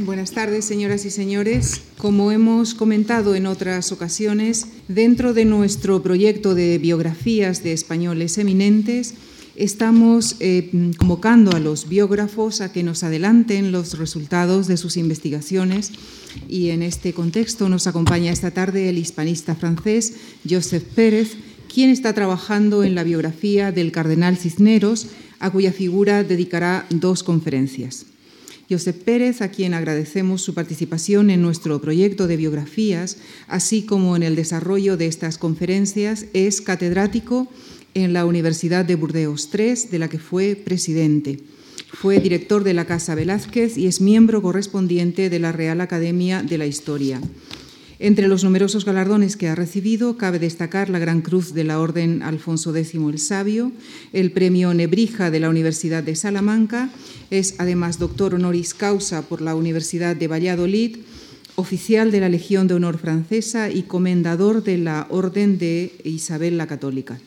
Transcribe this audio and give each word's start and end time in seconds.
Buenas 0.00 0.30
tardes, 0.30 0.64
señoras 0.64 1.04
y 1.06 1.10
señores. 1.10 1.80
Como 1.96 2.30
hemos 2.30 2.74
comentado 2.74 3.34
en 3.34 3.46
otras 3.46 3.90
ocasiones, 3.90 4.68
dentro 4.86 5.34
de 5.34 5.44
nuestro 5.44 6.04
proyecto 6.04 6.54
de 6.54 6.78
biografías 6.78 7.64
de 7.64 7.72
españoles 7.72 8.38
eminentes, 8.38 9.14
estamos 9.56 10.36
eh, 10.38 10.92
convocando 10.98 11.50
a 11.50 11.58
los 11.58 11.88
biógrafos 11.88 12.60
a 12.60 12.70
que 12.70 12.84
nos 12.84 13.02
adelanten 13.02 13.72
los 13.72 13.98
resultados 13.98 14.68
de 14.68 14.76
sus 14.76 14.96
investigaciones 14.96 15.90
y 16.48 16.70
en 16.70 16.82
este 16.82 17.12
contexto 17.12 17.68
nos 17.68 17.88
acompaña 17.88 18.30
esta 18.30 18.52
tarde 18.52 18.88
el 18.88 18.98
hispanista 18.98 19.56
francés 19.56 20.14
Joseph 20.48 20.84
Pérez, 20.94 21.34
quien 21.74 21.90
está 21.90 22.12
trabajando 22.12 22.84
en 22.84 22.94
la 22.94 23.02
biografía 23.02 23.72
del 23.72 23.90
cardenal 23.90 24.36
Cisneros, 24.36 25.08
a 25.40 25.50
cuya 25.50 25.72
figura 25.72 26.22
dedicará 26.22 26.86
dos 26.88 27.24
conferencias. 27.24 28.06
Josep 28.70 29.02
Pérez, 29.02 29.40
a 29.40 29.48
quien 29.48 29.72
agradecemos 29.72 30.42
su 30.42 30.52
participación 30.52 31.30
en 31.30 31.40
nuestro 31.40 31.80
proyecto 31.80 32.26
de 32.26 32.36
biografías, 32.36 33.16
así 33.46 33.82
como 33.82 34.14
en 34.14 34.22
el 34.22 34.36
desarrollo 34.36 34.96
de 34.96 35.06
estas 35.06 35.38
conferencias, 35.38 36.26
es 36.34 36.60
catedrático 36.60 37.48
en 37.94 38.12
la 38.12 38.26
Universidad 38.26 38.84
de 38.84 38.94
Burdeos 38.94 39.48
III, 39.52 39.88
de 39.90 39.98
la 39.98 40.08
que 40.08 40.18
fue 40.18 40.54
presidente. 40.54 41.40
Fue 41.90 42.20
director 42.20 42.62
de 42.64 42.74
la 42.74 42.84
Casa 42.84 43.14
Velázquez 43.14 43.78
y 43.78 43.86
es 43.86 44.02
miembro 44.02 44.42
correspondiente 44.42 45.30
de 45.30 45.38
la 45.38 45.52
Real 45.52 45.80
Academia 45.80 46.42
de 46.42 46.58
la 46.58 46.66
Historia. 46.66 47.20
Entre 48.00 48.28
los 48.28 48.44
numerosos 48.44 48.84
galardones 48.84 49.36
que 49.36 49.48
ha 49.48 49.56
recibido, 49.56 50.16
cabe 50.16 50.38
destacar 50.38 50.88
la 50.88 51.00
Gran 51.00 51.20
Cruz 51.20 51.52
de 51.52 51.64
la 51.64 51.80
Orden 51.80 52.22
Alfonso 52.22 52.74
X 52.74 52.94
el 52.94 53.18
Sabio, 53.18 53.72
el 54.12 54.30
Premio 54.30 54.72
Nebrija 54.72 55.32
de 55.32 55.40
la 55.40 55.48
Universidad 55.48 56.04
de 56.04 56.14
Salamanca, 56.14 56.90
es 57.30 57.56
además 57.58 57.98
doctor 57.98 58.34
honoris 58.34 58.72
causa 58.72 59.22
por 59.22 59.40
la 59.40 59.56
Universidad 59.56 60.14
de 60.14 60.28
Valladolid, 60.28 60.98
oficial 61.56 62.12
de 62.12 62.20
la 62.20 62.28
Legión 62.28 62.68
de 62.68 62.74
Honor 62.74 62.98
Francesa 62.98 63.68
y 63.68 63.82
comendador 63.82 64.62
de 64.62 64.78
la 64.78 65.08
Orden 65.10 65.58
de 65.58 65.92
Isabel 66.04 66.56
la 66.56 66.68
Católica. 66.68 67.18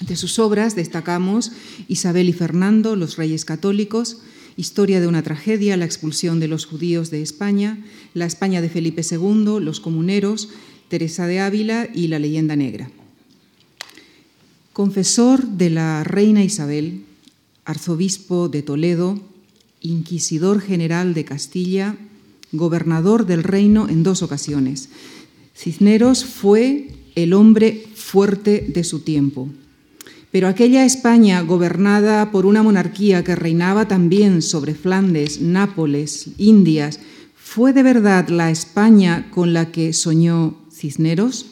De 0.00 0.16
sus 0.16 0.38
obras 0.38 0.74
destacamos 0.74 1.52
Isabel 1.86 2.30
y 2.30 2.32
Fernando, 2.32 2.96
los 2.96 3.18
Reyes 3.18 3.44
Católicos, 3.44 4.22
Historia 4.60 5.00
de 5.00 5.06
una 5.06 5.22
tragedia, 5.22 5.78
la 5.78 5.86
expulsión 5.86 6.38
de 6.38 6.46
los 6.46 6.66
judíos 6.66 7.10
de 7.10 7.22
España, 7.22 7.82
la 8.12 8.26
España 8.26 8.60
de 8.60 8.68
Felipe 8.68 9.00
II, 9.10 9.58
los 9.58 9.80
comuneros, 9.80 10.50
Teresa 10.88 11.26
de 11.26 11.40
Ávila 11.40 11.88
y 11.94 12.08
la 12.08 12.18
leyenda 12.18 12.56
negra. 12.56 12.90
Confesor 14.74 15.46
de 15.46 15.70
la 15.70 16.04
reina 16.04 16.44
Isabel, 16.44 17.04
arzobispo 17.64 18.50
de 18.50 18.60
Toledo, 18.60 19.18
inquisidor 19.80 20.60
general 20.60 21.14
de 21.14 21.24
Castilla, 21.24 21.96
gobernador 22.52 23.24
del 23.24 23.44
reino 23.44 23.88
en 23.88 24.02
dos 24.02 24.22
ocasiones. 24.22 24.90
Cisneros 25.56 26.26
fue 26.26 26.88
el 27.14 27.32
hombre 27.32 27.86
fuerte 27.94 28.66
de 28.68 28.84
su 28.84 29.00
tiempo. 29.00 29.48
Pero 30.30 30.46
aquella 30.46 30.84
España 30.84 31.40
gobernada 31.40 32.30
por 32.30 32.46
una 32.46 32.62
monarquía 32.62 33.24
que 33.24 33.34
reinaba 33.34 33.88
también 33.88 34.42
sobre 34.42 34.74
Flandes, 34.74 35.40
Nápoles, 35.40 36.30
Indias, 36.38 37.00
¿fue 37.34 37.72
de 37.72 37.82
verdad 37.82 38.28
la 38.28 38.50
España 38.50 39.28
con 39.32 39.52
la 39.52 39.72
que 39.72 39.92
soñó 39.92 40.56
Cisneros? 40.72 41.46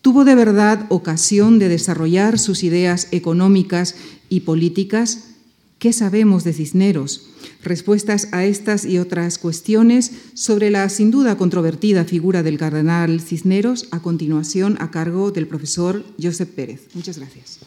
¿Tuvo 0.00 0.24
de 0.24 0.34
verdad 0.34 0.86
ocasión 0.88 1.58
de 1.58 1.68
desarrollar 1.68 2.38
sus 2.38 2.62
ideas 2.62 3.08
económicas 3.10 3.94
y 4.30 4.40
políticas? 4.40 5.24
¿Qué 5.78 5.92
sabemos 5.92 6.44
de 6.44 6.54
Cisneros? 6.54 7.28
Respuestas 7.62 8.28
a 8.32 8.44
estas 8.46 8.86
y 8.86 8.98
otras 8.98 9.36
cuestiones 9.36 10.12
sobre 10.32 10.70
la 10.70 10.88
sin 10.88 11.10
duda 11.10 11.36
controvertida 11.36 12.04
figura 12.04 12.42
del 12.42 12.56
cardenal 12.56 13.20
Cisneros 13.20 13.88
a 13.90 14.00
continuación 14.00 14.78
a 14.80 14.90
cargo 14.90 15.30
del 15.30 15.46
profesor 15.46 16.04
Josep 16.22 16.54
Pérez. 16.54 16.88
Muchas 16.94 17.18
gracias. 17.18 17.60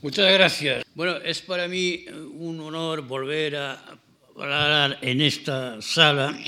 Muchas 0.00 0.32
gracias. 0.32 0.84
Bueno, 0.94 1.16
es 1.16 1.42
para 1.42 1.66
mí 1.66 2.04
un 2.34 2.60
honor 2.60 3.02
volver 3.02 3.56
a 3.56 3.98
hablar 4.36 4.96
en 5.02 5.20
esta 5.20 5.82
sala 5.82 6.38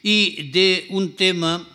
y 0.00 0.50
de 0.52 0.86
un 0.90 1.16
tema 1.16 1.68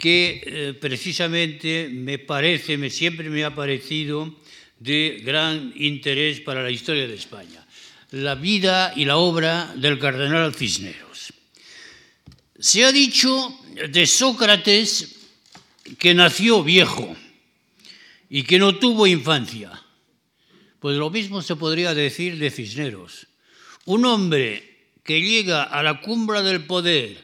que 0.00 0.42
eh, 0.44 0.74
precisamente 0.74 1.88
me 1.88 2.18
parece, 2.18 2.76
me, 2.76 2.90
siempre 2.90 3.30
me 3.30 3.44
ha 3.44 3.54
parecido 3.54 4.34
de 4.80 5.22
gran 5.24 5.72
interés 5.76 6.40
para 6.40 6.64
la 6.64 6.72
historia 6.72 7.06
de 7.06 7.14
España, 7.14 7.64
la 8.10 8.34
vida 8.34 8.92
y 8.96 9.04
la 9.04 9.16
obra 9.16 9.72
del 9.76 10.00
cardenal 10.00 10.56
Cisneros. 10.56 11.32
Se 12.58 12.84
ha 12.84 12.90
dicho 12.90 13.56
de 13.88 14.06
Sócrates 14.08 15.20
que 16.00 16.14
nació 16.14 16.64
viejo 16.64 17.16
y 18.28 18.42
que 18.42 18.58
no 18.58 18.74
tuvo 18.74 19.06
infancia. 19.06 19.84
Pues 20.80 20.96
lo 20.96 21.10
mismo 21.10 21.42
se 21.42 21.56
podría 21.56 21.92
decir 21.92 22.38
de 22.38 22.50
Cisneros. 22.50 23.26
Un 23.84 24.04
hombre 24.04 24.86
que 25.02 25.20
llega 25.20 25.64
a 25.64 25.82
la 25.82 26.00
cumbre 26.00 26.42
del 26.42 26.66
poder, 26.66 27.16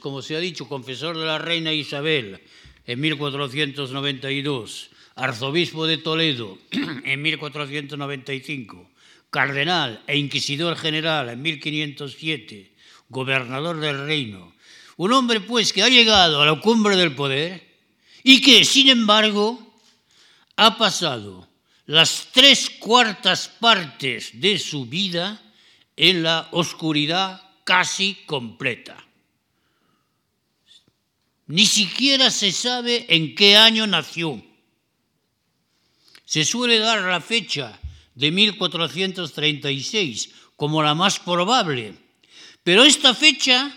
como 0.00 0.22
se 0.22 0.36
ha 0.36 0.40
dicho, 0.40 0.68
confesor 0.68 1.18
de 1.18 1.24
la 1.24 1.38
reina 1.38 1.72
Isabel 1.72 2.40
en 2.86 3.00
1492, 3.00 4.90
arzobispo 5.16 5.86
de 5.86 5.98
Toledo 5.98 6.58
en 6.70 7.22
1495, 7.22 8.90
cardenal 9.30 10.02
e 10.06 10.16
inquisidor 10.16 10.76
general 10.76 11.30
en 11.30 11.42
1507, 11.42 12.72
gobernador 13.08 13.80
del 13.80 14.06
reino. 14.06 14.54
Un 14.98 15.12
hombre, 15.12 15.40
pues, 15.40 15.72
que 15.72 15.82
ha 15.82 15.88
llegado 15.88 16.42
a 16.42 16.46
la 16.46 16.60
cumbre 16.60 16.96
del 16.96 17.14
poder 17.14 17.66
y 18.22 18.40
que, 18.40 18.64
sin 18.64 18.88
embargo, 18.88 19.74
ha 20.56 20.78
pasado 20.78 21.45
las 21.86 22.28
tres 22.32 22.68
cuartas 22.68 23.48
partes 23.48 24.40
de 24.40 24.58
su 24.58 24.86
vida 24.86 25.40
en 25.96 26.22
la 26.22 26.48
oscuridad 26.50 27.42
casi 27.64 28.14
completa. 28.26 28.96
Ni 31.46 31.64
siquiera 31.64 32.30
se 32.30 32.50
sabe 32.50 33.06
en 33.08 33.34
qué 33.36 33.56
año 33.56 33.86
nació. 33.86 34.42
Se 36.24 36.44
suele 36.44 36.78
dar 36.78 37.02
la 37.02 37.20
fecha 37.20 37.78
de 38.16 38.32
1436 38.32 40.30
como 40.56 40.82
la 40.82 40.94
más 40.94 41.20
probable, 41.20 41.94
pero 42.64 42.82
esta 42.82 43.14
fecha 43.14 43.72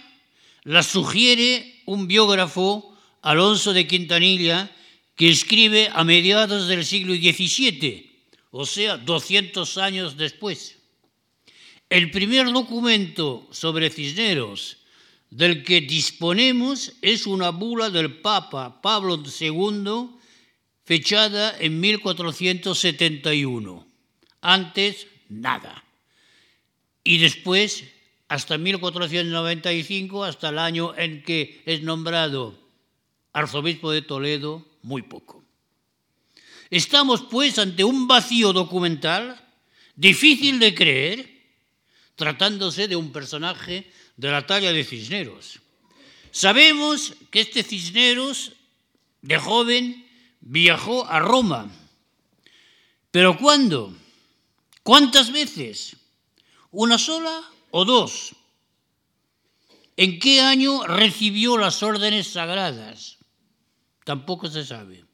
la 0.63 0.81
sugiere 0.81 1.83
un 1.85 2.07
biógrafo, 2.07 2.97
Alonso 3.21 3.71
de 3.73 3.85
Quintanilla, 3.85 4.71
que 5.19 5.29
escribe 5.29 5.91
a 5.91 6.05
mediados 6.05 6.69
del 6.69 6.85
siglo 6.85 7.13
XVII, 7.13 8.09
o 8.51 8.65
sea, 8.65 8.95
200 8.95 9.77
años 9.77 10.15
después. 10.15 10.77
El 11.89 12.09
primer 12.09 12.49
documento 12.53 13.45
sobre 13.51 13.89
Cisneros 13.89 14.77
del 15.29 15.65
que 15.65 15.81
disponemos 15.81 16.93
es 17.01 17.27
una 17.27 17.49
bula 17.49 17.89
del 17.89 18.21
Papa 18.21 18.81
Pablo 18.81 19.21
II, 19.21 20.11
fechada 20.85 21.53
en 21.59 21.81
1471. 21.81 23.85
Antes, 24.39 25.07
nada. 25.27 25.83
Y 27.03 27.17
después, 27.17 27.83
hasta 28.29 28.57
1495, 28.57 30.23
hasta 30.23 30.47
el 30.47 30.59
año 30.59 30.95
en 30.95 31.23
que 31.23 31.61
es 31.65 31.81
nombrado 31.81 32.57
arzobispo 33.33 33.91
de 33.91 34.01
Toledo, 34.01 34.68
muy 34.81 35.01
poco. 35.01 35.43
Estamos 36.69 37.23
pues 37.23 37.57
ante 37.57 37.83
un 37.83 38.07
vacío 38.07 38.53
documental 38.53 39.39
difícil 39.95 40.59
de 40.59 40.73
creer, 40.73 41.29
tratándose 42.15 42.87
de 42.87 42.95
un 42.95 43.11
personaje 43.11 43.91
de 44.15 44.31
la 44.31 44.45
talla 44.45 44.71
de 44.71 44.83
Cisneros. 44.83 45.59
Sabemos 46.31 47.13
que 47.31 47.41
este 47.41 47.63
Cisneros, 47.63 48.53
de 49.21 49.37
joven, 49.37 50.07
viajó 50.41 51.05
a 51.05 51.19
Roma. 51.19 51.69
¿Pero 53.11 53.37
cuándo? 53.37 53.93
¿Cuántas 54.83 55.31
veces? 55.31 55.95
¿Una 56.71 56.97
sola 56.97 57.41
o 57.71 57.83
dos? 57.83 58.35
¿En 59.97 60.17
qué 60.19 60.41
año 60.41 60.87
recibió 60.87 61.57
las 61.57 61.83
órdenes 61.83 62.27
sagradas? 62.27 63.18
Tampoco 64.03 64.47
se 64.47 64.65
sabe. 64.65 65.05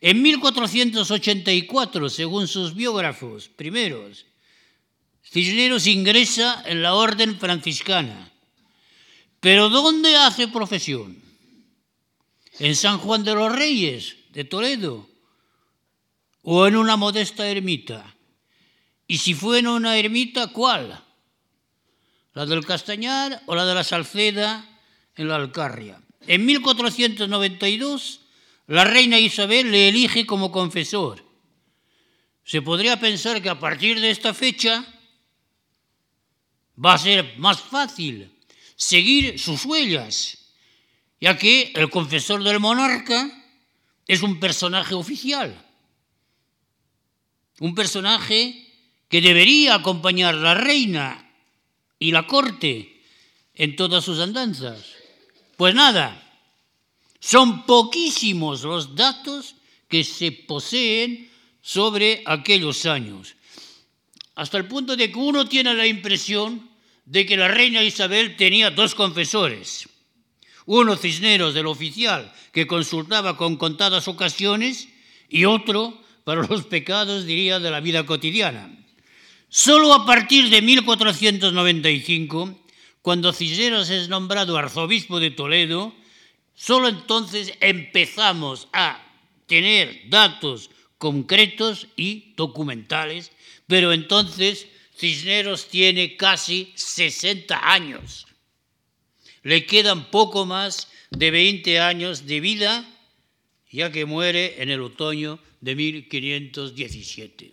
En 0.00 0.20
1484, 0.20 2.08
según 2.08 2.48
sus 2.48 2.74
biógrafos 2.74 3.48
primeros, 3.48 4.26
Cisneros 5.22 5.86
ingresa 5.86 6.62
en 6.66 6.82
la 6.82 6.94
orden 6.94 7.38
franciscana. 7.38 8.30
¿Pero 9.40 9.68
dónde 9.68 10.16
hace 10.16 10.48
profesión? 10.48 11.22
¿En 12.58 12.76
San 12.76 12.98
Juan 12.98 13.24
de 13.24 13.34
los 13.34 13.50
Reyes, 13.50 14.16
de 14.30 14.44
Toledo? 14.44 15.08
¿O 16.42 16.66
en 16.66 16.76
una 16.76 16.96
modesta 16.96 17.48
ermita? 17.48 18.14
Y 19.06 19.18
si 19.18 19.34
fue 19.34 19.60
en 19.60 19.68
una 19.68 19.96
ermita, 19.96 20.48
¿cuál? 20.48 21.02
la 22.34 22.46
del 22.46 22.64
Castañar 22.64 23.42
o 23.46 23.54
la 23.54 23.64
de 23.64 23.74
la 23.74 23.84
Salceda 23.84 24.64
en 25.16 25.28
la 25.28 25.36
Alcarria. 25.36 26.00
En 26.26 26.46
1492, 26.46 28.20
la 28.68 28.84
reina 28.84 29.18
Isabel 29.18 29.70
le 29.70 29.88
elige 29.88 30.24
como 30.26 30.52
confesor. 30.52 31.24
Se 32.44 32.62
podría 32.62 32.98
pensar 32.98 33.42
que 33.42 33.50
a 33.50 33.58
partir 33.58 34.00
de 34.00 34.10
esta 34.10 34.34
fecha 34.34 34.84
va 36.82 36.94
a 36.94 36.98
ser 36.98 37.38
más 37.38 37.60
fácil 37.60 38.32
seguir 38.76 39.38
sus 39.38 39.64
huellas, 39.64 40.38
ya 41.20 41.36
que 41.36 41.72
el 41.74 41.90
confesor 41.90 42.42
del 42.42 42.60
monarca 42.60 43.30
es 44.06 44.22
un 44.22 44.40
personaje 44.40 44.94
oficial, 44.94 45.64
un 47.60 47.74
personaje 47.74 48.68
que 49.08 49.20
debería 49.20 49.74
acompañar 49.74 50.34
a 50.34 50.38
la 50.38 50.54
reina 50.54 51.30
y 51.98 52.10
la 52.10 52.26
corte 52.26 53.02
en 53.54 53.76
todas 53.76 54.04
sus 54.04 54.18
andanzas. 54.18 54.91
Pues 55.62 55.76
nada, 55.76 56.20
son 57.20 57.66
poquísimos 57.66 58.64
los 58.64 58.96
datos 58.96 59.54
que 59.86 60.02
se 60.02 60.32
poseen 60.32 61.30
sobre 61.60 62.24
aquellos 62.26 62.84
años, 62.84 63.36
hasta 64.34 64.58
el 64.58 64.66
punto 64.66 64.96
de 64.96 65.12
que 65.12 65.18
uno 65.20 65.46
tiene 65.46 65.72
la 65.74 65.86
impresión 65.86 66.68
de 67.04 67.24
que 67.26 67.36
la 67.36 67.46
reina 67.46 67.84
Isabel 67.84 68.34
tenía 68.34 68.72
dos 68.72 68.96
confesores, 68.96 69.88
uno 70.66 70.96
Cisneros 70.96 71.54
del 71.54 71.66
oficial, 71.66 72.32
que 72.50 72.66
consultaba 72.66 73.36
con 73.36 73.54
contadas 73.54 74.08
ocasiones, 74.08 74.88
y 75.28 75.44
otro 75.44 75.96
para 76.24 76.42
los 76.42 76.64
pecados, 76.64 77.24
diría, 77.24 77.60
de 77.60 77.70
la 77.70 77.78
vida 77.78 78.04
cotidiana. 78.04 78.84
Solo 79.48 79.94
a 79.94 80.04
partir 80.04 80.50
de 80.50 80.60
1495, 80.60 82.61
cuando 83.02 83.32
Cisneros 83.32 83.90
es 83.90 84.08
nombrado 84.08 84.56
arzobispo 84.56 85.18
de 85.18 85.32
Toledo, 85.32 85.92
solo 86.54 86.88
entonces 86.88 87.52
empezamos 87.60 88.68
a 88.72 89.04
tener 89.46 90.08
datos 90.08 90.70
concretos 90.98 91.88
y 91.96 92.32
documentales, 92.36 93.32
pero 93.66 93.92
entonces 93.92 94.68
Cisneros 94.96 95.68
tiene 95.68 96.16
casi 96.16 96.72
60 96.76 97.72
años. 97.72 98.28
Le 99.42 99.66
quedan 99.66 100.10
poco 100.10 100.46
más 100.46 100.88
de 101.10 101.32
20 101.32 101.80
años 101.80 102.26
de 102.26 102.38
vida, 102.38 102.88
ya 103.68 103.90
que 103.90 104.04
muere 104.04 104.62
en 104.62 104.70
el 104.70 104.80
otoño 104.80 105.40
de 105.60 105.74
1517. 105.74 107.50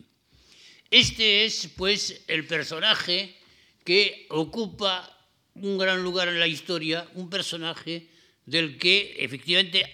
Este 0.91 1.45
es, 1.45 1.69
pues, 1.75 2.21
el 2.27 2.45
personaje 2.45 3.35
que 3.83 4.27
ocupa 4.29 5.18
un 5.61 5.77
gran 5.77 6.03
lugar 6.03 6.27
en 6.27 6.39
la 6.39 6.47
historia, 6.47 7.07
un 7.15 7.29
personaje 7.29 8.07
del 8.45 8.77
que 8.77 9.15
efectivamente 9.19 9.85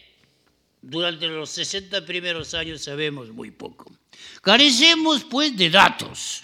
durante 0.81 1.27
los 1.27 1.49
60 1.49 2.05
primeros 2.05 2.53
años 2.53 2.81
sabemos 2.81 3.29
muy 3.29 3.51
poco. 3.51 3.91
Carecemos, 4.41 5.23
pues, 5.23 5.55
de 5.57 5.69
datos 5.69 6.43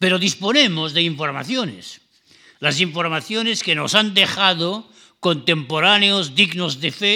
pero 0.00 0.18
disponemos 0.18 0.94
de 0.94 1.02
informaciones. 1.02 2.00
Las 2.58 2.80
informaciones 2.80 3.62
que 3.62 3.74
nos 3.74 3.94
han 3.94 4.14
dejado 4.14 4.88
contemporáneos 5.20 6.34
dignos 6.34 6.80
de 6.80 6.90
fe, 6.90 7.14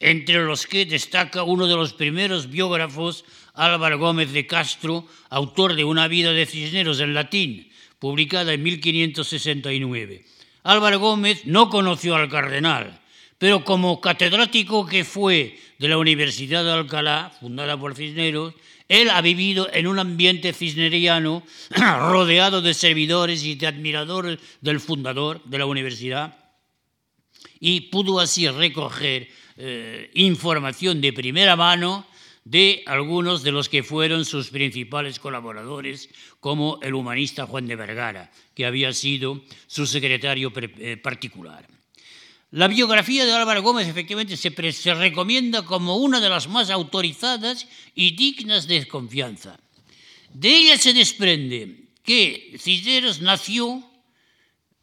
entre 0.00 0.42
los 0.46 0.66
que 0.66 0.86
destaca 0.86 1.42
uno 1.42 1.66
de 1.68 1.76
los 1.76 1.92
primeros 1.92 2.48
biógrafos, 2.48 3.26
Álvaro 3.52 3.98
Gómez 3.98 4.32
de 4.32 4.46
Castro, 4.46 5.06
autor 5.28 5.76
de 5.76 5.84
Una 5.84 6.08
vida 6.08 6.32
de 6.32 6.46
Cisneros 6.46 7.00
en 7.00 7.12
latín, 7.12 7.69
publicada 8.00 8.52
en 8.52 8.62
1569. 8.64 10.24
Álvaro 10.64 10.98
Gómez 10.98 11.46
no 11.46 11.70
conoció 11.70 12.16
al 12.16 12.28
cardenal, 12.28 13.00
pero 13.38 13.64
como 13.64 14.00
catedrático 14.00 14.84
que 14.84 15.04
fue 15.04 15.58
de 15.78 15.88
la 15.88 15.98
Universidad 15.98 16.64
de 16.64 16.72
Alcalá, 16.72 17.32
fundada 17.40 17.78
por 17.78 17.94
Cisneros, 17.94 18.54
él 18.88 19.08
ha 19.08 19.20
vivido 19.20 19.68
en 19.72 19.86
un 19.86 20.00
ambiente 20.00 20.52
cisneriano 20.52 21.44
rodeado 21.70 22.60
de 22.60 22.74
servidores 22.74 23.44
y 23.44 23.54
de 23.54 23.68
admiradores 23.68 24.40
del 24.60 24.80
fundador 24.80 25.40
de 25.44 25.58
la 25.58 25.66
universidad 25.66 26.36
y 27.60 27.82
pudo 27.82 28.18
así 28.18 28.48
recoger 28.48 29.28
eh, 29.56 30.10
información 30.14 31.00
de 31.00 31.12
primera 31.12 31.54
mano 31.54 32.06
de 32.44 32.82
algunos 32.86 33.42
de 33.42 33.52
los 33.52 33.68
que 33.68 33.82
fueron 33.82 34.24
sus 34.24 34.50
principales 34.50 35.18
colaboradores, 35.18 36.08
como 36.40 36.78
el 36.82 36.94
humanista 36.94 37.46
Juan 37.46 37.66
de 37.66 37.76
Vergara, 37.76 38.32
que 38.54 38.66
había 38.66 38.92
sido 38.92 39.42
su 39.66 39.86
secretario 39.86 40.52
eh, 40.56 40.96
particular. 40.96 41.68
La 42.52 42.66
biografía 42.66 43.24
de 43.24 43.32
Álvaro 43.32 43.62
Gómez 43.62 43.86
efectivamente 43.86 44.36
se, 44.36 44.50
se, 44.72 44.94
recomienda 44.94 45.62
como 45.62 45.96
una 45.96 46.18
de 46.18 46.28
las 46.28 46.48
más 46.48 46.70
autorizadas 46.70 47.68
y 47.94 48.16
dignas 48.16 48.66
de 48.66 48.88
confianza. 48.88 49.60
De 50.34 50.48
ella 50.48 50.76
se 50.76 50.92
desprende 50.92 51.90
que 52.02 52.56
Cisneros 52.58 53.20
nació, 53.20 53.84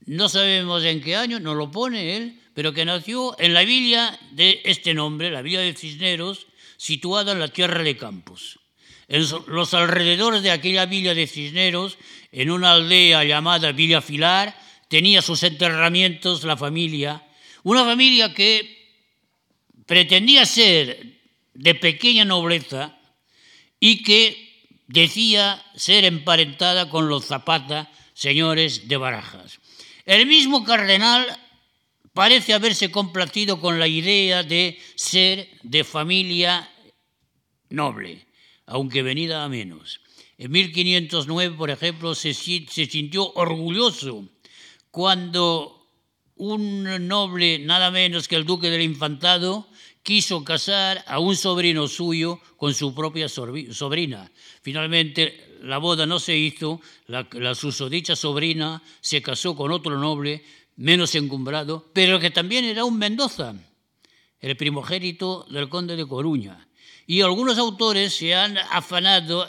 no 0.05 0.29
sabemos 0.29 0.83
en 0.85 1.01
qué 1.01 1.17
año, 1.17 1.41
no 1.41 1.55
lo 1.55 1.69
pone 1.69 2.15
él, 2.15 2.39
pero 2.53 2.73
que 2.73 2.85
nació 2.85 3.35
en 3.39 3.53
la 3.53 3.63
villa 3.63 4.17
de 4.31 4.61
este 4.63 4.93
nombre, 4.93 5.29
la 5.29 5.41
villa 5.41 5.59
de 5.59 5.73
Cisneros, 5.73 6.46
situada 6.77 7.33
en 7.33 7.39
la 7.39 7.49
tierra 7.49 7.83
de 7.83 7.97
Campos. 7.97 8.59
En 9.07 9.25
los 9.47 9.73
alrededores 9.73 10.43
de 10.43 10.51
aquella 10.51 10.85
villa 10.85 11.13
de 11.13 11.27
Cisneros, 11.27 11.97
en 12.31 12.51
una 12.51 12.73
aldea 12.73 13.23
llamada 13.23 13.71
Villa 13.71 14.01
Filar, 14.01 14.57
tenía 14.89 15.21
sus 15.21 15.43
enterramientos 15.43 16.43
la 16.43 16.57
familia 16.57 17.23
una 17.67 17.83
familia 17.83 18.33
que 18.33 18.95
pretendía 19.85 20.45
ser 20.45 21.19
de 21.53 21.75
pequeña 21.75 22.23
nobleza 22.23 22.97
y 23.77 24.03
que 24.03 24.65
decía 24.87 25.61
ser 25.75 26.05
emparentada 26.05 26.89
con 26.89 27.09
los 27.09 27.25
Zapata, 27.25 27.91
señores 28.13 28.87
de 28.87 28.95
Barajas. 28.95 29.59
El 30.05 30.27
mismo 30.27 30.63
cardenal 30.63 31.27
parece 32.17 32.55
haberse 32.55 32.89
complacido 32.89 33.61
con 33.61 33.77
la 33.77 33.87
idea 33.87 34.41
de 34.41 34.79
ser 34.95 35.47
de 35.61 35.83
familia 35.83 36.67
noble, 37.69 38.25
aunque 38.65 39.03
venida 39.03 39.43
a 39.43 39.49
menos. 39.49 40.01
En 40.39 40.49
1509, 40.49 41.55
por 41.55 41.69
ejemplo, 41.69 42.15
se, 42.15 42.33
sintió 42.33 43.31
orgulloso 43.35 44.27
cuando 44.89 45.91
un 46.37 47.07
noble, 47.07 47.59
nada 47.59 47.91
menos 47.91 48.27
que 48.27 48.35
el 48.35 48.45
duque 48.45 48.71
del 48.71 48.81
infantado, 48.81 49.69
quiso 50.01 50.43
casar 50.43 51.03
a 51.05 51.19
un 51.19 51.35
sobrino 51.35 51.87
suyo 51.87 52.41
con 52.57 52.73
su 52.73 52.95
propia 52.95 53.29
sobrina. 53.29 54.31
Finalmente 54.63 55.59
la 55.61 55.77
boda 55.77 56.07
no 56.07 56.17
se 56.17 56.35
hizo, 56.35 56.81
la, 57.05 57.53
susodicha 57.53 58.15
sobrina 58.15 58.81
se 59.01 59.21
casó 59.21 59.55
con 59.55 59.71
otro 59.71 59.99
noble 59.99 60.43
menos 60.77 61.13
encumbrado, 61.15 61.89
pero 61.93 62.19
que 62.19 62.31
también 62.31 62.65
era 62.65 62.85
un 62.85 62.97
Mendoza, 62.97 63.53
el 64.39 64.55
primogénito 64.55 65.45
del 65.49 65.69
conde 65.69 65.95
de 65.95 66.07
Coruña. 66.07 66.67
Y 67.05 67.21
algunos 67.21 67.57
autores 67.57 68.13
se 68.13 68.35
han 68.35 68.57
afanado 68.57 69.47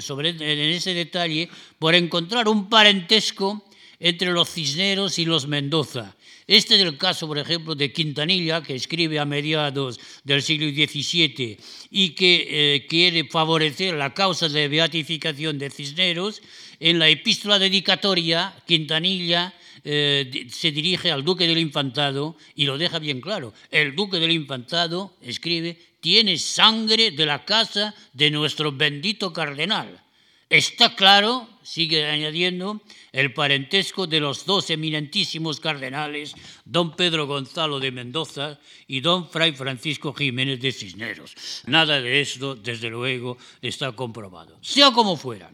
sobre, 0.00 0.30
en 0.30 0.70
ese 0.70 0.94
detalle 0.94 1.48
por 1.78 1.94
encontrar 1.94 2.48
un 2.48 2.68
parentesco 2.68 3.64
entre 3.98 4.32
los 4.32 4.50
Cisneros 4.50 5.18
y 5.18 5.24
los 5.24 5.46
Mendoza, 5.46 6.16
este 6.46 6.76
es 6.76 6.82
el 6.82 6.96
caso, 6.96 7.26
por 7.26 7.38
ejemplo, 7.38 7.74
de 7.74 7.92
Quintanilla, 7.92 8.62
que 8.62 8.76
escribe 8.76 9.18
a 9.18 9.24
mediados 9.24 9.98
del 10.22 10.42
siglo 10.42 10.68
XVII 10.68 11.58
y 11.90 12.10
que 12.10 12.46
eh, 12.48 12.86
quiere 12.88 13.24
favorecer 13.24 13.94
la 13.94 14.14
causa 14.14 14.48
de 14.48 14.68
beatificación 14.68 15.58
de 15.58 15.70
Cisneros. 15.70 16.40
En 16.78 17.00
la 17.00 17.08
epístola 17.08 17.58
dedicatoria, 17.58 18.54
Quintanilla 18.64 19.54
eh, 19.88 20.48
se 20.50 20.72
dirige 20.72 21.12
al 21.12 21.22
duque 21.22 21.46
del 21.46 21.58
infantado 21.58 22.34
y 22.56 22.64
lo 22.64 22.76
deja 22.76 22.98
bien 22.98 23.20
claro. 23.20 23.54
El 23.70 23.94
duque 23.94 24.18
del 24.18 24.32
infantado, 24.32 25.14
escribe, 25.22 25.78
tiene 26.00 26.38
sangre 26.38 27.12
de 27.12 27.24
la 27.24 27.44
casa 27.44 27.94
de 28.12 28.32
nuestro 28.32 28.72
bendito 28.72 29.32
cardenal. 29.32 30.02
Está 30.50 30.96
claro, 30.96 31.48
sigue 31.62 32.04
añadiendo, 32.04 32.82
el 33.12 33.32
parentesco 33.32 34.08
de 34.08 34.18
los 34.18 34.44
dos 34.44 34.70
eminentísimos 34.70 35.60
cardenales, 35.60 36.34
don 36.64 36.96
Pedro 36.96 37.28
Gonzalo 37.28 37.78
de 37.78 37.92
Mendoza 37.92 38.58
y 38.88 39.00
don 39.00 39.30
Fray 39.30 39.52
Francisco 39.52 40.12
Jiménez 40.12 40.60
de 40.60 40.72
Cisneros. 40.72 41.62
Nada 41.66 42.00
de 42.00 42.20
esto, 42.20 42.56
desde 42.56 42.90
luego, 42.90 43.38
está 43.62 43.92
comprobado. 43.92 44.58
Sea 44.62 44.90
como 44.90 45.16
fuera, 45.16 45.50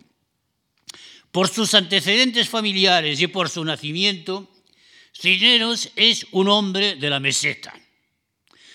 por 1.32 1.48
sus 1.48 1.74
antecedentes 1.74 2.48
familiares 2.48 3.20
y 3.20 3.26
por 3.26 3.48
su 3.48 3.64
nacimiento, 3.64 4.48
Cisneros 5.18 5.90
es 5.96 6.26
un 6.30 6.48
hombre 6.48 6.96
de 6.96 7.10
la 7.10 7.20
meseta, 7.20 7.74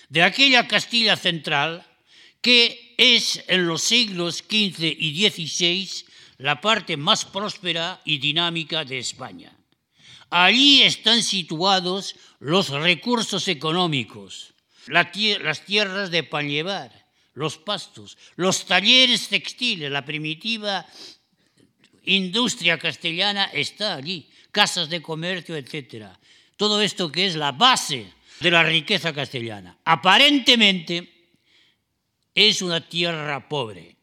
de 0.08 0.22
aquella 0.22 0.68
Castilla 0.68 1.16
central 1.16 1.86
que 2.40 2.94
es 2.98 3.44
en 3.48 3.66
los 3.66 3.82
siglos 3.82 4.38
XV 4.38 4.96
y 4.98 5.28
XVI 5.28 5.88
la 6.38 6.60
parte 6.60 6.96
más 6.96 7.24
próspera 7.24 8.00
y 8.04 8.18
dinámica 8.18 8.84
de 8.84 8.98
España. 8.98 9.56
Allí 10.30 10.82
están 10.82 11.22
situados 11.22 12.14
los 12.38 12.68
recursos 12.68 13.48
económicos, 13.48 14.54
las 14.86 15.12
tierras 15.64 16.10
de 16.10 16.22
pan 16.22 16.48
llevar, 16.48 17.06
los 17.34 17.58
pastos, 17.58 18.18
los 18.36 18.66
talleres 18.66 19.28
textiles, 19.28 19.90
la 19.90 20.04
primitiva 20.04 20.86
industria 22.08 22.78
castellana 22.78 23.44
está 23.52 23.94
allí, 23.94 24.28
casas 24.50 24.88
de 24.88 25.02
comercio, 25.02 25.56
etc. 25.56 26.06
Todo 26.56 26.80
esto 26.80 27.12
que 27.12 27.26
es 27.26 27.36
la 27.36 27.52
base 27.52 28.12
de 28.40 28.50
la 28.50 28.62
riqueza 28.62 29.12
castellana. 29.12 29.76
Aparentemente 29.84 31.12
es 32.34 32.62
una 32.62 32.80
tierra 32.80 33.48
pobre. 33.48 33.96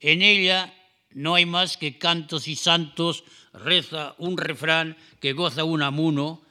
En 0.00 0.22
ella 0.22 0.74
no 1.12 1.34
hay 1.34 1.46
más 1.46 1.76
que 1.76 1.98
cantos 1.98 2.48
y 2.48 2.56
santos, 2.56 3.24
reza 3.52 4.14
un 4.18 4.36
refrán 4.36 4.96
que 5.20 5.32
goza 5.32 5.64
un 5.64 5.82
amuno, 5.82 6.42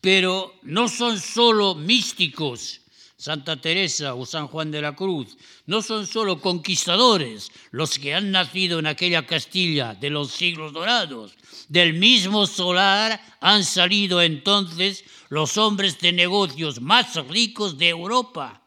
pero 0.00 0.58
no 0.62 0.88
son 0.88 1.18
solo 1.18 1.74
místicos, 1.74 2.79
Santa 3.20 3.60
Teresa 3.60 4.14
o 4.14 4.24
San 4.24 4.48
Juan 4.48 4.70
de 4.70 4.80
la 4.80 4.96
Cruz, 4.96 5.36
no 5.66 5.82
son 5.82 6.06
solo 6.06 6.40
conquistadores 6.40 7.52
los 7.70 7.98
que 7.98 8.14
han 8.14 8.30
nacido 8.30 8.78
en 8.78 8.86
aquella 8.86 9.26
Castilla 9.26 9.92
de 9.92 10.08
los 10.08 10.30
siglos 10.32 10.72
dorados. 10.72 11.36
Del 11.68 11.92
mismo 11.92 12.46
solar 12.46 13.20
han 13.42 13.64
salido 13.64 14.22
entonces 14.22 15.04
los 15.28 15.58
hombres 15.58 16.00
de 16.00 16.12
negocios 16.12 16.80
más 16.80 17.14
ricos 17.28 17.76
de 17.76 17.90
Europa, 17.90 18.62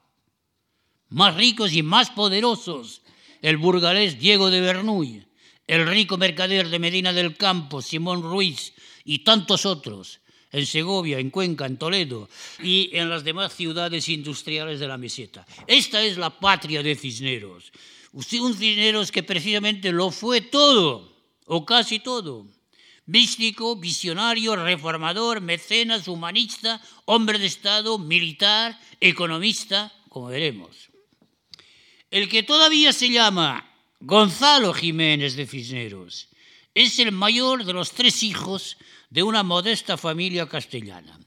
más 1.09 1.33
ricos 1.33 1.73
y 1.73 1.81
más 1.81 2.11
poderosos. 2.11 3.01
El 3.41 3.57
burgalés 3.57 4.19
Diego 4.19 4.51
de 4.51 4.61
Bernuy, 4.61 5.25
el 5.65 5.87
rico 5.87 6.17
mercader 6.17 6.69
de 6.69 6.77
Medina 6.77 7.11
del 7.11 7.35
Campo, 7.37 7.81
Simón 7.81 8.21
Ruiz 8.21 8.73
y 9.03 9.23
tantos 9.23 9.65
otros 9.65 10.19
en 10.53 10.65
Segovia, 10.65 11.19
en 11.19 11.31
Cuenca, 11.31 11.65
en 11.65 11.77
Toledo 11.77 12.29
y 12.61 12.89
en 12.93 13.09
las 13.09 13.23
demás 13.25 13.53
ciudades 13.53 14.07
industriales 14.07 14.79
de 14.79 14.87
la 14.87 14.97
meseta. 14.97 15.45
Esta 15.67 16.01
es 16.01 16.17
la 16.17 16.29
patria 16.29 16.81
de 16.83 16.95
Cisneros. 16.95 17.73
Un 18.13 18.23
Cisneros 18.23 19.11
que 19.11 19.23
precisamente 19.23 19.91
lo 19.91 20.11
fue 20.11 20.41
todo, 20.41 21.11
o 21.45 21.65
casi 21.65 21.99
todo. 21.99 22.45
Místico, 23.05 23.75
visionario, 23.75 24.55
reformador, 24.55 25.41
mecenas, 25.41 26.07
humanista, 26.07 26.79
hombre 27.05 27.39
de 27.39 27.47
Estado, 27.47 27.97
militar, 27.97 28.79
economista, 29.01 29.91
como 30.07 30.27
veremos. 30.27 30.89
El 32.11 32.29
que 32.29 32.43
todavía 32.43 32.93
se 32.93 33.09
llama 33.09 33.67
Gonzalo 33.99 34.71
Jiménez 34.73 35.35
de 35.35 35.47
Cisneros 35.47 36.29
es 36.75 36.99
el 36.99 37.11
mayor 37.11 37.65
de 37.65 37.73
los 37.73 37.91
tres 37.91 38.21
hijos 38.23 38.77
de 39.13 39.21
una 39.21 39.43
modesta 39.43 39.95
familia 39.95 40.49
castellana. 40.49 41.19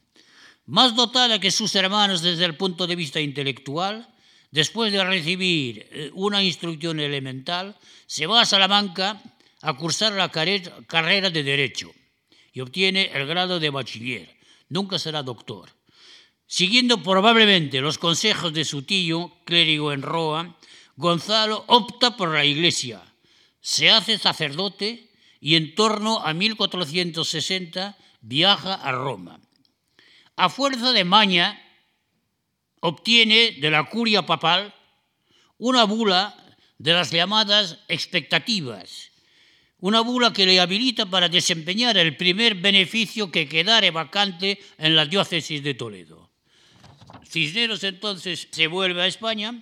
Más 0.67 0.97
dotada 0.97 1.39
que 1.39 1.53
sus 1.53 1.73
hermanos 1.77 2.21
desde 2.21 2.45
el 2.45 2.57
punto 2.57 2.89
de 2.89 2.97
vista 2.97 3.21
intelectual, 3.21 4.11
después 4.51 4.91
de 4.91 5.05
recibir 5.05 5.87
eh, 5.93 6.11
una 6.13 6.43
instrucción 6.43 6.99
elemental, 6.99 7.77
se 8.09 8.27
va 8.27 8.41
a 8.41 8.45
Salamanca 8.45 9.23
a 9.63 9.77
cursar 9.77 10.15
la 10.15 10.31
carrera 10.31 11.31
de 11.31 11.43
Derecho 11.45 11.95
y 12.53 12.61
obtiene 12.61 13.13
el 13.15 13.25
grado 13.25 13.61
de 13.61 13.71
bachiller. 13.71 14.35
Nunca 14.69 14.99
será 14.99 15.23
doctor. 15.23 15.71
Siguiendo 16.49 17.01
probablemente 17.05 17.81
los 17.81 17.99
consejos 17.99 18.53
de 18.53 18.65
su 18.65 18.83
tío, 18.83 19.31
clérigo 19.45 19.93
en 19.93 20.03
Roa, 20.03 20.59
Gonzalo 20.97 21.63
opta 21.69 22.17
por 22.17 22.35
la 22.35 22.45
iglesia, 22.45 23.01
se 23.61 23.91
hace 23.91 24.19
sacerdote 24.19 25.06
y 25.41 25.57
en 25.57 25.75
torno 25.75 26.21
a 26.21 26.33
1460 26.33 27.97
viaja 28.21 28.75
a 28.75 28.93
Roma. 28.93 29.41
A 30.37 30.49
fuerza 30.49 30.93
de 30.93 31.05
maña, 31.05 31.63
obtiene 32.81 33.53
de 33.53 33.71
la 33.71 33.85
curia 33.89 34.27
papal 34.27 34.75
una 35.59 35.85
bula 35.85 36.37
de 36.79 36.93
las 36.93 37.11
llamadas 37.11 37.79
expectativas, 37.89 39.11
una 39.79 40.01
bula 40.01 40.33
que 40.33 40.47
le 40.47 40.61
habilita 40.61 41.07
para 41.07 41.29
desempeñar 41.29 41.97
el 41.97 42.17
primer 42.17 42.55
beneficio 42.55 43.31
que 43.31 43.49
quedare 43.49 43.91
vacante 43.91 44.59
en 44.79 44.97
la 44.97 45.07
diócesis 45.07 45.63
de 45.63 45.75
Toledo. 45.75 46.31
Cisneros 47.25 47.83
entonces 47.85 48.49
se 48.51 48.67
vuelve 48.67 49.03
a 49.03 49.07
España 49.07 49.55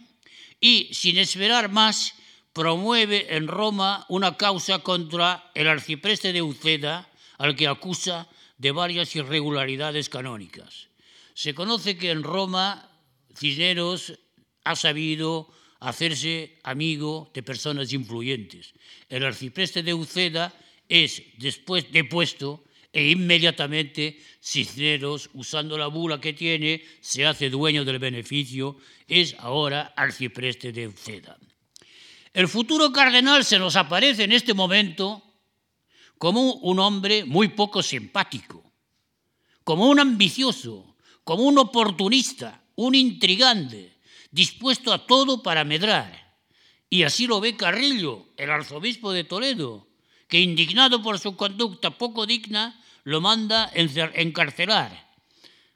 y, 0.60 0.90
sin 0.92 1.18
esperar 1.18 1.70
más, 1.70 2.14
promueve 2.54 3.34
en 3.36 3.48
Roma 3.48 4.06
una 4.08 4.38
causa 4.38 4.78
contra 4.78 5.50
el 5.54 5.66
arcipreste 5.66 6.32
de 6.32 6.40
Uceda, 6.40 7.10
al 7.36 7.56
que 7.56 7.66
acusa 7.66 8.30
de 8.58 8.70
varias 8.70 9.14
irregularidades 9.16 10.08
canónicas. 10.08 10.88
Se 11.34 11.52
conoce 11.52 11.98
que 11.98 12.12
en 12.12 12.22
Roma 12.22 12.88
Cisneros 13.36 14.14
ha 14.62 14.76
sabido 14.76 15.50
hacerse 15.80 16.60
amigo 16.62 17.30
de 17.34 17.42
personas 17.42 17.92
influyentes. 17.92 18.72
El 19.08 19.24
arcipreste 19.24 19.82
de 19.82 19.92
Uceda 19.92 20.54
es 20.88 21.22
después 21.38 21.90
depuesto 21.90 22.64
e 22.92 23.10
inmediatamente 23.10 24.22
Cisneros, 24.40 25.28
usando 25.34 25.76
la 25.76 25.88
bula 25.88 26.20
que 26.20 26.32
tiene, 26.32 26.84
se 27.00 27.26
hace 27.26 27.50
dueño 27.50 27.84
del 27.84 27.98
beneficio, 27.98 28.78
es 29.08 29.34
ahora 29.40 29.92
arcipreste 29.96 30.70
de 30.70 30.86
Uceda. 30.86 31.36
El 32.34 32.48
futuro 32.48 32.90
cardenal 32.90 33.44
se 33.44 33.60
nos 33.60 33.76
aparece 33.76 34.24
en 34.24 34.32
este 34.32 34.54
momento 34.54 35.22
como 36.18 36.54
un 36.54 36.80
hombre 36.80 37.24
muy 37.24 37.48
poco 37.48 37.80
simpático, 37.80 38.72
como 39.62 39.86
un 39.86 40.00
ambicioso, 40.00 40.96
como 41.22 41.44
un 41.44 41.58
oportunista, 41.58 42.64
un 42.74 42.96
intrigante, 42.96 43.96
dispuesto 44.32 44.92
a 44.92 45.06
todo 45.06 45.44
para 45.44 45.62
medrar. 45.62 46.34
Y 46.90 47.04
así 47.04 47.28
lo 47.28 47.40
ve 47.40 47.56
Carrillo, 47.56 48.26
el 48.36 48.50
arzobispo 48.50 49.12
de 49.12 49.22
Toledo, 49.22 49.86
que 50.26 50.40
indignado 50.40 51.02
por 51.02 51.20
su 51.20 51.36
conducta 51.36 51.90
poco 51.90 52.26
digna, 52.26 52.82
lo 53.04 53.20
manda 53.20 53.70
encarcelar. 53.72 55.14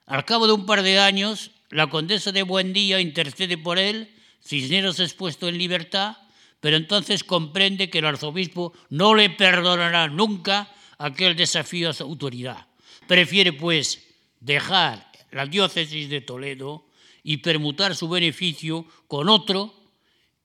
Al 0.07 0.25
cabo 0.25 0.49
de 0.49 0.55
un 0.55 0.67
par 0.67 0.83
de 0.83 0.99
años, 0.99 1.53
la 1.71 1.89
condesa 1.89 2.33
de 2.33 2.43
Buendía 2.43 3.01
intercede 3.01 3.57
por 3.57 3.79
él, 3.79 4.13
Cisneros 4.45 4.99
es 4.99 5.15
puesto 5.15 5.47
en 5.47 5.57
libertad 5.57 6.17
pero 6.61 6.77
entonces 6.77 7.25
comprende 7.25 7.91
que 7.91 7.99
el 7.99 8.07
arzobispo 8.07 8.73
no 8.91 9.15
le 9.15 9.31
perdonará 9.31 10.09
nunca 10.09 10.73
aquel 10.99 11.37
desafío 11.37 11.91
a 11.91 11.93
su 11.93 12.05
autoridad. 12.05 12.67
Prefiere, 13.07 13.53
pues, 13.53 14.05
dejar 14.41 15.11
la 15.31 15.47
diócesis 15.47 16.09
de 16.09 16.21
Toledo 16.21 16.87
y 17.23 17.39
permutar 17.39 17.95
su 17.95 18.09
beneficio 18.09 18.87
con 19.07 19.29
otro, 19.29 19.75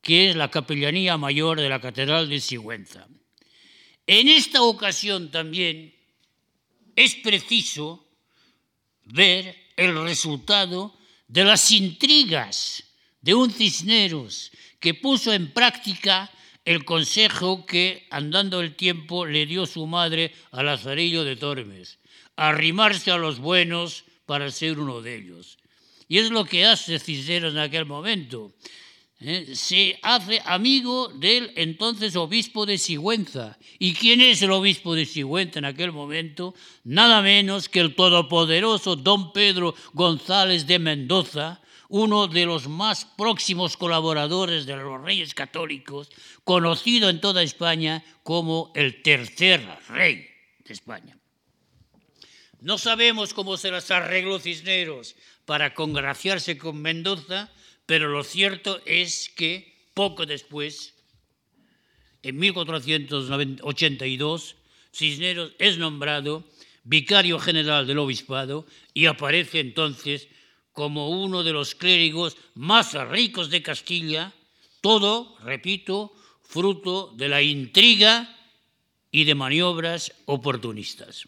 que 0.02 0.30
es 0.30 0.36
la 0.36 0.52
capellanía 0.52 1.18
mayor 1.18 1.60
de 1.60 1.70
la 1.70 1.80
Catedral 1.80 2.30
de 2.30 2.40
Sigüenza. 2.40 3.08
En 4.06 4.28
esta 4.28 4.62
ocasión 4.62 5.32
también 5.32 5.96
es 6.96 7.16
preciso 7.16 8.06
ver 9.06 9.56
el 9.76 10.02
resultado 10.04 10.98
de 11.28 11.46
las 11.46 11.72
intrigas 11.72 12.84
de 13.22 13.34
un 13.34 13.50
Cisneros 13.50 14.52
que 14.84 14.94
puso 14.94 15.32
en 15.32 15.54
práctica 15.54 16.30
el 16.66 16.84
consejo 16.84 17.66
que, 17.66 18.06
andando 18.12 18.60
el 18.60 18.76
tiempo, 18.76 19.26
le 19.26 19.46
dio 19.46 19.66
su 19.66 19.88
madre 19.88 20.34
a 20.52 20.62
Lazarillo 20.62 21.24
de 21.24 21.38
Tormes, 21.38 22.00
arrimarse 22.36 23.10
a 23.10 23.18
los 23.18 23.40
buenos 23.40 24.04
para 24.26 24.52
ser 24.52 24.78
uno 24.78 25.02
de 25.02 25.16
ellos. 25.16 25.58
Y 26.10 26.18
es 26.18 26.32
lo 26.32 26.44
que 26.44 26.66
hace 26.66 27.00
Cisneros 27.00 27.54
en 27.54 27.60
aquel 27.60 27.86
momento. 27.86 28.52
¿eh? 29.22 29.56
Se 29.56 29.98
hace 30.02 30.42
amigo 30.44 31.08
del 31.08 31.54
entonces 31.56 32.18
obispo 32.18 32.66
de 32.66 32.78
Sigüenza. 32.78 33.58
¿Y 33.80 33.94
quién 33.94 34.20
es 34.20 34.42
el 34.42 34.52
obispo 34.52 34.96
de 34.96 35.06
Sigüenza 35.06 35.60
en 35.60 35.66
aquel 35.66 35.94
momento? 35.94 36.56
Nada 36.84 37.22
menos 37.22 37.70
que 37.70 37.80
el 37.80 37.96
todopoderoso 37.96 38.98
don 38.98 39.32
Pedro 39.32 39.76
González 39.94 40.68
de 40.68 40.80
Mendoza, 40.80 41.62
uno 41.90 42.28
de 42.28 42.46
los 42.46 42.68
más 42.68 43.06
próximos 43.06 43.78
colaboradores 43.78 44.66
de 44.66 44.76
los 44.76 45.02
reyes 45.02 45.34
católicos, 45.34 46.10
conocido 46.44 47.10
en 47.10 47.22
toda 47.22 47.42
España 47.44 48.04
como 48.24 48.72
el 48.76 49.02
tercer 49.02 49.66
rey 49.90 50.28
de 50.66 50.74
España. 50.74 51.18
No 52.62 52.78
sabemos 52.78 53.34
cómo 53.34 53.58
se 53.58 53.72
las 53.72 53.92
arregló 53.92 54.40
Cisneros 54.40 55.16
para 55.46 55.74
congraciarse 55.74 56.58
con 56.58 56.82
Mendoza, 56.82 57.52
pero 57.86 58.08
lo 58.08 58.24
cierto 58.24 58.82
es 58.86 59.30
que 59.36 59.74
poco 59.94 60.26
después, 60.26 60.94
en 62.22 62.38
1482, 62.38 64.56
Cisneros 64.94 65.52
es 65.60 65.78
nombrado 65.78 66.46
vicario 66.84 67.40
general 67.40 67.88
del 67.88 68.00
obispado 68.00 68.66
y 68.94 69.08
aparece 69.08 69.60
entonces 69.60 70.30
como 70.74 71.10
uno 71.10 71.44
de 71.44 71.54
los 71.54 71.76
clérigos 71.76 72.36
más 72.56 72.94
ricos 73.08 73.50
de 73.50 73.62
Castilla, 73.62 74.34
todo, 74.82 75.38
repito, 75.40 76.14
fruto 76.42 77.14
de 77.16 77.30
la 77.30 77.42
intriga 77.42 78.36
y 79.12 79.24
de 79.24 79.36
maniobras 79.36 80.12
oportunistas. 80.26 81.26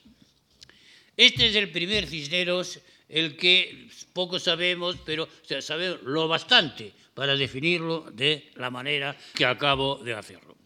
Este 1.15 1.47
es 1.47 1.55
el 1.55 1.71
primer 1.71 2.07
Cisneros, 2.07 2.79
el 3.07 3.37
que 3.37 3.87
poco 4.11 4.39
sabemos, 4.39 4.97
pero 5.05 5.29
sabemos 5.59 6.01
lo 6.03 6.27
bastante 6.27 6.91
para 7.13 7.35
definirlo 7.35 8.09
de 8.11 8.51
la 8.55 8.69
manera 8.69 9.15
que 9.33 9.45
acabo 9.45 9.97
de 10.03 10.13
hacerlo. 10.13 10.57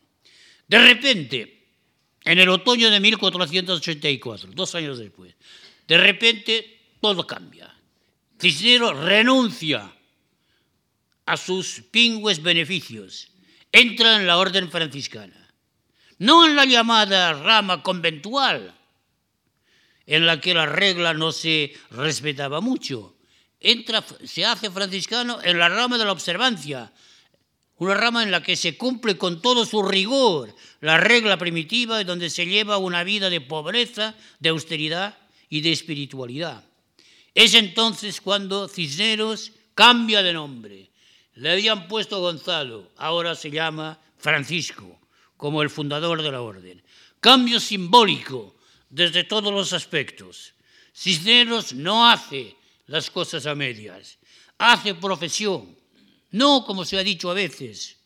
De 0.67 0.79
repente, 0.79 1.59
en 2.23 2.39
el 2.39 2.49
otoño 2.49 2.89
de 2.89 2.99
1484, 2.99 4.51
dos 4.53 4.75
años 4.75 4.97
después, 4.97 5.35
de 5.87 5.97
repente 5.97 6.79
todo 7.01 7.27
cambia. 7.27 7.78
Cisneros 8.39 8.97
renuncia 8.97 9.91
a 11.25 11.37
sus 11.37 11.81
pingües 11.91 12.41
beneficios, 12.41 13.31
entra 13.71 14.15
en 14.15 14.25
la 14.25 14.37
orden 14.37 14.71
franciscana, 14.71 15.53
no 16.19 16.45
en 16.45 16.55
la 16.55 16.65
llamada 16.65 17.33
rama 17.33 17.83
conventual, 17.83 18.73
en 20.05 20.25
la 20.25 20.39
que 20.39 20.53
la 20.53 20.65
regla 20.65 21.13
no 21.13 21.31
se 21.31 21.73
respetaba 21.91 22.61
mucho. 22.61 23.15
Entra, 23.59 24.03
se 24.23 24.45
hace 24.45 24.71
franciscano 24.71 25.39
en 25.43 25.59
la 25.59 25.69
rama 25.69 25.97
de 25.97 26.05
la 26.05 26.13
observancia, 26.13 26.91
una 27.75 27.93
rama 27.93 28.23
en 28.23 28.31
la 28.31 28.41
que 28.41 28.55
se 28.55 28.77
cumple 28.77 29.17
con 29.17 29.41
todo 29.41 29.65
su 29.65 29.83
rigor 29.83 30.55
la 30.81 30.97
regla 30.97 31.37
primitiva 31.37 32.03
donde 32.03 32.29
se 32.29 32.45
lleva 32.45 32.77
una 32.77 33.03
vida 33.03 33.29
de 33.29 33.41
pobreza, 33.41 34.15
de 34.39 34.49
austeridad 34.49 35.17
y 35.49 35.61
de 35.61 35.71
espiritualidad. 35.71 36.68
Es 37.33 37.53
entonces 37.53 38.21
cuando 38.21 38.67
Cisneros 38.67 39.51
cambia 39.73 40.21
de 40.21 40.33
nombre. 40.33 40.89
Le 41.35 41.51
habían 41.51 41.87
puesto 41.87 42.19
Gonzalo, 42.19 42.91
ahora 42.97 43.35
se 43.35 43.49
llama 43.49 43.99
Francisco, 44.17 44.99
como 45.37 45.61
el 45.61 45.69
fundador 45.69 46.21
de 46.21 46.31
la 46.31 46.41
orden. 46.41 46.83
Cambio 47.21 47.59
simbólico 47.59 48.55
desde 48.89 49.23
todos 49.23 49.53
los 49.53 49.71
aspectos. 49.71 50.53
Cisneros 50.93 51.73
no 51.73 52.09
hace 52.09 52.55
las 52.87 53.09
cosas 53.09 53.45
a 53.45 53.55
medias, 53.55 54.17
hace 54.57 54.95
profesión, 54.95 55.77
no 56.31 56.65
como 56.65 56.83
se 56.83 56.97
ha 56.97 57.03
dicho 57.03 57.31
a 57.31 57.35
veces, 57.35 57.98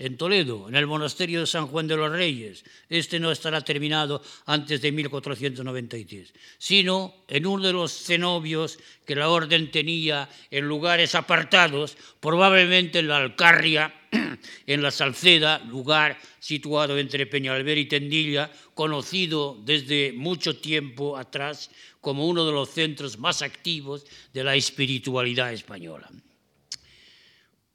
en 0.00 0.16
Toledo, 0.16 0.66
en 0.66 0.74
el 0.74 0.86
monasterio 0.86 1.40
de 1.40 1.46
San 1.46 1.66
Juan 1.66 1.86
de 1.86 1.96
los 1.96 2.10
Reyes. 2.10 2.64
Este 2.88 3.20
no 3.20 3.30
estará 3.30 3.60
terminado 3.60 4.22
antes 4.46 4.80
de 4.80 4.90
1493, 4.90 6.32
sino 6.56 7.14
en 7.28 7.46
uno 7.46 7.66
de 7.66 7.74
los 7.74 7.92
cenobios 7.92 8.78
que 9.04 9.14
la 9.14 9.28
orden 9.28 9.70
tenía 9.70 10.26
en 10.50 10.66
lugares 10.66 11.14
apartados, 11.14 11.98
probablemente 12.18 13.00
en 13.00 13.08
la 13.08 13.18
Alcarria, 13.18 13.94
en 14.66 14.82
la 14.82 14.90
Salceda, 14.90 15.58
lugar 15.58 16.18
situado 16.38 16.98
entre 16.98 17.26
Peñalver 17.26 17.76
y 17.76 17.84
Tendilla, 17.84 18.50
conocido 18.72 19.60
desde 19.62 20.14
mucho 20.14 20.56
tiempo 20.56 21.18
atrás 21.18 21.70
como 22.00 22.26
uno 22.26 22.46
de 22.46 22.52
los 22.52 22.70
centros 22.70 23.18
más 23.18 23.42
activos 23.42 24.06
de 24.32 24.44
la 24.44 24.56
espiritualidad 24.56 25.52
española. 25.52 26.10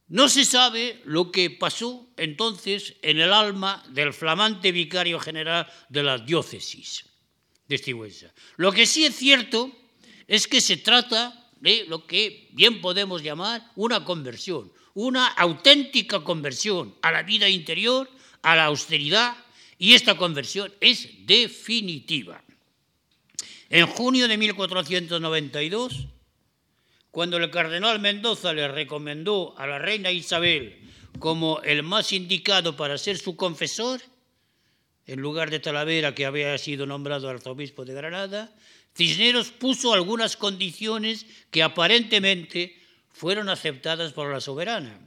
No 0.08 0.30
se 0.30 0.46
sabe 0.46 1.02
lo 1.06 1.32
que 1.32 1.50
pasó 1.50 2.08
entonces 2.18 2.96
en 3.02 3.20
el 3.20 3.34
alma 3.34 3.84
del 3.90 4.14
flamante 4.14 4.72
vicario 4.72 5.20
general 5.20 5.68
de 5.90 6.04
la 6.04 6.20
diócesis 6.20 7.06
de 7.68 7.76
Estigüenza. 7.76 8.32
Lo 8.58 8.72
que 8.72 8.86
sí 8.86 9.06
es 9.06 9.16
cierto 9.16 9.72
es 10.28 10.48
que 10.48 10.62
se 10.62 10.78
trata 10.78 11.50
de 11.60 11.86
lo 11.88 12.06
que 12.06 12.50
bien 12.52 12.82
podemos 12.82 13.24
llamar 13.24 13.72
una 13.76 14.06
conversión, 14.06 14.72
una 14.94 15.28
auténtica 15.28 16.24
conversión 16.24 16.96
a 17.02 17.12
la 17.12 17.24
vida 17.24 17.50
interior, 17.50 18.10
a 18.44 18.56
la 18.56 18.66
austeridad, 18.66 19.36
y 19.78 19.94
esta 19.94 20.16
conversión 20.16 20.72
es 20.80 21.10
definitiva. 21.26 22.44
En 23.70 23.88
junio 23.88 24.28
de 24.28 24.38
1492, 24.38 26.06
cuando 27.16 27.38
el 27.38 27.50
cardenal 27.50 28.02
Mendoza 28.02 28.52
le 28.52 28.68
recomendó 28.68 29.56
a 29.58 29.66
la 29.66 29.80
reina 29.80 30.12
Isabel 30.12 30.78
como 31.18 31.62
el 31.62 31.82
más 31.82 32.12
indicado 32.12 32.76
para 32.76 32.98
ser 32.98 33.18
su 33.18 33.38
confesor, 33.38 34.02
en 35.08 35.22
lugar 35.22 35.50
de 35.50 35.62
Talavera, 35.62 36.14
que 36.14 36.26
había 36.26 36.58
sido 36.58 36.86
nombrado 36.86 37.30
arzobispo 37.30 37.86
de 37.86 37.94
Granada, 37.94 38.54
Cisneros 38.94 39.52
puso 39.52 39.94
algunas 39.94 40.36
condiciones 40.36 41.26
que 41.52 41.64
aparentemente 41.64 42.76
fueron 43.14 43.48
aceptadas 43.48 44.12
por 44.12 44.30
la 44.30 44.42
soberana. 44.42 45.00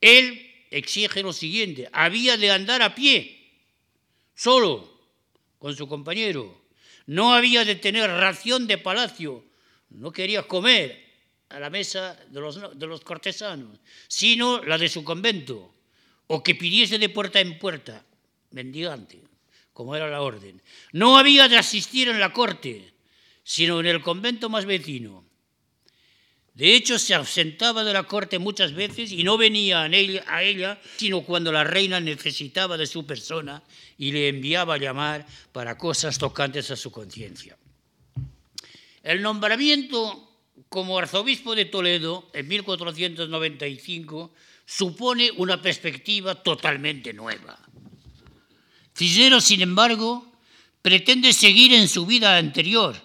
Él 0.00 0.50
exige 0.72 1.22
lo 1.22 1.32
siguiente, 1.32 1.88
había 1.92 2.36
de 2.36 2.50
andar 2.50 2.82
a 2.82 2.96
pie, 2.96 3.52
solo, 4.34 4.92
con 5.60 5.76
su 5.76 5.86
compañero, 5.86 6.64
no 7.06 7.32
había 7.32 7.64
de 7.64 7.76
tener 7.76 8.10
ración 8.10 8.66
de 8.66 8.76
palacio, 8.76 9.44
no 9.90 10.10
quería 10.10 10.42
comer, 10.42 11.03
a 11.48 11.58
la 11.60 11.70
mesa 11.70 12.18
de 12.30 12.40
los, 12.40 12.78
de 12.78 12.86
los 12.86 13.00
cortesanos, 13.02 13.78
sino 14.08 14.62
la 14.62 14.78
de 14.78 14.88
su 14.88 15.04
convento, 15.04 15.74
o 16.26 16.42
que 16.42 16.54
pidiese 16.54 16.98
de 16.98 17.08
puerta 17.08 17.40
en 17.40 17.58
puerta, 17.58 18.04
mendigante, 18.50 19.20
como 19.72 19.94
era 19.94 20.08
la 20.08 20.22
orden. 20.22 20.60
No 20.92 21.18
había 21.18 21.48
de 21.48 21.58
asistir 21.58 22.08
en 22.08 22.20
la 22.20 22.32
corte, 22.32 22.92
sino 23.42 23.80
en 23.80 23.86
el 23.86 24.00
convento 24.00 24.48
más 24.48 24.64
vecino. 24.64 25.24
De 26.54 26.74
hecho, 26.74 27.00
se 27.00 27.14
ausentaba 27.14 27.82
de 27.82 27.92
la 27.92 28.04
corte 28.04 28.38
muchas 28.38 28.72
veces 28.72 29.10
y 29.10 29.24
no 29.24 29.36
venía 29.36 29.82
a 29.82 29.86
ella, 29.88 30.24
a 30.28 30.42
ella, 30.42 30.80
sino 30.96 31.22
cuando 31.22 31.50
la 31.50 31.64
reina 31.64 31.98
necesitaba 31.98 32.76
de 32.76 32.86
su 32.86 33.04
persona 33.04 33.62
y 33.98 34.12
le 34.12 34.28
enviaba 34.28 34.74
a 34.74 34.78
llamar 34.78 35.26
para 35.52 35.76
cosas 35.76 36.16
tocantes 36.16 36.70
a 36.70 36.76
su 36.76 36.92
conciencia. 36.92 37.58
El 39.02 39.20
nombramiento 39.20 40.23
como 40.74 40.98
arzobispo 40.98 41.54
de 41.54 41.66
Toledo 41.66 42.28
en 42.32 42.48
1495 42.48 44.34
supone 44.66 45.30
una 45.36 45.62
perspectiva 45.62 46.34
totalmente 46.42 47.12
nueva. 47.12 47.56
Cisneros, 48.92 49.44
sin 49.44 49.62
embargo, 49.62 50.26
pretende 50.82 51.32
seguir 51.32 51.72
en 51.74 51.86
su 51.86 52.06
vida 52.06 52.36
anterior, 52.36 52.96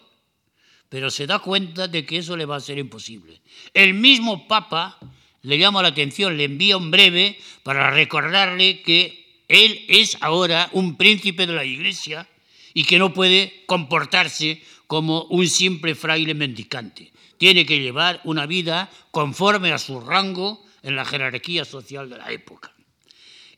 pero 0.90 1.12
se 1.12 1.28
da 1.28 1.38
cuenta 1.38 1.88
de 1.88 2.08
que 2.08 2.18
eso 2.18 2.36
le 2.36 2.46
va 2.46 2.56
a 2.56 2.60
ser 2.60 2.80
imposible. 2.80 3.40
El 3.76 3.94
mismo 3.94 4.48
Papa 4.48 4.98
le 5.44 5.60
llama 5.60 5.84
la 5.84 5.90
atención, 5.90 6.38
le 6.38 6.46
envía 6.46 6.76
un 6.76 6.90
breve 6.90 7.38
para 7.62 7.92
recordarle 7.92 8.82
que 8.82 9.44
él 9.48 9.86
es 9.90 10.18
ahora 10.22 10.72
un 10.74 10.98
príncipe 10.98 11.46
de 11.46 11.54
la 11.54 11.66
Iglesia 11.66 12.28
y 12.74 12.86
que 12.86 12.98
no 12.98 13.14
puede 13.14 13.62
comportarse 13.68 14.60
como 14.90 15.26
un 15.30 15.48
simple 15.48 15.94
fraile 15.94 16.34
mendicante 16.34 17.14
tiene 17.38 17.64
que 17.64 17.78
llevar 17.78 18.22
una 18.24 18.48
vida 18.48 18.90
conforme 19.12 19.72
a 19.72 19.78
su 19.78 20.02
rango 20.02 20.66
en 20.82 20.96
la 20.96 21.06
jerarquía 21.06 21.64
social 21.64 22.10
de 22.10 22.18
la 22.18 22.32
época. 22.32 22.74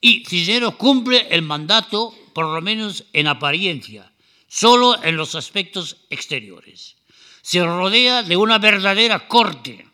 Y 0.01 0.25
Cisneros 0.27 0.75
cumple 0.75 1.27
el 1.31 1.41
mandato, 1.41 2.13
por 2.33 2.47
lo 2.47 2.61
menos 2.61 3.05
en 3.13 3.27
apariencia, 3.27 4.11
solo 4.49 5.01
en 5.01 5.15
los 5.15 5.33
aspectos 5.35 6.03
exteriores. 6.09 6.97
Se 7.41 7.63
rodea 7.63 8.23
de 8.23 8.35
una 8.35 8.57
verdadera 8.57 9.29
corte, 9.29 9.87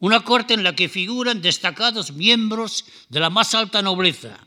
una 0.00 0.24
corte 0.24 0.54
en 0.54 0.64
la 0.64 0.74
que 0.74 0.88
figuran 0.88 1.40
destacados 1.40 2.10
miembros 2.10 2.84
de 3.08 3.20
la 3.20 3.30
más 3.30 3.54
alta 3.54 3.80
nobleza, 3.80 4.44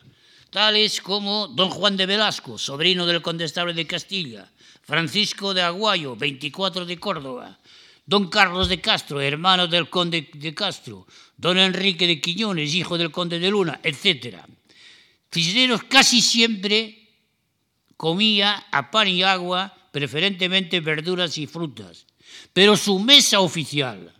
tales 0.49 0.99
como 0.99 1.47
don 1.47 1.69
Juan 1.69 1.95
de 1.95 2.05
Velasco, 2.05 2.57
sobrino 2.57 3.05
del 3.05 3.21
condestable 3.21 3.73
de 3.73 3.87
Castilla, 3.87 4.51
Francisco 4.89 5.53
de 5.53 5.61
Aguayo, 5.61 6.15
24 6.15 6.83
de 6.83 6.97
Córdoba, 6.97 7.59
don 8.07 8.27
Carlos 8.27 8.67
de 8.67 8.81
Castro, 8.81 9.21
hermano 9.21 9.67
del 9.67 9.87
conde 9.87 10.31
de 10.33 10.51
Castro, 10.55 11.05
don 11.37 11.59
Enrique 11.59 12.07
de 12.07 12.19
Quiñones, 12.19 12.73
hijo 12.73 12.97
del 12.97 13.11
conde 13.11 13.37
de 13.37 13.51
Luna, 13.51 13.79
etc. 13.83 14.37
Cisneros 15.31 15.83
casi 15.83 16.23
siempre 16.23 17.07
comía 17.97 18.65
a 18.71 18.89
pan 18.89 19.07
y 19.07 19.21
agua, 19.21 19.77
preferentemente 19.91 20.79
verduras 20.79 21.37
y 21.37 21.45
frutas, 21.45 22.07
pero 22.51 22.75
su 22.75 22.97
mesa 22.97 23.41
oficial, 23.41 24.11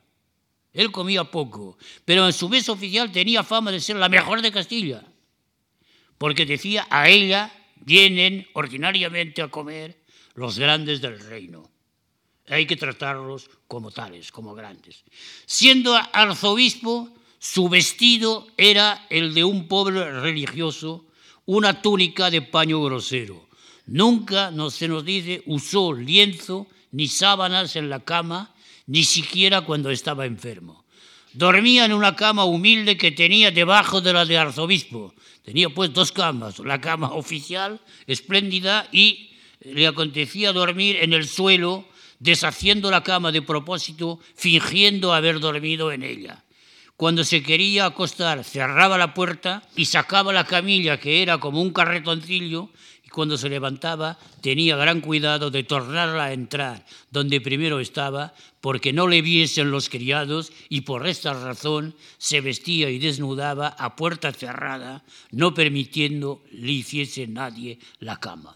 él 0.71 0.91
comía 0.91 1.23
poco, 1.23 1.79
pero 2.05 2.27
en 2.27 2.33
su 2.33 2.47
mesa 2.47 2.73
oficial 2.73 3.11
tenía 3.11 3.41
fama 3.41 3.71
de 3.71 3.79
ser 3.79 3.95
la 3.95 4.07
mejor 4.07 4.43
de 4.43 4.51
Castilla, 4.51 5.03
porque 6.19 6.45
decía, 6.45 6.85
a 6.91 7.09
ella 7.09 7.51
vienen 7.77 8.47
ordinariamente 8.53 9.41
a 9.41 9.47
comer 9.47 9.98
los 10.39 10.57
grandes 10.57 11.01
del 11.01 11.19
reino. 11.19 11.69
Hay 12.47 12.65
que 12.65 12.77
tratarlos 12.77 13.49
como 13.67 13.91
tales, 13.91 14.31
como 14.31 14.55
grandes. 14.55 15.03
Siendo 15.45 15.93
arzobispo, 16.13 17.09
su 17.39 17.67
vestido 17.67 18.47
era 18.55 19.05
el 19.09 19.33
de 19.33 19.43
un 19.43 19.67
pobre 19.67 20.09
religioso, 20.21 21.05
una 21.45 21.81
túnica 21.81 22.31
de 22.31 22.41
paño 22.41 22.81
grosero. 22.81 23.49
Nunca, 23.85 24.49
no 24.49 24.69
se 24.69 24.87
nos 24.87 25.03
dice, 25.03 25.43
usó 25.45 25.91
lienzo 25.91 26.67
ni 26.91 27.09
sábanas 27.09 27.75
en 27.75 27.89
la 27.89 27.99
cama, 27.99 28.55
ni 28.87 29.03
siquiera 29.03 29.61
cuando 29.61 29.91
estaba 29.91 30.25
enfermo. 30.25 30.85
Dormía 31.33 31.83
en 31.83 31.91
una 31.91 32.15
cama 32.15 32.45
humilde 32.45 32.95
que 32.95 33.11
tenía 33.11 33.51
debajo 33.51 33.99
de 33.99 34.13
la 34.13 34.23
de 34.23 34.37
arzobispo. 34.37 35.13
Tenía 35.43 35.69
pues 35.69 35.91
dos 35.91 36.13
camas, 36.13 36.59
la 36.59 36.79
cama 36.79 37.11
oficial, 37.11 37.81
espléndida, 38.07 38.87
y 38.93 39.28
le 39.61 39.87
acontecía 39.87 40.53
dormir 40.53 40.97
en 41.01 41.13
el 41.13 41.27
suelo 41.27 41.85
deshaciendo 42.19 42.91
la 42.91 43.03
cama 43.03 43.31
de 43.31 43.41
propósito, 43.41 44.19
fingiendo 44.35 45.13
haber 45.13 45.39
dormido 45.39 45.91
en 45.91 46.03
ella. 46.03 46.43
Cuando 46.95 47.23
se 47.23 47.41
quería 47.41 47.85
acostar, 47.85 48.43
cerraba 48.43 48.97
la 48.97 49.13
puerta 49.13 49.63
y 49.75 49.85
sacaba 49.85 50.33
la 50.33 50.43
camilla, 50.43 50.99
que 50.99 51.21
era 51.21 51.37
como 51.37 51.61
un 51.61 51.71
carretoncillo, 51.71 52.69
y 53.05 53.07
cuando 53.07 53.37
se 53.37 53.47
levantaba 53.47 54.19
tenía 54.41 54.75
gran 54.75 54.99
cuidado 54.99 55.49
de 55.49 55.63
tornarla 55.63 56.25
a 56.25 56.33
entrar 56.33 56.85
donde 57.09 57.39
primero 57.39 57.79
estaba, 57.79 58.33
porque 58.59 58.91
no 58.91 59.07
le 59.07 59.21
viesen 59.21 59.71
los 59.71 59.87
criados, 59.87 60.51
y 60.67 60.81
por 60.81 61.07
esta 61.07 61.33
razón 61.33 61.95
se 62.17 62.41
vestía 62.41 62.89
y 62.89 62.99
desnudaba 62.99 63.69
a 63.69 63.95
puerta 63.95 64.33
cerrada, 64.33 65.05
no 65.31 65.53
permitiendo 65.53 66.43
le 66.51 66.73
hiciese 66.73 67.27
nadie 67.27 67.79
la 67.99 68.19
cama. 68.19 68.55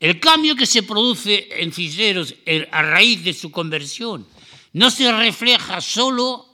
El 0.00 0.18
cambio 0.18 0.56
que 0.56 0.64
se 0.64 0.82
produce 0.82 1.48
en 1.60 1.72
Cisneros 1.72 2.34
a 2.72 2.82
raíz 2.82 3.22
de 3.22 3.34
su 3.34 3.50
conversión 3.50 4.26
no 4.72 4.90
se 4.90 5.12
refleja 5.12 5.82
solo 5.82 6.46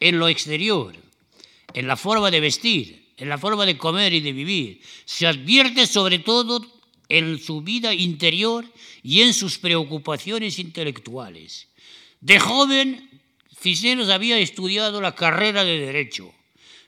en 0.00 0.18
lo 0.18 0.28
exterior, 0.28 0.96
en 1.74 1.86
la 1.86 1.96
forma 1.96 2.30
de 2.30 2.40
vestir, 2.40 3.12
en 3.18 3.28
la 3.28 3.36
forma 3.36 3.66
de 3.66 3.76
comer 3.76 4.14
y 4.14 4.20
de 4.20 4.32
vivir. 4.32 4.80
Se 5.04 5.26
advierte 5.26 5.86
sobre 5.86 6.20
todo 6.20 6.64
en 7.10 7.38
su 7.38 7.60
vida 7.60 7.92
interior 7.92 8.64
y 9.02 9.20
en 9.20 9.34
sus 9.34 9.58
preocupaciones 9.58 10.58
intelectuales. 10.58 11.68
De 12.22 12.40
joven, 12.40 13.10
Cisneros 13.60 14.08
había 14.08 14.38
estudiado 14.38 15.02
la 15.02 15.14
carrera 15.14 15.64
de 15.64 15.78
Derecho. 15.80 16.32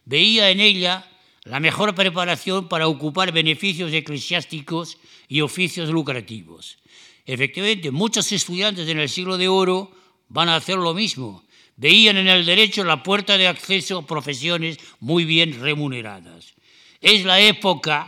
Veía 0.06 0.48
en 0.48 0.60
ella 0.60 1.06
la 1.44 1.60
mejor 1.60 1.94
preparación 1.94 2.68
para 2.68 2.88
ocupar 2.88 3.30
beneficios 3.32 3.92
eclesiásticos 3.92 4.96
y 5.28 5.40
oficios 5.42 5.90
lucrativos. 5.90 6.78
Efectivamente, 7.26 7.90
muchos 7.90 8.32
estudiantes 8.32 8.88
en 8.88 8.98
el 8.98 9.08
siglo 9.08 9.36
de 9.36 9.48
oro 9.48 9.92
van 10.28 10.48
a 10.48 10.56
hacer 10.56 10.76
lo 10.76 10.94
mismo, 10.94 11.44
veían 11.76 12.16
en 12.16 12.28
el 12.28 12.46
derecho 12.46 12.84
la 12.84 13.02
puerta 13.02 13.36
de 13.36 13.46
acceso 13.46 13.98
a 13.98 14.06
profesiones 14.06 14.78
muy 15.00 15.24
bien 15.24 15.60
remuneradas. 15.60 16.54
Es 17.00 17.24
la 17.24 17.40
época 17.40 18.06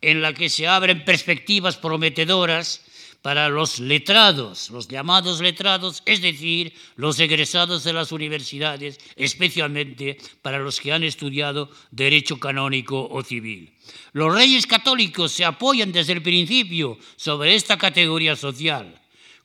en 0.00 0.20
la 0.20 0.34
que 0.34 0.48
se 0.48 0.66
abren 0.66 1.04
perspectivas 1.04 1.76
prometedoras 1.76 2.82
para 3.22 3.48
los 3.48 3.78
letrados, 3.78 4.70
los 4.70 4.88
llamados 4.88 5.40
letrados, 5.40 6.02
es 6.04 6.20
decir, 6.20 6.74
los 6.96 7.18
egresados 7.20 7.84
de 7.84 7.92
las 7.92 8.12
universidades, 8.12 8.98
especialmente 9.16 10.18
para 10.42 10.58
los 10.58 10.80
que 10.80 10.92
han 10.92 11.04
estudiado 11.04 11.70
derecho 11.90 12.38
canónico 12.38 13.08
o 13.08 13.22
civil. 13.22 13.72
Los 14.12 14.34
reyes 14.34 14.66
católicos 14.66 15.32
se 15.32 15.44
apoyan 15.44 15.92
desde 15.92 16.12
el 16.12 16.22
principio 16.22 16.98
sobre 17.16 17.54
esta 17.54 17.78
categoría 17.78 18.36
social 18.36 18.98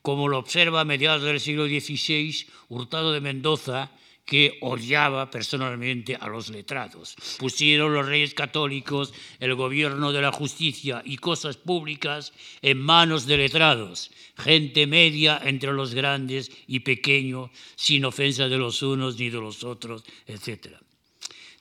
como 0.07 0.29
lo 0.29 0.37
observa 0.37 0.79
a 0.79 0.85
mediados 0.85 1.23
del 1.23 1.37
siglo 1.37 1.65
XVI 1.65 2.47
Hurtado 2.69 3.11
de 3.11 3.19
Mendoza, 3.19 3.91
que 4.27 4.57
odiaba 4.59 5.31
personalmente 5.31 6.17
a 6.19 6.27
los 6.27 6.49
letrados. 6.49 7.15
Pusieron 7.39 7.93
los 7.93 8.05
reyes 8.05 8.33
católicos 8.33 9.13
el 9.39 9.55
gobierno 9.55 10.11
de 10.11 10.21
la 10.21 10.33
justicia 10.33 11.01
y 11.05 11.15
cosas 11.15 11.55
públicas 11.55 12.33
en 12.61 12.77
manos 12.77 13.25
de 13.25 13.37
letrados, 13.37 14.11
gente 14.37 14.85
media 14.85 15.39
entre 15.41 15.71
los 15.71 15.95
grandes 15.95 16.51
y 16.67 16.81
pequeños, 16.81 17.51
sin 17.77 18.03
ofensa 18.03 18.49
de 18.49 18.57
los 18.57 18.83
unos 18.83 19.17
ni 19.17 19.29
de 19.29 19.39
los 19.39 19.63
otros, 19.63 20.03
etc. 20.27 20.75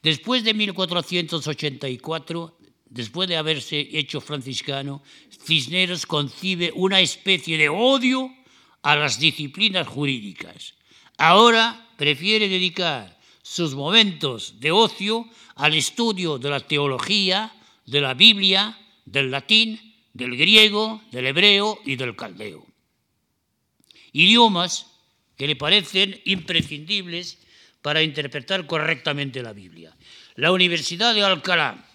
Después 0.03 0.43
de 0.43 0.53
1484, 0.53 2.59
después 2.91 3.29
de 3.29 3.37
haberse 3.37 3.79
hecho 3.93 4.21
franciscano, 4.21 5.05
Cisneros 5.31 6.05
concibe 6.05 6.73
una 6.75 7.01
especie 7.01 7.59
de 7.59 7.69
odio 7.69 8.29
a 8.83 8.97
las 8.97 9.21
disciplinas 9.21 9.87
jurídicas. 9.87 10.76
Ahora 11.19 11.89
prefiere 11.97 12.49
dedicar 12.49 13.19
sus 13.43 13.75
momentos 13.75 14.61
de 14.61 14.71
ocio 14.71 15.29
al 15.55 15.75
estudio 15.75 16.39
de 16.39 16.51
la 16.51 16.61
teología, 16.61 17.55
de 17.87 18.01
la 18.01 18.15
Biblia, 18.15 18.79
del 19.05 19.31
latín, 19.31 19.95
del 20.13 20.37
griego, 20.37 21.03
del 21.13 21.27
hebreo 21.27 21.81
y 21.85 21.97
del 21.97 22.17
caldeo. 22.17 22.67
Idiomas 24.13 24.87
que 25.37 25.47
le 25.47 25.57
parecen 25.57 26.21
imprescindibles 26.25 27.39
para 27.83 28.03
interpretar 28.03 28.67
correctamente 28.67 29.43
la 29.43 29.53
Biblia. 29.53 29.97
La 30.35 30.51
Universidad 30.53 31.15
de 31.15 31.23
Alcalá 31.23 31.87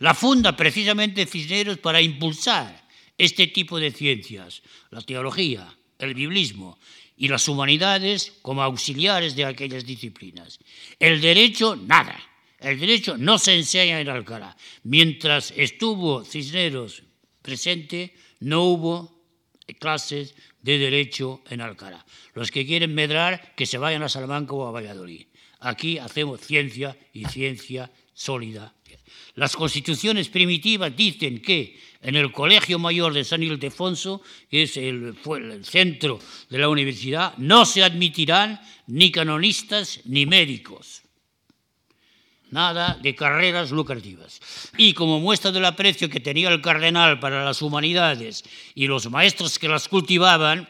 la 0.00 0.14
funda 0.14 0.56
precisamente 0.56 1.26
Cisneros 1.26 1.76
para 1.78 2.00
impulsar 2.00 2.88
este 3.18 3.46
tipo 3.48 3.78
de 3.78 3.92
ciencias, 3.92 4.62
la 4.90 5.02
teología, 5.02 5.76
el 5.98 6.14
biblismo 6.14 6.78
y 7.20 7.28
las 7.28 7.46
humanidades 7.48 8.32
como 8.40 8.64
auxiliares 8.64 9.36
de 9.36 9.44
aquellas 9.44 9.84
disciplinas. 9.84 10.56
El 10.98 11.20
derecho, 11.20 11.76
nada. 11.76 12.16
El 12.58 12.80
derecho 12.80 13.18
no 13.18 13.36
se 13.36 13.52
enseña 13.60 14.00
en 14.00 14.08
Alcalá. 14.08 14.56
Mientras 14.84 15.52
estuvo 15.54 16.24
Cisneros 16.24 17.04
presente, 17.42 18.16
no 18.40 18.64
hubo 18.64 19.20
clases 19.78 20.34
de 20.62 20.78
derecho 20.78 21.44
en 21.50 21.60
Alcalá. 21.60 22.06
Los 22.32 22.50
que 22.50 22.64
quieren 22.64 22.94
medrar, 22.94 23.52
que 23.54 23.66
se 23.66 23.76
vayan 23.76 24.02
a 24.02 24.08
Salamanca 24.08 24.54
o 24.54 24.66
a 24.66 24.70
Valladolid. 24.70 25.26
Aquí 25.60 25.98
hacemos 25.98 26.40
ciencia 26.40 26.96
y 27.12 27.26
ciencia 27.26 27.92
sólida 28.14 28.72
las 29.34 29.56
constituciones 29.56 30.28
primitivas 30.28 30.94
dicen 30.96 31.40
que 31.40 31.78
en 32.02 32.16
el 32.16 32.32
Colegio 32.32 32.78
Mayor 32.78 33.12
de 33.12 33.24
San 33.24 33.42
Ildefonso, 33.42 34.22
que 34.50 34.62
es 34.62 34.76
el, 34.76 35.16
el, 35.24 35.64
centro 35.64 36.18
de 36.48 36.58
la 36.58 36.68
universidad, 36.68 37.36
no 37.36 37.66
se 37.66 37.84
admitirán 37.84 38.60
ni 38.86 39.12
canonistas 39.12 40.00
ni 40.04 40.26
médicos. 40.26 41.02
Nada 42.50 42.98
de 43.00 43.14
carreras 43.14 43.70
lucrativas. 43.70 44.40
Y 44.76 44.92
como 44.94 45.20
muestra 45.20 45.52
del 45.52 45.64
aprecio 45.64 46.10
que 46.10 46.18
tenía 46.18 46.48
el 46.48 46.60
cardenal 46.60 47.20
para 47.20 47.44
las 47.44 47.62
humanidades 47.62 48.44
y 48.74 48.86
los 48.86 49.08
maestros 49.08 49.58
que 49.58 49.68
las 49.68 49.88
cultivaban, 49.88 50.68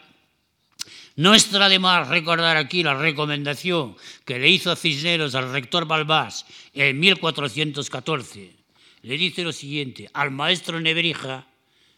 no 1.15 1.33
está 1.33 1.67
de 1.67 1.79
más 1.79 2.07
recordar 2.07 2.57
aquí 2.57 2.83
la 2.83 2.93
recomendación 2.93 3.95
que 4.25 4.39
le 4.39 4.49
hizo 4.49 4.75
Cisneros 4.75 5.35
al 5.35 5.51
rector 5.51 5.85
Balbás 5.85 6.45
en 6.73 6.99
1414. 6.99 8.60
Le 9.03 9.17
dice 9.17 9.43
lo 9.43 9.51
siguiente, 9.51 10.09
al 10.13 10.31
maestro 10.31 10.79
Nebrija, 10.79 11.47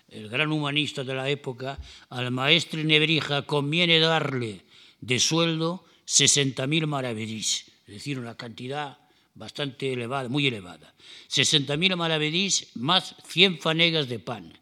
el 0.10 0.30
gran 0.30 0.52
humanista 0.52 1.04
de 1.04 1.16
la 1.16 1.30
época, 1.30 1.80
al 2.10 2.32
maestro 2.32 2.84
Nebrija 2.84 3.44
conviene 3.44 4.00
darle 4.00 4.62
de 5.02 5.20
sueldo 5.20 5.86
60.000 6.08 6.86
maravedís, 6.86 7.66
es 7.88 7.94
decir, 7.96 8.20
una 8.20 8.36
cantidad 8.36 8.98
bastante 9.36 9.92
elevada, 9.92 10.30
muy 10.30 10.48
elevada. 10.48 10.94
60.000 11.30 11.96
maravedís 11.96 12.68
más 12.76 13.16
100 13.28 13.60
fanegas 13.60 14.08
de 14.08 14.20
pan. 14.20 14.58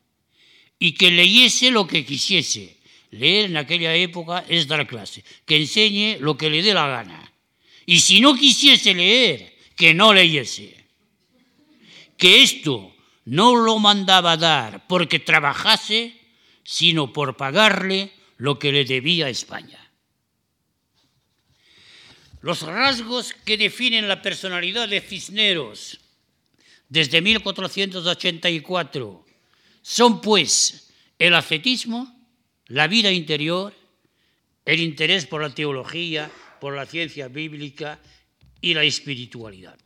Y 0.79 0.93
que 0.93 1.11
leyese 1.11 1.69
lo 1.69 1.85
que 1.85 2.05
quisiese, 2.05 2.81
Leer 3.11 3.45
en 3.51 3.57
aquella 3.57 3.93
época 3.93 4.45
es 4.47 4.67
dar 4.67 4.87
clase, 4.87 5.23
que 5.45 5.57
enseñe 5.57 6.17
lo 6.19 6.37
que 6.37 6.49
le 6.49 6.63
dé 6.63 6.73
la 6.73 6.87
gana. 6.87 7.19
Y 7.85 7.99
si 7.99 8.21
no 8.21 8.35
quisiese 8.35 8.95
leer, 8.95 9.53
que 9.75 9.93
no 9.93 10.13
leyese. 10.13 10.80
Que 12.21 12.43
esto 12.43 12.93
no 13.25 13.55
lo 13.55 13.79
mandaba 13.79 14.37
dar 14.37 14.85
porque 14.85 15.17
trabajase, 15.17 16.13
sino 16.63 17.11
por 17.11 17.35
pagarle 17.35 18.11
lo 18.37 18.59
que 18.59 18.71
le 18.71 18.85
debía 18.85 19.25
a 19.25 19.29
España. 19.29 19.79
Los 22.41 22.61
rasgos 22.61 23.33
que 23.33 23.57
definen 23.57 24.07
la 24.07 24.21
personalidad 24.21 24.87
de 24.87 25.01
Cisneros 25.01 25.99
desde 26.89 27.23
1484 27.23 29.25
son 29.81 30.21
pues 30.21 30.93
el 31.17 31.33
ascetismo, 31.33 32.15
la 32.67 32.85
vida 32.85 33.11
interior, 33.11 33.73
el 34.63 34.79
interés 34.79 35.25
por 35.25 35.41
la 35.41 35.55
teología, 35.55 36.29
por 36.59 36.75
la 36.75 36.85
ciencia 36.85 37.29
bíblica 37.29 37.99
y 38.61 38.75
la 38.75 38.83
espiritualidad. 38.83 39.79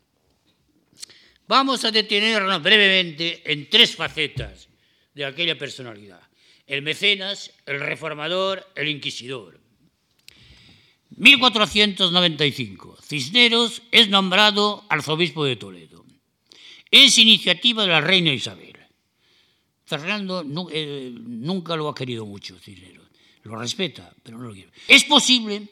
Vamos 1.47 1.85
a 1.85 1.91
detenernos 1.91 2.61
brevemente 2.61 3.41
en 3.45 3.69
tres 3.69 3.95
facetas 3.95 4.67
de 5.13 5.25
aquella 5.25 5.57
personalidad. 5.57 6.21
El 6.65 6.81
mecenas, 6.81 7.51
el 7.65 7.79
reformador, 7.79 8.65
el 8.75 8.87
inquisidor. 8.87 9.59
1495. 11.17 12.97
Cisneros 13.01 13.83
es 13.91 14.09
nombrado 14.09 14.85
arzobispo 14.89 15.45
de 15.45 15.55
Toledo. 15.55 16.05
Es 16.89 17.17
iniciativa 17.17 17.83
de 17.83 17.89
la 17.89 18.01
reina 18.01 18.33
Isabel. 18.33 18.75
Fernando 19.85 20.43
eh, 20.71 21.11
nunca 21.13 21.75
lo 21.75 21.89
ha 21.89 21.95
querido 21.95 22.25
mucho, 22.25 22.57
Cisneros. 22.57 23.05
Lo 23.43 23.55
respeta, 23.55 24.11
pero 24.23 24.39
no 24.39 24.47
lo 24.47 24.53
quiere. 24.53 24.71
Es 24.87 25.03
posible 25.03 25.67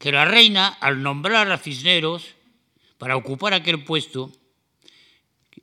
que 0.00 0.10
la 0.10 0.24
reina, 0.24 0.66
al 0.66 1.00
nombrar 1.00 1.50
a 1.52 1.58
Cisneros 1.58 2.24
para 2.98 3.16
ocupar 3.16 3.54
aquel 3.54 3.84
puesto, 3.84 4.32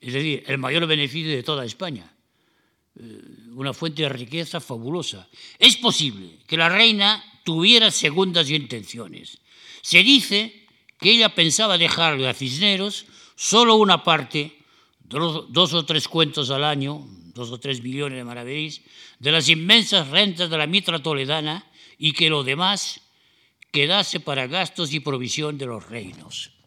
es 0.02 0.14
decir, 0.14 0.44
el 0.48 0.58
mayor 0.58 0.86
beneficio 0.88 1.32
de 1.32 1.44
toda 1.44 1.66
España, 1.66 2.12
eh, 3.00 3.22
una 3.54 3.74
fuente 3.74 4.04
de 4.04 4.10
riqueza 4.10 4.60
fabulosa. 4.60 5.28
Es 5.58 5.78
posible 5.78 6.40
que 6.48 6.58
la 6.58 6.70
reina 6.70 7.24
tuviera 7.44 7.92
segundas 7.92 8.50
intenciones. 8.50 9.40
Se 9.82 10.04
dice 10.04 10.68
que 11.00 11.12
ella 11.12 11.34
pensaba 11.34 11.78
dejarle 11.78 12.28
a 12.28 12.34
Cisneros 12.34 13.06
solo 13.36 13.76
una 13.76 14.04
parte, 14.04 14.58
dos, 15.00 15.74
o 15.74 15.86
tres 15.86 16.08
cuentos 16.08 16.50
al 16.50 16.64
año, 16.64 17.08
dos 17.34 17.52
o 17.52 17.60
tres 17.60 17.82
millones 17.82 18.18
de 18.18 18.24
maravedís, 18.24 18.82
de 19.20 19.32
las 19.32 19.48
inmensas 19.50 20.10
rentas 20.10 20.50
de 20.50 20.58
la 20.58 20.68
mitra 20.68 21.02
toledana 21.02 21.66
y 21.98 22.12
que 22.14 22.30
lo 22.30 22.44
demás 22.44 23.02
quedase 23.72 24.20
para 24.20 24.48
gastos 24.48 24.94
y 24.94 25.00
provisión 25.00 25.58
de 25.58 25.68
los 25.68 25.88
reinos. 25.88 26.59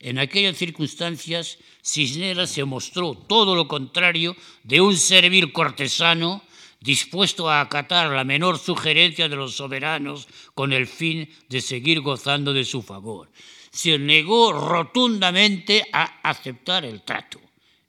En 0.00 0.18
aquellas 0.18 0.56
circunstancias, 0.56 1.58
Cisneros 1.82 2.50
se 2.50 2.64
mostró 2.64 3.14
todo 3.14 3.54
lo 3.54 3.66
contrario 3.66 4.36
de 4.62 4.80
un 4.80 4.96
servil 4.96 5.52
cortesano 5.52 6.42
dispuesto 6.80 7.48
a 7.48 7.60
acatar 7.60 8.10
la 8.10 8.24
menor 8.24 8.58
sugerencia 8.58 9.28
de 9.28 9.36
los 9.36 9.56
soberanos 9.56 10.28
con 10.54 10.72
el 10.72 10.86
fin 10.86 11.28
de 11.48 11.60
seguir 11.60 12.00
gozando 12.00 12.52
de 12.52 12.64
su 12.64 12.82
favor. 12.82 13.30
Se 13.70 13.98
negó 13.98 14.52
rotundamente 14.52 15.86
a 15.92 16.20
aceptar 16.22 16.84
el 16.84 17.02
trato. 17.02 17.40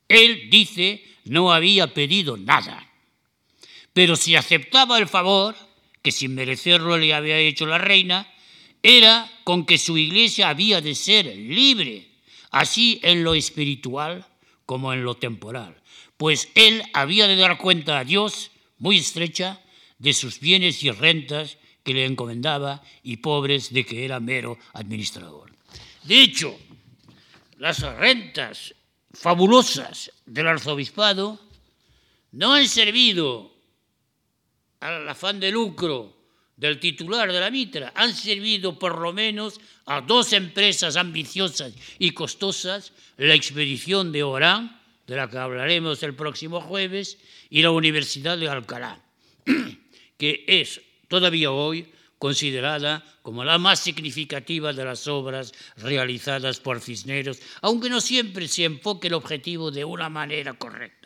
Él, 0.08 0.50
dice, 0.50 1.04
no 1.26 1.52
había 1.52 1.94
pedido 1.94 2.38
nada. 2.38 2.90
Pero 3.94 4.16
si 4.16 4.36
aceptaba 4.36 4.98
el 4.98 5.08
favor, 5.08 5.56
que 6.02 6.12
sin 6.12 6.36
merecerlo 6.36 6.98
le 6.98 7.14
había 7.14 7.38
hecho 7.38 7.66
la 7.66 7.78
reina, 7.78 8.28
era 8.88 9.30
con 9.44 9.66
que 9.66 9.78
su 9.78 9.98
iglesia 9.98 10.48
había 10.48 10.80
de 10.80 10.96
ser 10.96 11.26
libre, 11.26 12.08
así 12.52 13.02
en 13.04 13.22
lo 13.22 13.36
espiritual 13.36 14.26
como 14.66 14.94
en 14.94 15.04
lo 15.04 15.16
temporal, 15.16 15.76
pues 16.16 16.50
él 16.56 16.82
había 16.94 17.28
de 17.28 17.36
dar 17.36 17.58
cuenta 17.58 18.00
a 18.00 18.06
Dios 18.06 18.52
muy 18.78 18.98
estrecha 18.98 19.62
de 20.00 20.14
sus 20.14 20.40
bienes 20.40 20.84
y 20.84 20.92
rentas 20.92 21.58
que 21.84 21.94
le 21.94 22.06
encomendaba 22.06 22.82
y 23.04 23.18
pobres 23.18 23.74
de 23.74 23.86
que 23.86 24.06
era 24.06 24.22
mero 24.22 24.58
administrador. 24.74 25.52
De 26.04 26.22
hecho, 26.22 26.58
las 27.58 27.82
rentas 27.82 28.74
fabulosas 29.12 30.12
del 30.26 30.48
arzobispado 30.48 31.40
no 32.32 32.54
han 32.54 32.68
servido 32.70 33.52
al 34.80 35.10
afán 35.10 35.42
de 35.42 35.52
lucro 35.52 36.17
del 36.58 36.80
titular 36.80 37.32
de 37.32 37.40
la 37.40 37.52
mitra, 37.52 37.94
han 37.96 38.14
servido 38.14 38.78
por 38.78 39.00
lo 39.00 39.14
menos 39.14 39.62
a 39.86 40.02
dos 40.02 40.34
empresas 40.34 40.96
ambiciosas 40.96 41.74
y 42.00 42.12
costosas, 42.12 42.92
la 43.18 43.36
expedición 43.36 44.12
de 44.12 44.24
Orán, 44.24 44.82
de 45.06 45.16
la 45.16 45.30
que 45.30 45.38
hablaremos 45.38 46.02
el 46.04 46.16
próximo 46.16 46.60
jueves, 46.60 47.18
y 47.50 47.62
la 47.62 47.72
Universidad 47.72 48.38
de 48.38 48.50
Alcalá, 48.50 49.00
que 50.18 50.44
es 50.48 50.82
todavía 51.08 51.52
hoy 51.52 51.88
considerada 52.18 53.06
como 53.22 53.44
la 53.44 53.58
más 53.60 53.80
significativa 53.80 54.74
de 54.74 54.84
las 54.84 55.08
obras 55.08 55.54
realizadas 55.78 56.60
por 56.60 56.82
Cisneros, 56.82 57.40
aunque 57.62 57.90
no 57.90 58.02
siempre 58.02 58.48
se 58.48 58.66
enfoque 58.66 59.08
el 59.08 59.14
objetivo 59.14 59.70
de 59.70 59.86
una 59.86 60.10
manera 60.10 60.54
correcta. 60.54 60.97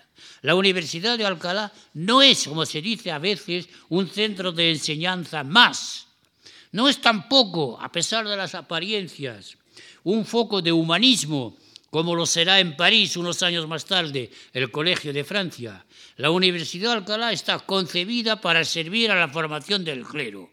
La 0.42 0.56
Universidad 0.56 1.18
de 1.18 1.26
Alcalá 1.26 1.72
no 1.94 2.22
es, 2.22 2.48
como 2.48 2.66
se 2.66 2.82
dice 2.82 3.12
a 3.12 3.20
veces, 3.20 3.68
un 3.90 4.08
centro 4.10 4.52
de 4.52 4.72
enseñanza 4.72 5.44
más. 5.44 6.08
No 6.72 6.88
es 6.88 7.02
tampoco, 7.02 7.80
a 7.82 7.92
pesar 7.92 8.28
de 8.28 8.38
las 8.38 8.56
apariencias, 8.56 9.58
un 10.04 10.26
foco 10.26 10.62
de 10.62 10.72
humanismo 10.72 11.58
como 11.92 12.16
lo 12.16 12.26
será 12.26 12.60
en 12.60 12.78
París 12.78 13.18
unos 13.18 13.44
años 13.44 13.68
más 13.68 13.86
tarde 13.86 14.32
el 14.54 14.72
Colegio 14.72 15.12
de 15.12 15.26
Francia. 15.26 15.86
La 16.16 16.32
Universidad 16.32 16.92
de 16.92 16.98
Alcalá 16.98 17.34
está 17.34 17.60
concebida 17.60 18.40
para 18.40 18.64
servir 18.64 19.12
a 19.12 19.20
la 19.20 19.28
formación 19.28 19.84
del 19.84 20.04
clero, 20.04 20.50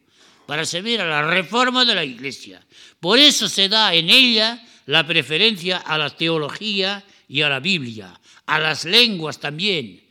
para 0.47 0.67
servir 0.67 1.01
a 1.01 1.07
la 1.07 1.23
reforma 1.23 1.85
de 1.85 1.95
la 1.95 2.05
Iglesia. 2.05 2.61
Por 2.99 3.21
eso 3.21 3.49
se 3.49 3.69
da 3.69 3.95
en 3.95 4.11
ella 4.11 4.61
la 4.87 5.07
preferencia 5.07 5.79
a 5.79 5.97
la 5.97 6.11
teología 6.11 7.05
y 7.29 7.43
a 7.43 7.49
la 7.49 7.61
Biblia, 7.61 8.19
a 8.49 8.59
las 8.59 8.87
lenguas 8.87 9.39
también, 9.39 10.03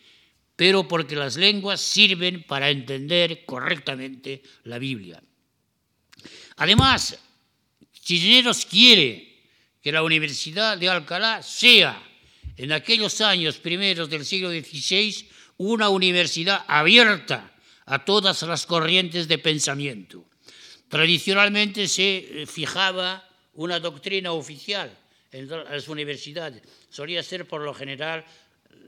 pero 0.56 0.88
porque 0.88 1.16
las 1.16 1.38
lenguas 1.38 1.82
sirven 1.82 2.44
para 2.44 2.70
entender 2.70 3.46
correctamente 3.46 4.44
la 4.64 4.78
Biblia. 4.78 5.22
Además, 6.58 7.18
Cisneros 7.92 8.66
quiere 8.68 9.42
que 9.82 9.92
la 9.92 10.04
Universidad 10.04 10.78
de 10.78 10.88
Alcalá 10.88 11.42
sea, 11.42 12.02
en 12.56 12.72
aquellos 12.72 13.22
años 13.22 13.58
primeros 13.58 14.08
del 14.10 14.24
siglo 14.24 14.52
XVI, 14.52 15.28
una 15.58 15.90
universidad 15.90 16.64
abierta 16.68 17.52
a 17.88 18.06
todas 18.06 18.44
las 18.44 18.68
corrientes 18.68 19.28
de 19.28 19.40
pensamiento. 19.40 20.26
Tradicionalmente 20.90 21.88
se 21.88 22.18
eh, 22.18 22.46
fijaba 22.46 23.28
una 23.54 23.80
doctrina 23.80 24.32
oficial 24.32 24.96
en 25.38 25.50
las 25.50 25.88
universidades. 25.88 26.62
Solía 26.90 27.22
ser, 27.22 27.46
por 27.48 27.62
lo 27.62 27.74
general, 27.74 28.26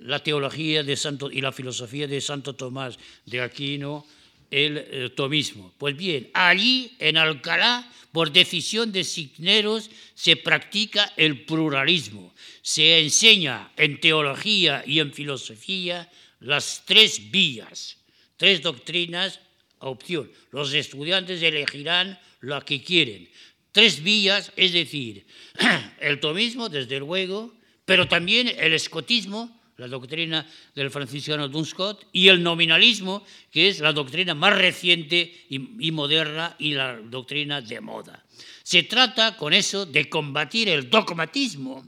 la 0.01 0.23
teología 0.23 0.83
de 0.83 0.95
Santo, 0.95 1.29
y 1.31 1.41
la 1.41 1.51
filosofía 1.51 2.07
de 2.07 2.21
Santo 2.21 2.55
Tomás 2.55 2.97
de 3.25 3.41
Aquino, 3.41 4.05
el, 4.49 4.77
el 4.77 5.11
tomismo. 5.11 5.73
Pues 5.77 5.95
bien, 5.95 6.29
allí 6.33 6.95
en 6.99 7.17
Alcalá 7.17 7.87
por 8.11 8.31
decisión 8.31 8.91
de 8.91 9.03
Cisneros 9.03 9.89
se 10.15 10.35
practica 10.35 11.13
el 11.15 11.45
pluralismo. 11.45 12.33
Se 12.61 12.99
enseña 12.99 13.71
en 13.77 13.99
teología 13.99 14.83
y 14.85 14.99
en 14.99 15.13
filosofía 15.13 16.09
las 16.39 16.83
tres 16.85 17.29
vías, 17.29 17.97
tres 18.37 18.61
doctrinas 18.61 19.39
a 19.79 19.87
opción. 19.87 20.31
Los 20.51 20.73
estudiantes 20.73 21.41
elegirán 21.43 22.19
lo 22.41 22.63
que 22.65 22.81
quieren. 22.81 23.29
Tres 23.71 24.01
vías, 24.01 24.51
es 24.55 24.73
decir, 24.73 25.27
el 25.99 26.19
tomismo, 26.19 26.69
desde 26.69 26.99
luego, 26.99 27.53
pero 27.85 28.07
también 28.07 28.51
el 28.57 28.73
escotismo, 28.73 29.61
la 29.77 29.87
doctrina 29.87 30.45
del 30.75 30.91
franciscano 30.91 31.47
Dunscott, 31.47 32.05
y 32.11 32.27
el 32.27 32.43
nominalismo, 32.43 33.23
que 33.51 33.69
es 33.69 33.79
la 33.79 33.93
doctrina 33.93 34.33
más 34.33 34.57
reciente 34.57 35.45
y, 35.49 35.91
moderna 35.91 36.55
y 36.59 36.73
la 36.73 36.97
doctrina 36.97 37.61
de 37.61 37.79
moda. 37.79 38.25
Se 38.63 38.83
trata 38.83 39.37
con 39.37 39.53
eso 39.53 39.85
de 39.85 40.09
combatir 40.09 40.69
el 40.69 40.89
dogmatismo, 40.89 41.87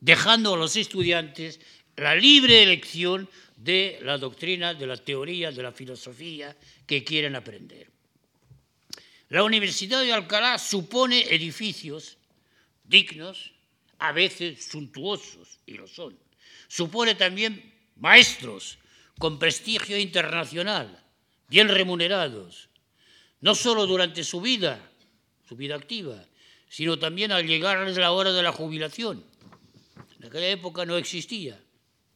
dejando 0.00 0.54
a 0.54 0.58
los 0.58 0.74
estudiantes 0.76 1.60
la 1.96 2.14
libre 2.14 2.62
elección 2.62 3.28
de 3.56 4.00
la 4.02 4.18
doctrina, 4.18 4.74
de 4.74 4.86
la 4.86 4.96
teoría, 4.96 5.52
de 5.52 5.62
la 5.62 5.70
filosofía 5.70 6.56
que 6.86 7.04
quieren 7.04 7.36
aprender. 7.36 7.91
La 9.32 9.44
Universidad 9.44 10.02
de 10.02 10.12
Alcalá 10.12 10.58
supone 10.58 11.22
edificios 11.34 12.18
dignos, 12.84 13.54
a 13.98 14.12
veces 14.12 14.62
suntuosos, 14.62 15.58
y 15.64 15.72
lo 15.72 15.88
son, 15.88 16.18
supone 16.68 17.14
también 17.14 17.72
maestros 17.96 18.76
con 19.18 19.38
prestigio 19.38 19.96
internacional, 19.96 21.02
bien 21.48 21.70
remunerados, 21.70 22.68
no 23.40 23.54
solo 23.54 23.86
durante 23.86 24.22
su 24.22 24.42
vida, 24.42 24.92
su 25.48 25.56
vida 25.56 25.76
activa, 25.76 26.22
sino 26.68 26.98
también 26.98 27.32
al 27.32 27.46
llegarles 27.46 27.96
la 27.96 28.12
hora 28.12 28.34
de 28.34 28.42
la 28.42 28.52
jubilación. 28.52 29.24
En 30.20 30.26
aquella 30.26 30.50
época 30.50 30.84
no 30.84 30.98
existía. 30.98 31.58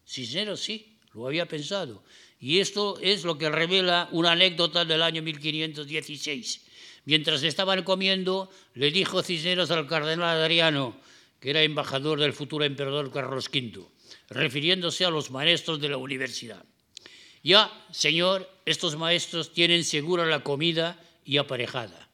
Cisneros 0.06 0.60
sí, 0.60 0.98
lo 1.14 1.26
había 1.26 1.48
pensado. 1.48 2.04
Y 2.38 2.60
esto 2.60 2.98
es 3.00 3.24
lo 3.24 3.38
que 3.38 3.48
revela 3.48 4.06
una 4.12 4.32
anécdota 4.32 4.84
del 4.84 5.00
año 5.00 5.22
1516. 5.22 6.65
Mientras 7.06 7.44
estaban 7.44 7.84
comiendo, 7.84 8.50
le 8.74 8.90
dijo 8.90 9.22
Cisneros 9.22 9.70
al 9.70 9.86
cardenal 9.86 10.42
Adriano, 10.42 10.98
que 11.38 11.50
era 11.50 11.62
embajador 11.62 12.18
del 12.18 12.32
futuro 12.32 12.64
emperador 12.64 13.12
Carlos 13.12 13.48
V, 13.48 13.86
refiriéndose 14.28 15.04
a 15.04 15.10
los 15.10 15.30
maestros 15.30 15.80
de 15.80 15.88
la 15.88 15.98
universidad. 15.98 16.64
Ya, 17.44 17.70
Señor, 17.92 18.50
estos 18.66 18.96
maestros 18.96 19.52
tienen 19.52 19.84
segura 19.84 20.26
la 20.26 20.42
comida 20.42 21.00
y 21.24 21.36
aparejada, 21.36 22.08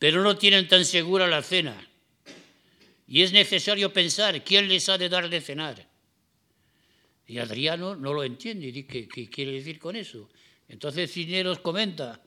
pero 0.00 0.24
no 0.24 0.36
tienen 0.36 0.66
tan 0.66 0.84
segura 0.84 1.28
la 1.28 1.42
cena. 1.42 1.88
Y 3.06 3.22
es 3.22 3.32
necesario 3.32 3.92
pensar 3.92 4.42
quién 4.42 4.66
les 4.66 4.88
ha 4.88 4.98
de 4.98 5.08
dar 5.08 5.30
de 5.30 5.40
cenar. 5.40 5.88
Y 7.28 7.38
Adriano 7.38 7.94
no 7.94 8.12
lo 8.12 8.24
entiende, 8.24 8.66
y 8.66 8.82
¿qué, 8.82 9.06
qué 9.06 9.30
quiere 9.30 9.52
decir 9.52 9.78
con 9.78 9.94
eso? 9.94 10.28
Entonces 10.68 11.12
Cisneros 11.12 11.60
comenta, 11.60 12.20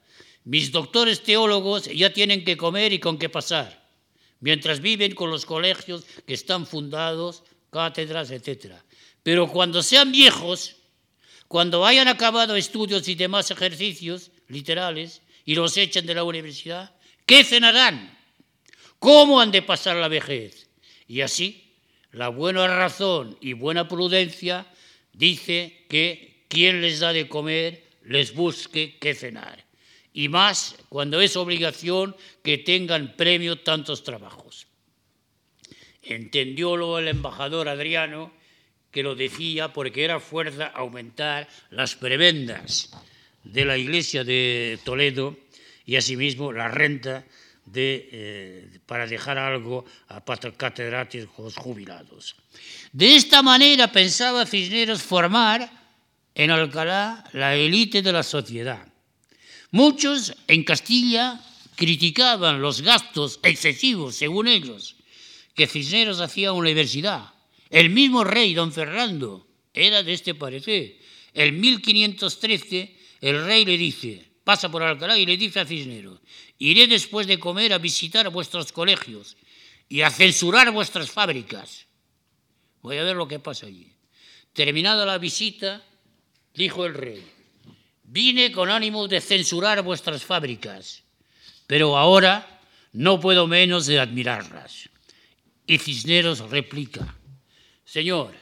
mis 0.50 0.72
doctores 0.72 1.22
teólogos 1.22 1.86
ya 1.86 2.12
tienen 2.12 2.44
que 2.44 2.58
comer 2.58 2.92
y 2.92 3.00
con 3.00 3.20
qué 3.20 3.30
pasar, 3.30 3.86
mientras 4.40 4.80
viven 4.80 5.14
con 5.14 5.30
los 5.30 5.46
colegios 5.46 6.06
que 6.26 6.34
están 6.34 6.66
fundados, 6.66 7.44
cátedras, 7.70 8.32
etcétera. 8.32 8.84
Pero 9.22 9.48
cuando 9.48 9.84
sean 9.84 10.12
viejos, 10.12 10.78
cuando 11.48 11.86
hayan 11.86 12.08
acabado 12.08 12.56
estudios 12.56 13.08
y 13.08 13.14
demás 13.14 13.52
ejercicios 13.52 14.32
literales 14.48 15.22
y 15.46 15.54
los 15.54 15.78
echen 15.78 16.08
de 16.08 16.16
la 16.16 16.24
universidad, 16.24 16.96
¿qué 17.28 17.44
cenarán? 17.44 18.18
¿Cómo 18.98 19.40
han 19.40 19.52
de 19.52 19.62
pasar 19.62 19.98
la 19.98 20.08
vejez? 20.08 20.68
Y 21.08 21.22
así, 21.22 21.76
la 22.12 22.30
buena 22.30 22.66
razón 22.66 23.38
y 23.40 23.54
buena 23.54 23.88
prudencia 23.88 24.66
dice 25.14 25.86
que 25.88 26.44
quien 26.48 26.82
les 26.82 27.02
da 27.02 27.14
de 27.14 27.30
comer 27.30 27.88
les 28.04 28.34
busque 28.34 28.98
qué 29.00 29.14
cenar. 29.14 29.69
Y 30.20 30.28
más 30.28 30.76
cuando 30.90 31.22
es 31.22 31.38
obligación 31.38 32.14
que 32.44 32.58
tengan 32.58 33.16
premio 33.16 33.62
tantos 33.62 34.04
trabajos. 34.04 34.68
Entendiólo 36.04 37.00
el 37.00 37.08
embajador 37.08 37.70
Adriano, 37.70 38.34
que 38.92 39.02
lo 39.02 39.16
decía 39.16 39.72
porque 39.72 40.04
era 40.04 40.20
fuerza 40.20 40.68
aumentar 40.68 41.48
las 41.70 41.96
prebendas 41.96 42.92
de 43.46 43.64
la 43.64 43.78
iglesia 43.78 44.26
de 44.26 44.78
Toledo 44.84 45.38
y 45.86 45.96
asimismo 45.96 46.52
la 46.52 46.68
renta 46.68 47.24
de, 47.64 48.10
eh, 48.12 48.80
para 48.86 49.08
dejar 49.08 49.38
algo 49.38 49.86
a 50.10 50.22
catedráticos 50.58 51.56
jubilados. 51.56 52.36
De 52.92 53.16
esta 53.16 53.42
manera 53.42 53.90
pensaba 53.90 54.46
Cisneros 54.46 55.02
formar 55.02 55.72
en 56.36 56.52
Alcalá 56.52 57.24
la 57.32 57.56
élite 57.56 58.02
de 58.02 58.12
la 58.12 58.24
sociedad. 58.24 58.86
Muchos 59.72 60.34
en 60.48 60.64
Castilla 60.64 61.40
criticaban 61.76 62.62
los 62.62 62.82
gastos 62.82 63.40
excesivos, 63.44 64.16
según 64.16 64.48
ellos, 64.48 64.96
que 65.54 65.68
Cisneros 65.68 66.22
hacía 66.22 66.54
universidad. 66.54 67.34
El 67.70 67.90
mismo 67.92 68.24
rey, 68.24 68.54
don 68.54 68.74
Fernando, 68.74 69.48
era 69.74 70.02
de 70.02 70.14
este 70.14 70.34
parecer. 70.34 70.98
En 71.34 71.60
1513 71.60 72.98
el 73.22 73.46
rey 73.46 73.66
le 73.66 73.78
dice, 73.78 74.26
pasa 74.44 74.72
por 74.72 74.82
Alcalá 74.82 75.18
y 75.18 75.26
le 75.26 75.38
dice 75.38 75.60
a 75.60 75.66
Cisneros, 75.66 76.20
iré 76.58 76.88
después 76.88 77.28
de 77.28 77.38
comer 77.38 77.74
a 77.74 77.78
visitar 77.78 78.30
vuestros 78.30 78.72
colegios 78.72 79.38
y 79.88 80.02
a 80.02 80.10
censurar 80.10 80.72
vuestras 80.72 81.12
fábricas. 81.12 81.86
Voy 82.82 82.98
a 82.98 83.04
ver 83.04 83.16
lo 83.16 83.28
que 83.28 83.40
pasa 83.40 83.68
allí. 83.68 83.92
Terminada 84.54 85.06
la 85.06 85.18
visita, 85.18 85.86
dijo 86.54 86.86
el 86.86 86.94
rey, 86.94 87.24
vine 88.10 88.52
con 88.52 88.70
ánimo 88.70 89.08
de 89.08 89.22
censurar 89.22 89.84
vuestras 89.84 90.24
fábricas, 90.24 91.04
pero 91.68 91.96
ahora 91.96 92.60
no 92.94 93.20
puedo 93.20 93.46
menos 93.46 93.86
de 93.86 94.00
admirarlas. 94.00 94.90
Y 95.68 95.78
Cisneros 95.78 96.50
replica, 96.50 97.16
Señor, 97.86 98.34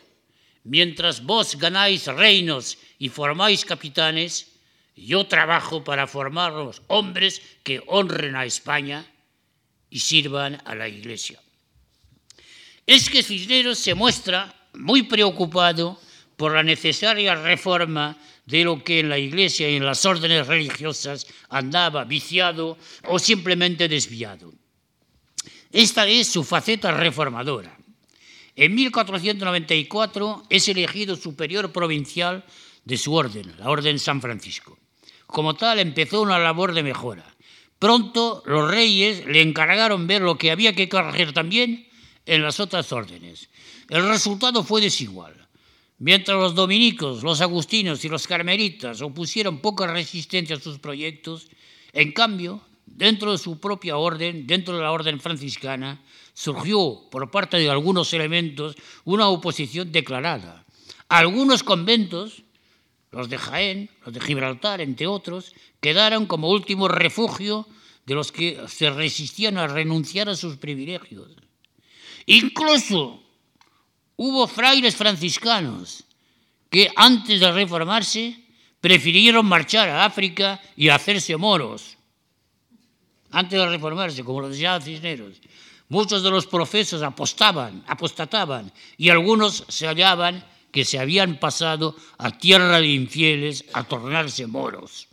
mientras 0.64 1.22
vos 1.22 1.58
ganáis 1.58 2.08
reinos 2.08 2.78
y 2.98 3.10
formáis 3.10 3.66
capitanes, 3.66 4.54
yo 4.96 5.28
trabajo 5.28 5.84
para 5.84 6.08
formar 6.08 6.54
los 6.54 6.82
hombres 6.88 7.42
que 7.64 7.84
honren 7.88 8.38
a 8.38 8.46
España 8.46 9.06
y 9.90 10.00
sirvan 10.00 10.62
a 10.64 10.76
la 10.76 10.88
Iglesia. 10.88 11.42
Es 12.86 13.10
que 13.10 13.22
Cisneros 13.22 13.80
se 13.80 13.94
muestra 13.94 14.56
muy 14.74 15.04
preocupado 15.04 16.00
por 16.38 16.54
la 16.54 16.64
necesaria 16.64 17.36
reforma 17.36 18.18
de 18.48 18.64
lo 18.64 18.84
que 18.84 19.00
en 19.00 19.10
la 19.10 19.20
Iglesia 19.20 19.70
y 19.70 19.76
en 19.76 19.86
las 19.86 20.06
órdenes 20.06 20.48
religiosas 20.48 21.28
andaba 21.50 22.06
viciado 22.06 22.78
o 23.06 23.20
simplemente 23.20 23.88
desviado. 23.88 24.54
Esta 25.72 26.08
es 26.08 26.30
su 26.30 26.44
faceta 26.44 26.92
reformadora. 26.92 27.78
En 28.56 28.74
1494 28.74 30.44
es 30.50 30.68
elegido 30.70 31.16
superior 31.16 31.72
provincial 31.72 32.44
de 32.86 32.98
su 32.98 33.14
orden, 33.14 33.54
la 33.60 33.70
Orden 33.70 34.00
San 34.00 34.22
Francisco. 34.22 34.80
Como 35.28 35.56
tal, 35.56 35.80
empezó 35.80 36.22
una 36.22 36.40
labor 36.40 36.74
de 36.74 36.84
mejora. 36.84 37.36
Pronto 37.78 38.42
los 38.46 38.72
reyes 38.72 39.26
le 39.26 39.42
encargaron 39.42 40.08
ver 40.08 40.22
lo 40.22 40.38
que 40.38 40.52
había 40.52 40.74
que 40.74 40.90
corregir 40.90 41.34
también 41.34 41.88
en 42.26 42.42
las 42.42 42.60
otras 42.62 42.92
órdenes. 42.94 43.50
El 43.90 44.08
resultado 44.08 44.64
fue 44.64 44.82
desigual. 44.82 45.47
Mientras 46.00 46.38
los 46.38 46.54
dominicos, 46.54 47.24
los 47.24 47.42
agustinos 47.42 48.06
y 48.06 48.10
los 48.10 48.28
carmelitas 48.28 49.02
opusieron 49.02 49.60
poca 49.60 49.88
resistencia 49.88 50.56
a 50.56 50.60
sus 50.60 50.78
proyectos, 50.78 51.48
en 51.92 52.12
cambio, 52.12 52.62
dentro 52.86 53.32
de 53.32 53.38
su 53.38 53.60
propia 53.60 53.98
orden, 53.98 54.46
dentro 54.46 54.76
de 54.76 54.84
la 54.84 54.92
orden 54.92 55.20
franciscana, 55.20 56.02
surgió 56.34 57.10
por 57.10 57.32
parte 57.32 57.58
de 57.58 57.70
algunos 57.70 58.14
elementos 58.14 58.76
una 59.06 59.28
oposición 59.28 59.92
declarada. 59.92 60.66
Algunos 61.10 61.64
conventos 61.64 62.44
los 63.12 63.30
de 63.30 63.38
Jaén, 63.38 63.90
los 64.06 64.14
de 64.14 64.20
Gibraltar, 64.20 64.82
entre 64.82 65.08
otros, 65.08 65.54
quedaron 65.80 66.26
como 66.26 66.50
último 66.50 66.88
refugio 66.88 67.66
de 68.06 68.16
los 68.16 68.32
que 68.32 68.60
se 68.68 68.90
resistían 68.90 69.58
a 69.58 69.68
renunciar 69.68 70.30
a 70.30 70.36
sus 70.36 70.58
privilegios. 70.58 71.32
Incluso 72.26 73.24
hubo 74.18 74.48
frailes 74.48 74.96
franciscanos 74.96 76.04
que 76.70 76.92
antes 76.96 77.40
de 77.40 77.52
reformarse 77.52 78.36
prefirieron 78.82 79.46
marchar 79.46 79.90
a 79.90 80.06
África 80.06 80.60
y 80.76 80.90
hacerse 80.90 81.38
moros. 81.38 81.98
Antes 83.32 83.60
de 83.60 83.68
reformarse, 83.68 84.24
como 84.24 84.42
lo 84.42 84.50
decía 84.50 84.82
Cisneros. 84.82 85.40
Muchos 85.90 86.22
de 86.22 86.32
los 86.32 86.46
profesos 86.48 87.02
apostaban, 87.02 87.84
apostataban 87.88 88.72
y 88.98 89.10
algunos 89.10 89.64
se 89.70 89.88
hallaban 89.88 90.44
que 90.72 90.84
se 90.84 91.00
habían 91.00 91.40
pasado 91.40 91.96
a 92.18 92.38
tierra 92.38 92.82
de 92.82 92.88
infieles 92.88 93.64
a 93.72 93.84
tornarse 93.84 94.46
moros. 94.48 95.07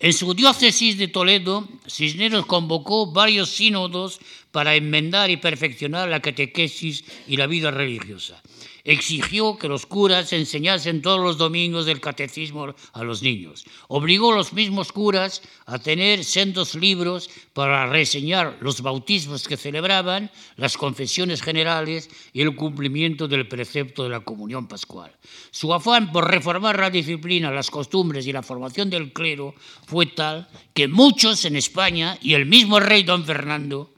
En 0.00 0.12
su 0.12 0.32
diócesis 0.34 0.96
de 0.96 1.08
Toledo, 1.08 1.68
Cisneros 1.88 2.46
convocó 2.46 3.10
varios 3.10 3.50
sínodos 3.50 4.20
para 4.52 4.76
enmendar 4.76 5.28
y 5.30 5.38
perfeccionar 5.38 6.08
la 6.08 6.20
catequesis 6.20 7.04
y 7.26 7.36
la 7.36 7.48
vida 7.48 7.70
religiosa 7.72 8.40
exigió 8.84 9.56
que 9.58 9.68
los 9.68 9.86
curas 9.86 10.32
enseñasen 10.32 11.02
todos 11.02 11.20
los 11.20 11.38
domingos 11.38 11.86
del 11.86 12.00
catecismo 12.00 12.74
a 12.92 13.04
los 13.04 13.22
niños. 13.22 13.64
Obligó 13.88 14.32
a 14.32 14.36
los 14.36 14.52
mismos 14.52 14.92
curas 14.92 15.42
a 15.66 15.78
tener 15.78 16.24
sendos 16.24 16.74
libros 16.74 17.30
para 17.52 17.86
reseñar 17.86 18.58
los 18.60 18.80
bautismos 18.80 19.46
que 19.46 19.56
celebraban, 19.56 20.30
las 20.56 20.76
confesiones 20.76 21.42
generales 21.42 22.08
y 22.32 22.42
el 22.42 22.54
cumplimiento 22.54 23.28
del 23.28 23.48
precepto 23.48 24.04
de 24.04 24.10
la 24.10 24.20
comunión 24.20 24.66
pascual. 24.66 25.12
Su 25.50 25.72
afán 25.74 26.12
por 26.12 26.30
reformar 26.30 26.78
la 26.78 26.90
disciplina, 26.90 27.50
las 27.50 27.70
costumbres 27.70 28.26
y 28.26 28.32
la 28.32 28.42
formación 28.42 28.90
del 28.90 29.12
clero 29.12 29.54
fue 29.86 30.06
tal 30.06 30.48
que 30.74 30.88
muchos 30.88 31.44
en 31.44 31.56
España 31.56 32.18
y 32.22 32.34
el 32.34 32.46
mismo 32.46 32.80
rey 32.80 33.02
don 33.02 33.24
Fernando, 33.24 33.92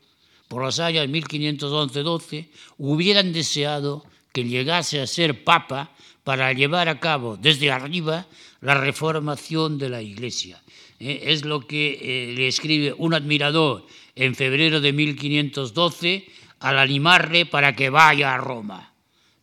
por 0.49 0.65
las 0.65 0.81
años 0.81 1.07
de 1.07 1.21
1511-12, 1.21 2.49
hubieran 2.79 3.33
deseado 3.33 4.05
que 4.33 4.45
llegase 4.45 5.01
a 5.01 5.07
ser 5.07 5.45
papa 5.45 5.91
para 6.25 6.53
llevar 6.53 6.89
a 6.89 7.01
cabo 7.01 7.37
desde 7.37 7.71
arriba 7.71 8.27
la 8.61 8.75
reformación 8.75 9.79
de 9.79 9.89
la 9.89 10.03
Iglesia. 10.03 10.63
Eh, 10.99 11.33
es 11.33 11.45
lo 11.45 11.67
que 11.67 11.99
eh, 12.01 12.35
le 12.37 12.47
escribe 12.47 12.95
un 12.97 13.15
admirador 13.15 13.87
en 14.15 14.35
febrero 14.35 14.81
de 14.81 14.93
1512 14.93 16.27
al 16.61 16.79
animarle 16.79 17.47
para 17.47 17.75
que 17.75 17.91
vaya 17.91 18.35
a 18.35 18.39
Roma. 18.39 18.93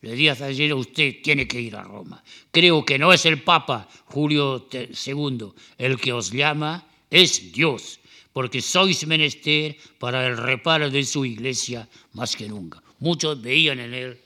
Le 0.00 0.12
dice 0.12 0.44
ayer 0.44 0.72
usted 0.72 1.16
tiene 1.22 1.48
que 1.48 1.60
ir 1.60 1.74
a 1.74 1.82
Roma. 1.82 2.22
Creo 2.52 2.84
que 2.84 2.98
no 2.98 3.12
es 3.12 3.26
el 3.26 3.42
Papa 3.42 3.88
Julio 4.06 4.68
II 4.70 5.48
el 5.76 5.98
que 5.98 6.12
os 6.12 6.30
llama, 6.30 6.86
es 7.10 7.50
Dios, 7.52 7.98
porque 8.32 8.62
sois 8.62 9.04
menester 9.06 9.76
para 9.98 10.24
el 10.26 10.36
reparo 10.36 10.90
de 10.90 11.02
su 11.02 11.24
iglesia 11.24 11.88
más 12.12 12.36
que 12.36 12.48
nunca. 12.48 12.80
Muchos 13.00 13.40
veían 13.40 13.78
en 13.80 13.94
él 13.94 14.20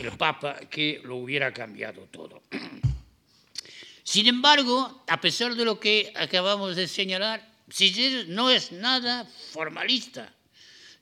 el 0.00 0.12
Papa 0.12 0.56
que 0.70 1.00
lo 1.04 1.16
hubiera 1.16 1.52
cambiado 1.52 2.02
todo. 2.10 2.42
Sin 4.02 4.26
embargo, 4.26 5.04
a 5.06 5.20
pesar 5.20 5.54
de 5.54 5.64
lo 5.64 5.78
que 5.80 6.12
acabamos 6.14 6.76
de 6.76 6.88
señalar, 6.88 7.46
Cisneros 7.70 8.28
no 8.28 8.50
es 8.50 8.72
nada 8.72 9.24
formalista. 9.52 10.34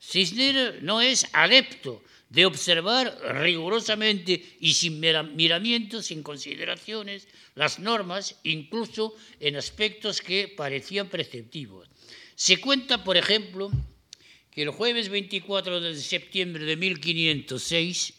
Cisneros 0.01 0.81
no 0.81 1.01
es 1.01 1.27
adepto 1.33 2.03
de 2.29 2.45
observar 2.45 3.17
rigurosamente 3.41 4.57
y 4.59 4.73
sin 4.73 4.99
miramientos, 4.99 6.07
sin 6.07 6.23
consideraciones, 6.23 7.27
las 7.55 7.79
normas, 7.79 8.35
incluso 8.43 9.15
en 9.39 9.55
aspectos 9.55 10.21
que 10.21 10.49
parecían 10.49 11.07
preceptivos. 11.07 11.87
Se 12.35 12.59
cuenta, 12.59 13.03
por 13.03 13.15
ejemplo, 13.15 13.71
que 14.57 14.63
el 14.63 14.71
jueves 14.71 15.09
24 15.09 15.79
de 15.81 15.95
septiembre 15.95 16.65
de 16.65 16.75
1506 16.77 18.13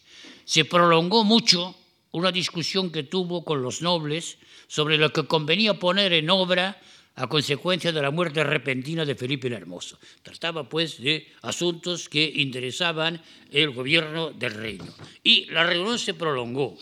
se 0.45 0.64
prolongó 0.64 1.24
mucho 1.24 1.74
una 2.12 2.30
discusión 2.30 2.93
que 2.93 3.03
tuvo 3.03 3.45
con 3.45 3.61
los 3.61 3.82
nobles 3.82 4.39
sobre 4.68 4.99
lo 4.99 5.12
que 5.12 5.26
convenía 5.26 5.80
poner 5.80 6.12
en 6.12 6.30
obra 6.30 6.80
a 7.16 7.26
consecuencia 7.26 7.91
de 7.91 8.01
la 8.01 8.12
muerte 8.12 8.45
repentina 8.45 9.05
de 9.05 9.16
Felipe 9.16 9.49
el 9.49 9.55
Hermoso. 9.55 9.99
Trataba 10.22 10.68
pues 10.68 11.03
de 11.03 11.26
asuntos 11.43 12.09
que 12.09 12.22
interesaban 12.36 13.20
el 13.51 13.72
gobierno 13.72 14.30
del 14.30 14.55
reino. 14.55 14.86
Y 15.24 15.47
la 15.47 15.64
reunión 15.64 15.99
se 15.99 16.14
prolongó. 16.14 16.78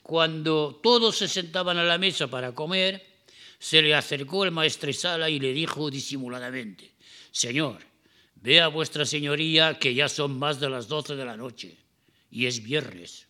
Cuando 0.00 0.78
todos 0.80 1.16
se 1.16 1.26
sentaban 1.26 1.76
a 1.76 1.82
la 1.82 1.98
mesa 1.98 2.28
para 2.28 2.54
comer, 2.54 3.04
se 3.58 3.82
le 3.82 3.96
acercó 3.96 4.44
el 4.44 4.52
maestresala 4.52 5.28
y 5.28 5.40
le 5.40 5.52
dijo 5.52 5.90
disimuladamente, 5.90 6.92
Señor, 7.32 7.89
vea 8.42 8.68
vuestra 8.68 9.04
señoría 9.04 9.78
que 9.78 9.94
ya 9.94 10.08
son 10.08 10.38
más 10.38 10.60
de 10.60 10.70
las 10.70 10.88
doce 10.88 11.14
de 11.16 11.24
la 11.24 11.36
noche 11.36 11.76
y 12.30 12.46
es 12.46 12.62
viernes, 12.62 13.26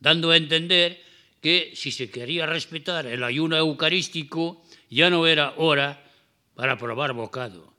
dando 0.00 0.30
a 0.30 0.36
entender 0.36 1.02
que 1.40 1.72
si 1.74 1.92
se 1.92 2.10
quería 2.10 2.46
respetar 2.46 3.06
el 3.06 3.22
ayuno 3.22 3.56
eucarístico, 3.56 4.64
ya 4.88 5.10
no 5.10 5.26
era 5.26 5.54
hora 5.58 6.02
para 6.54 6.78
probar 6.78 7.12
bocado. 7.12 7.74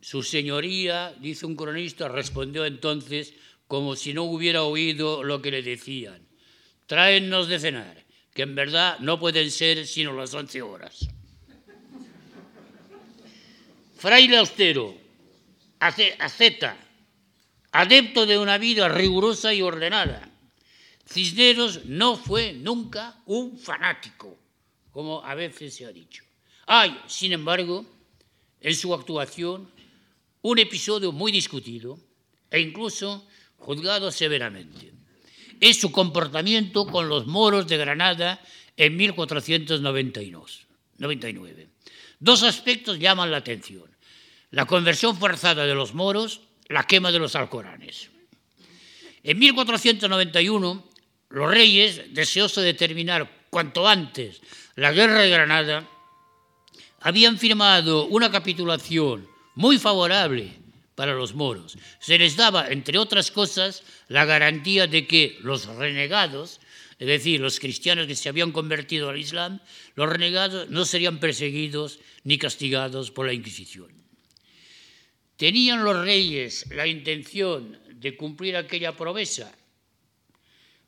Su 0.00 0.24
señoría, 0.24 1.14
dice 1.20 1.46
un 1.46 1.54
cronista, 1.54 2.08
respondió 2.08 2.66
entonces 2.66 3.34
como 3.68 3.94
si 3.94 4.12
no 4.12 4.24
hubiera 4.24 4.64
oído 4.64 5.22
lo 5.22 5.40
que 5.40 5.52
le 5.52 5.62
decían. 5.62 6.26
Tráennos 6.86 7.46
de 7.46 7.60
cenar, 7.60 8.04
que 8.34 8.42
en 8.42 8.56
verdad 8.56 8.98
no 8.98 9.20
pueden 9.20 9.50
ser 9.50 9.86
sino 9.86 10.12
las 10.12 10.34
once 10.34 10.60
horas. 10.60 11.08
Fraile 13.96 14.38
austero, 14.38 15.01
aceta, 15.82 16.76
adepto 17.72 18.26
de 18.26 18.38
una 18.38 18.58
vida 18.58 18.88
rigurosa 18.88 19.52
y 19.52 19.62
ordenada. 19.62 20.30
Cisneros 21.06 21.84
no 21.86 22.16
fue 22.16 22.52
nunca 22.52 23.20
un 23.26 23.58
fanático, 23.58 24.38
como 24.92 25.24
a 25.24 25.34
veces 25.34 25.74
se 25.74 25.86
ha 25.86 25.92
dicho. 25.92 26.22
Hay, 26.66 26.96
sin 27.06 27.32
embargo, 27.32 27.84
en 28.60 28.74
su 28.74 28.94
actuación 28.94 29.68
un 30.42 30.58
episodio 30.58 31.12
muy 31.12 31.32
discutido 31.32 31.98
e 32.50 32.60
incluso 32.60 33.26
juzgado 33.58 34.10
severamente. 34.10 34.92
Es 35.60 35.80
su 35.80 35.92
comportamiento 35.92 36.86
con 36.86 37.08
los 37.08 37.26
moros 37.26 37.66
de 37.66 37.76
Granada 37.76 38.40
en 38.76 38.96
1499. 38.96 41.68
Dos 42.18 42.42
aspectos 42.42 42.98
llaman 42.98 43.30
la 43.30 43.36
atención. 43.38 43.91
La 44.52 44.66
conversión 44.66 45.16
forzada 45.16 45.64
de 45.64 45.74
los 45.74 45.94
moros, 45.94 46.42
la 46.68 46.84
quema 46.84 47.10
de 47.10 47.18
los 47.18 47.34
alcoranes. 47.36 48.10
En 49.22 49.38
1491, 49.38 50.84
los 51.30 51.50
reyes, 51.50 52.12
deseosos 52.12 52.62
de 52.62 52.74
terminar 52.74 53.46
cuanto 53.48 53.88
antes 53.88 54.42
la 54.76 54.92
guerra 54.92 55.20
de 55.20 55.30
Granada, 55.30 55.88
habían 57.00 57.38
firmado 57.38 58.04
una 58.08 58.30
capitulación 58.30 59.26
muy 59.54 59.78
favorable 59.78 60.52
para 60.96 61.14
los 61.14 61.32
moros. 61.32 61.78
Se 61.98 62.18
les 62.18 62.36
daba, 62.36 62.68
entre 62.68 62.98
otras 62.98 63.30
cosas, 63.30 63.82
la 64.08 64.26
garantía 64.26 64.86
de 64.86 65.06
que 65.06 65.38
los 65.40 65.64
renegados, 65.64 66.60
es 66.98 67.06
decir, 67.08 67.40
los 67.40 67.58
cristianos 67.58 68.06
que 68.06 68.16
se 68.16 68.28
habían 68.28 68.52
convertido 68.52 69.08
al 69.08 69.18
Islam, 69.18 69.60
los 69.94 70.10
renegados 70.10 70.68
no 70.68 70.84
serían 70.84 71.20
perseguidos 71.20 72.00
ni 72.22 72.36
castigados 72.36 73.10
por 73.10 73.24
la 73.24 73.32
Inquisición. 73.32 74.01
¿Tenían 75.42 75.82
los 75.82 75.98
reyes 76.04 76.70
la 76.70 76.86
intención 76.86 77.76
de 77.94 78.16
cumplir 78.16 78.56
aquella 78.56 78.96
promesa? 78.96 79.52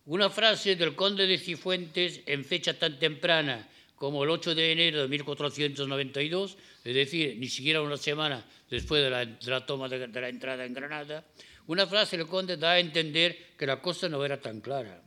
Una 0.05 0.31
frase 0.31 0.77
del 0.77 0.95
conde 0.95 1.27
de 1.27 1.39
Cifuentes 1.39 2.21
en 2.25 2.45
fecha 2.45 2.79
tan 2.79 2.97
temprana 3.01 3.69
como 3.97 4.23
el 4.23 4.31
8 4.31 4.55
de 4.55 4.71
enero 4.71 5.03
de 5.03 5.09
1492, 5.09 6.57
es 6.85 6.95
decir, 6.95 7.37
ni 7.37 7.49
siquiera 7.49 7.83
una 7.83 7.97
semana 7.97 8.47
después 8.71 9.03
de 9.03 9.11
la, 9.11 9.67
toma 9.67 9.89
de, 9.89 10.07
la 10.07 10.29
entrada 10.29 10.65
en 10.65 10.73
Granada, 10.73 11.25
una 11.67 11.89
frase 11.89 12.17
del 12.17 12.29
conde 12.29 12.57
da 12.57 12.75
a 12.75 12.79
entender 12.79 13.57
que 13.59 13.67
la 13.67 13.83
cosa 13.83 14.09
no 14.09 14.25
era 14.25 14.41
tan 14.41 14.61
clara. 14.61 15.03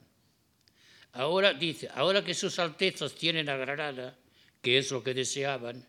Ahora 1.13 1.53
dice, 1.53 1.87
ahora 1.95 2.21
que 2.21 2.33
sus 2.33 2.59
altezas 2.59 3.15
tienen 3.15 3.47
a 3.47 3.55
Granada, 3.55 4.13
que 4.61 4.77
es 4.77 4.91
lo 4.91 5.01
que 5.01 5.13
deseaban, 5.13 5.87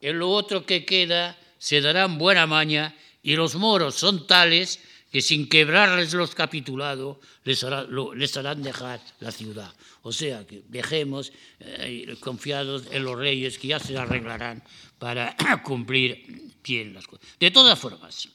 en 0.00 0.18
lo 0.18 0.30
otro 0.30 0.66
que 0.66 0.84
queda 0.84 1.38
se 1.58 1.80
darán 1.80 2.18
buena 2.18 2.46
maña 2.46 2.94
y 3.22 3.36
los 3.36 3.54
moros 3.56 3.94
son 3.94 4.26
tales 4.26 4.80
que 5.10 5.22
sin 5.22 5.48
quebrarles 5.48 6.12
los 6.12 6.34
capitulados 6.34 7.16
les, 7.44 7.64
harán 7.64 8.62
dejar 8.62 9.00
la 9.20 9.32
ciudad. 9.32 9.72
O 10.02 10.12
sea, 10.12 10.46
que 10.46 10.62
dejemos 10.68 11.32
eh, 11.60 12.16
confiados 12.20 12.84
en 12.90 13.04
los 13.04 13.18
reyes 13.18 13.58
que 13.58 13.68
ya 13.68 13.78
se 13.78 13.96
arreglarán 13.96 14.62
para 14.98 15.34
cumplir 15.64 16.52
bien 16.62 16.92
las 16.92 17.06
cosas. 17.06 17.26
De 17.40 17.50
todas 17.50 17.78
formas, 17.78 18.28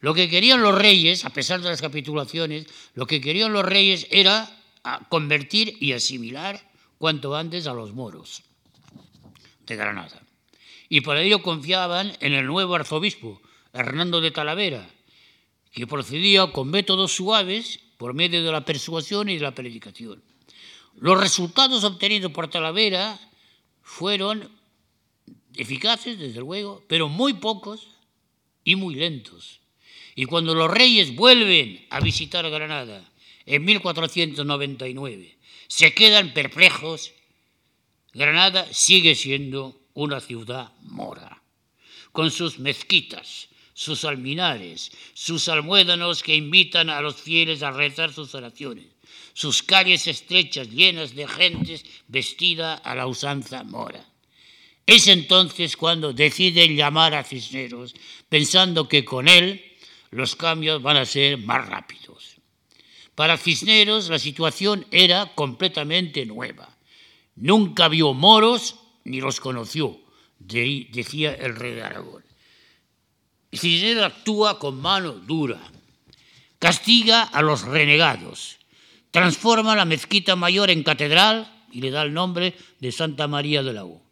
lo 0.00 0.14
que 0.14 0.28
querían 0.28 0.60
los 0.60 0.76
reyes, 0.76 1.24
a 1.24 1.30
pesar 1.30 1.60
de 1.60 1.68
las 1.68 1.80
capitulaciones, 1.80 2.66
lo 2.94 3.06
que 3.06 3.20
querían 3.20 3.52
los 3.52 3.64
reyes 3.64 4.06
era 4.10 4.50
ah, 4.84 5.06
convertir 5.08 5.76
y 5.80 5.92
asimilar 5.92 6.60
cuanto 6.98 7.36
antes 7.36 7.66
a 7.66 7.74
los 7.74 7.92
moros 7.92 8.42
de 9.66 9.76
Granada. 9.76 10.20
Y 10.88 11.02
por 11.02 11.16
ello 11.16 11.42
confiaban 11.42 12.16
en 12.20 12.32
el 12.32 12.46
nuevo 12.46 12.74
arzobispo, 12.74 13.40
Hernando 13.72 14.20
de 14.20 14.30
Talavera, 14.30 14.88
que 15.72 15.86
procedía 15.86 16.50
con 16.50 16.70
métodos 16.70 17.12
suaves 17.12 17.80
por 17.98 18.14
medio 18.14 18.42
de 18.42 18.52
la 18.52 18.64
persuasión 18.64 19.28
y 19.28 19.38
la 19.38 19.54
predicación. 19.54 20.22
Los 20.96 21.20
resultados 21.20 21.84
obtenidos 21.84 22.32
por 22.32 22.48
Talavera 22.48 23.20
fueron 23.82 24.50
eficaces, 25.54 26.18
desde 26.18 26.40
luego, 26.40 26.82
pero 26.88 27.08
muy 27.08 27.34
pocos 27.34 27.88
y 28.64 28.76
muy 28.76 28.94
lentos. 28.94 29.60
Y 30.14 30.24
cuando 30.24 30.54
los 30.54 30.70
reyes 30.70 31.14
vuelven 31.14 31.86
a 31.90 32.00
visitar 32.00 32.48
Granada 32.50 33.08
en 33.46 33.64
1499, 33.64 35.38
se 35.68 35.94
quedan 35.94 36.32
perplejos, 36.32 37.12
Granada 38.12 38.66
sigue 38.72 39.14
siendo 39.14 39.77
una 39.98 40.20
ciudad 40.20 40.70
mora, 40.82 41.42
con 42.12 42.30
sus 42.30 42.60
mezquitas, 42.60 43.48
sus 43.74 44.04
alminares, 44.04 44.92
sus 45.12 45.48
almuédanos 45.48 46.22
que 46.22 46.36
invitan 46.36 46.88
a 46.88 47.00
los 47.00 47.16
fieles 47.16 47.64
a 47.64 47.72
rezar 47.72 48.12
sus 48.12 48.32
oraciones, 48.36 48.86
sus 49.34 49.64
calles 49.64 50.06
estrechas 50.06 50.70
llenas 50.70 51.16
de 51.16 51.26
gentes 51.26 51.84
vestida 52.06 52.74
a 52.74 52.94
la 52.94 53.08
usanza 53.08 53.64
mora. 53.64 54.06
Es 54.86 55.08
entonces 55.08 55.76
cuando 55.76 56.12
deciden 56.12 56.76
llamar 56.76 57.14
a 57.14 57.24
Cisneros, 57.24 57.92
pensando 58.28 58.88
que 58.88 59.04
con 59.04 59.26
él 59.26 59.60
los 60.10 60.36
cambios 60.36 60.80
van 60.80 60.96
a 60.96 61.04
ser 61.04 61.38
más 61.38 61.66
rápidos. 61.68 62.36
Para 63.16 63.36
Cisneros 63.36 64.08
la 64.08 64.20
situación 64.20 64.86
era 64.92 65.34
completamente 65.34 66.24
nueva. 66.24 66.78
Nunca 67.34 67.88
vio 67.88 68.14
moros 68.14 68.76
ni 69.08 69.20
los 69.20 69.40
conoció, 69.40 69.98
decía 70.38 71.34
el 71.34 71.56
rey 71.56 71.74
de 71.74 71.82
Aragón. 71.82 72.24
Cisneros 73.52 74.04
actúa 74.04 74.58
con 74.58 74.80
mano 74.80 75.12
dura, 75.12 75.60
castiga 76.58 77.22
a 77.22 77.40
los 77.40 77.62
renegados, 77.62 78.58
transforma 79.10 79.74
la 79.74 79.84
mezquita 79.84 80.36
mayor 80.36 80.70
en 80.70 80.82
catedral 80.82 81.50
y 81.72 81.80
le 81.80 81.90
da 81.90 82.02
el 82.02 82.12
nombre 82.12 82.54
de 82.78 82.92
Santa 82.92 83.26
María 83.26 83.62
de 83.62 83.72
la 83.72 83.84
U. 83.84 84.02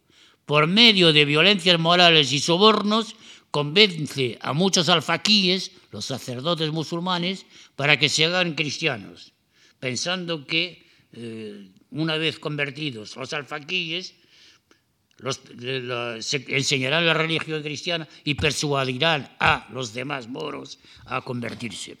Por 0.45 0.65
medio 0.65 1.13
de 1.13 1.25
violencias 1.25 1.77
morales 1.79 2.31
y 2.31 2.39
sobornos, 2.39 3.15
convence 3.51 4.37
a 4.41 4.53
muchos 4.53 4.89
alfaquíes, 4.89 5.71
los 5.91 6.05
sacerdotes 6.05 6.71
musulmanes, 6.71 7.45
para 7.75 7.99
que 7.99 8.09
se 8.09 8.25
hagan 8.25 8.55
cristianos, 8.55 9.33
pensando 9.79 10.45
que 10.47 10.87
eh, 11.13 11.69
una 11.91 12.17
vez 12.17 12.39
convertidos 12.39 13.15
los 13.15 13.33
alfaquíes, 13.33 14.15
enseñarán 15.19 17.05
la 17.05 17.13
religión 17.13 17.61
cristiana 17.63 18.07
y 18.23 18.35
persuadirán 18.35 19.35
a 19.39 19.67
los 19.71 19.93
demás 19.93 20.27
moros 20.27 20.79
a 21.05 21.21
convertirse. 21.21 21.97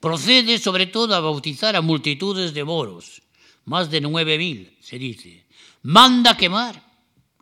Procede 0.00 0.58
sobre 0.58 0.86
todo 0.86 1.14
a 1.14 1.20
bautizar 1.20 1.76
a 1.76 1.80
multitudes 1.80 2.52
de 2.52 2.64
moros, 2.64 3.22
más 3.64 3.90
de 3.90 4.00
nueve 4.00 4.36
mil, 4.36 4.76
se 4.80 4.98
dice. 4.98 5.46
Manda 5.82 6.36
quemar 6.36 6.82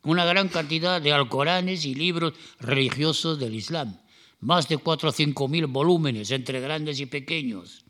una 0.02 0.24
gran 0.24 0.48
cantidad 0.48 1.00
de 1.00 1.12
alcoranes 1.12 1.84
y 1.86 1.94
libros 1.94 2.34
religiosos 2.58 3.38
del 3.38 3.54
Islam, 3.54 3.98
más 4.40 4.68
de 4.68 4.76
cuatro 4.76 5.08
o 5.08 5.12
cinco 5.12 5.48
mil 5.48 5.66
volúmenes 5.66 6.30
entre 6.30 6.60
grandes 6.60 7.00
y 7.00 7.06
pequeños. 7.06 7.84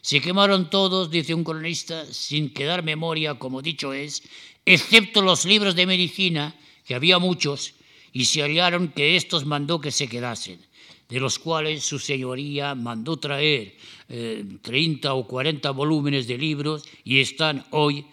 Se 0.00 0.20
quemaron 0.20 0.68
todos, 0.68 1.10
dice 1.10 1.32
un 1.32 1.44
cronista, 1.44 2.06
sin 2.06 2.52
quedar 2.52 2.82
memoria, 2.82 3.38
como 3.38 3.62
dicho 3.62 3.92
es, 3.92 4.24
excepto 4.64 5.22
los 5.22 5.44
libros 5.44 5.74
de 5.74 5.86
medicina, 5.86 6.54
que 6.84 6.94
había 6.94 7.18
muchos, 7.18 7.74
y 8.12 8.26
se 8.26 8.42
hallaron 8.42 8.88
que 8.88 9.16
estos 9.16 9.46
mandó 9.46 9.80
que 9.80 9.90
se 9.90 10.08
quedasen, 10.08 10.60
de 11.08 11.20
los 11.20 11.38
cuales 11.38 11.82
su 11.82 11.98
señoría 11.98 12.74
mandó 12.74 13.16
traer 13.18 13.76
eh, 14.08 14.44
treinta 14.62 15.10
30 15.10 15.14
o 15.14 15.26
40 15.26 15.70
volúmenes 15.70 16.26
de 16.26 16.38
libros 16.38 16.84
y 17.04 17.20
están 17.20 17.64
hoy 17.70 18.06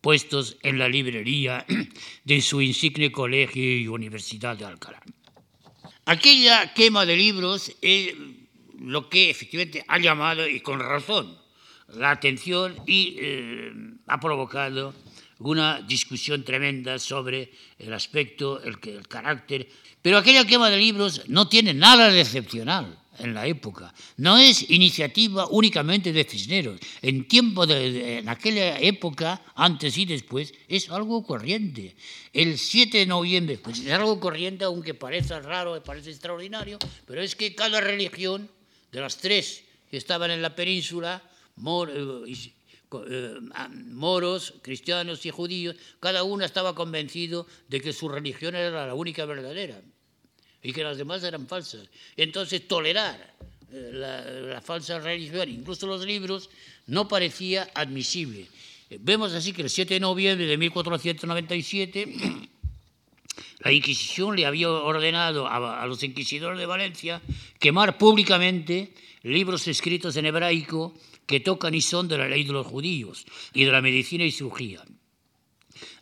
puestos 0.00 0.56
en 0.62 0.78
la 0.78 0.88
librería 0.88 1.64
de 2.24 2.40
su 2.40 2.60
insigne 2.60 3.10
colegio 3.10 3.78
y 3.78 3.86
Universidad 3.86 4.56
de 4.56 4.64
Alcalá. 4.64 5.02
Aquella 6.04 6.74
quema 6.74 7.06
de 7.06 7.16
libros 7.16 7.72
es 7.80 8.14
lo 8.80 9.08
que 9.08 9.30
efectivamente 9.30 9.84
ha 9.86 9.98
llamado, 9.98 10.48
y 10.48 10.60
con 10.60 10.80
razón, 10.80 11.38
la 11.88 12.10
atención 12.10 12.74
y 12.86 13.16
eh, 13.20 13.72
ha 14.06 14.18
provocado 14.18 14.94
una 15.50 15.80
discusión 15.82 16.44
tremenda 16.44 16.98
sobre 16.98 17.50
el 17.78 17.92
aspecto, 17.92 18.62
el, 18.62 18.78
el 18.82 19.08
carácter. 19.08 19.68
Pero 20.00 20.18
aquella 20.18 20.46
quema 20.46 20.70
de 20.70 20.76
libros 20.76 21.22
no 21.28 21.48
tiene 21.48 21.74
nada 21.74 22.08
de 22.08 22.20
excepcional. 22.20 22.98
en 23.18 23.34
la 23.34 23.46
época. 23.46 23.92
No 24.16 24.38
es 24.38 24.70
iniciativa 24.70 25.46
únicamente 25.50 26.12
de 26.12 26.24
Cisneros. 26.24 26.80
En 27.02 27.28
tiempo 27.28 27.66
de, 27.66 28.18
en 28.18 28.28
aquella 28.28 28.78
época, 28.78 29.42
antes 29.54 29.98
y 29.98 30.06
después, 30.06 30.54
es 30.66 30.90
algo 30.90 31.22
corriente. 31.22 31.94
El 32.32 32.58
7 32.58 32.98
de 32.98 33.06
noviembre, 33.06 33.58
pues 33.58 33.80
es 33.80 33.92
algo 33.92 34.18
corriente, 34.18 34.64
aunque 34.64 34.94
parezca 34.94 35.40
raro, 35.40 35.82
parece 35.82 36.10
extraordinario, 36.10 36.78
pero 37.06 37.20
es 37.20 37.36
que 37.36 37.54
cada 37.54 37.80
religión 37.80 38.48
de 38.90 39.00
las 39.00 39.18
tres 39.18 39.64
que 39.90 39.98
estaban 39.98 40.30
en 40.30 40.40
la 40.40 40.54
península, 40.54 41.22
eh, 41.56 42.24
eh, 42.28 42.52
moros, 43.90 44.54
cristianos 44.62 45.24
y 45.26 45.30
judíos, 45.30 45.76
cada 46.00 46.22
uno 46.22 46.44
estaba 46.44 46.74
convencido 46.74 47.46
de 47.68 47.80
que 47.80 47.92
su 47.92 48.08
religión 48.08 48.54
era 48.54 48.86
la 48.86 48.94
única 48.94 49.24
verdadera 49.24 49.80
y 50.62 50.72
que 50.72 50.84
las 50.84 50.96
demás 50.96 51.22
eran 51.24 51.46
falsas. 51.46 51.88
Entonces, 52.16 52.66
tolerar 52.68 53.34
eh, 53.72 53.90
la, 53.92 54.60
falsa 54.60 54.98
religión, 54.98 55.48
incluso 55.48 55.86
los 55.86 56.04
libros, 56.04 56.50
no 56.86 57.08
parecía 57.08 57.70
admisible. 57.74 58.46
Vemos 59.00 59.32
así 59.32 59.52
que 59.52 59.62
el 59.62 59.70
7 59.70 59.94
de 59.94 60.00
noviembre 60.00 60.46
de 60.46 60.56
1497 60.58 62.14
la 63.60 63.72
Inquisición 63.72 64.36
le 64.36 64.46
había 64.46 64.70
ordenado 64.70 65.48
a, 65.48 65.86
los 65.86 66.02
inquisidores 66.02 66.58
de 66.58 66.66
Valencia 66.66 67.22
quemar 67.58 67.96
públicamente 67.96 68.92
libros 69.22 69.66
escritos 69.68 70.16
en 70.16 70.26
hebraico 70.26 70.94
que 71.32 71.40
tocan 71.40 71.74
y 71.74 71.80
son 71.80 72.08
de 72.08 72.18
la 72.18 72.28
ley 72.28 72.44
de 72.44 72.52
los 72.52 72.66
judíos 72.66 73.24
y 73.54 73.64
de 73.64 73.72
la 73.72 73.80
medicina 73.80 74.22
y 74.22 74.30
cirugía. 74.30 74.82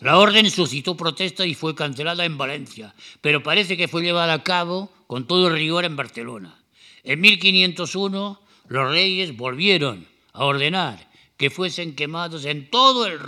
La 0.01 0.18
orden 0.18 0.51
suscitó 0.51 0.97
protesta 0.97 1.47
y 1.47 1.55
fue 1.55 1.76
cancelada 1.76 2.24
en 2.24 2.37
Valencia, 2.37 2.97
pero 3.20 3.41
parece 3.41 3.76
que 3.76 3.87
fue 3.87 4.03
llevada 4.03 4.33
a 4.33 4.43
cabo 4.43 4.91
con 5.07 5.28
todo 5.28 5.47
el 5.47 5.55
rigor 5.55 5.85
en 5.85 5.95
Barcelona. 5.95 6.61
En 7.05 7.20
1501 7.20 8.41
los 8.66 8.91
reyes 8.91 9.37
volvieron 9.37 10.09
a 10.33 10.47
ordenar 10.47 11.09
que 11.37 11.49
fuesen 11.49 11.95
quemados 11.95 12.45
en 12.45 12.68
todo 12.68 13.07
el, 13.07 13.20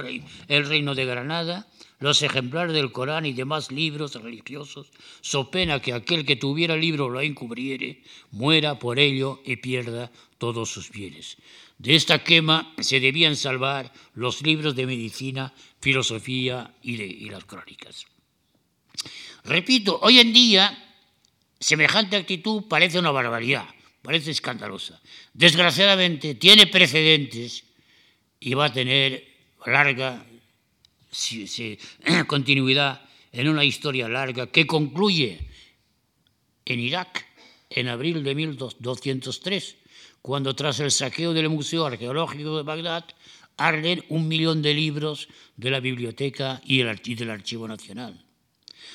reino 0.67 0.97
de 0.97 1.05
Granada 1.05 1.69
los 2.01 2.21
ejemplares 2.23 2.75
del 2.75 2.91
Corán 2.91 3.27
y 3.27 3.33
demás 3.33 3.71
libros 3.71 4.17
religiosos, 4.17 4.91
so 5.21 5.53
pena 5.53 5.81
que 5.81 5.93
aquel 5.93 6.27
que 6.27 6.35
tuviera 6.35 6.75
el 6.75 6.81
libro 6.81 7.09
lo 7.09 7.21
encubriere, 7.21 8.03
muera 8.33 8.81
por 8.81 8.99
ello 8.99 9.41
y 9.45 9.55
pierda 9.57 10.11
todos 10.39 10.69
sus 10.69 10.91
bienes. 10.91 11.39
De 11.83 11.97
esta 11.97 12.23
quema 12.23 12.73
se 12.79 13.01
debían 13.01 13.35
salvar 13.35 13.93
los 14.15 14.43
libros 14.43 14.77
de 14.77 14.87
medicina, 14.87 15.53
filosofía 15.81 16.73
y, 16.81 17.03
y 17.03 17.29
las 17.29 17.45
crónicas. 17.45 18.07
Repito, 19.43 19.99
hoy 20.01 20.21
en 20.21 20.33
día 20.33 20.79
semejante 21.59 22.15
actitud 22.15 22.69
parece 22.69 23.01
una 23.01 23.11
barbaridad, 23.11 23.67
parece 24.01 24.31
escandalosa. 24.31 25.03
Desgraciadamente 25.35 26.37
tiene 26.37 26.69
precedentes 26.69 27.65
y 28.39 28.55
va 28.55 28.67
a 28.67 28.73
tener 28.73 29.27
larga 29.67 30.25
continuidad 32.29 33.03
en 33.33 33.49
una 33.49 33.65
historia 33.65 34.09
larga 34.09 34.47
que 34.47 34.69
concluye 34.69 35.49
en 36.65 36.79
Irak 36.79 37.27
en 37.71 37.89
abril 37.89 38.23
de 38.23 38.37
1203 38.37 39.82
cuando 40.23 40.55
tras 40.55 40.79
el 40.79 40.93
saqueo 40.93 41.35
del 41.35 41.49
Museo 41.49 41.85
Arqueológico 41.85 42.57
de 42.57 42.63
Bagdad 42.63 43.05
arden 43.57 44.05
un 44.09 44.29
millón 44.29 44.63
de 44.63 44.73
libros 44.73 45.29
de 45.57 45.71
la 45.71 45.81
biblioteca 45.81 46.63
y, 46.65 46.79
del 46.79 47.31
Archivo 47.31 47.69
Nacional. 47.69 48.25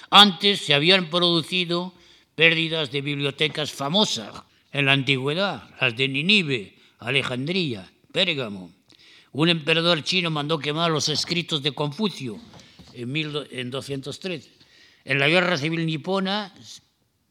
Antes 0.10 0.62
se 0.62 0.74
habían 0.74 1.10
producido 1.10 1.94
pérdidas 2.34 2.92
de 2.92 3.02
bibliotecas 3.02 3.72
famosas 3.72 4.34
en 4.72 4.86
la 4.86 4.94
antigüedad, 4.94 5.70
las 5.82 5.96
de 5.96 6.08
Ninive, 6.08 6.78
Alejandría, 7.00 7.92
Pérgamo. 8.12 8.72
Un 9.34 9.50
emperador 9.50 10.04
chino 10.04 10.32
mandó 10.32 10.58
quemar 10.58 10.90
los 10.90 11.10
escritos 11.10 11.62
de 11.62 11.74
Confucio 11.74 12.40
en, 12.94 13.12
1203. 13.12 14.50
En 15.06 15.20
la 15.20 15.28
guerra 15.28 15.58
civil 15.58 15.86
nipona 15.86 16.54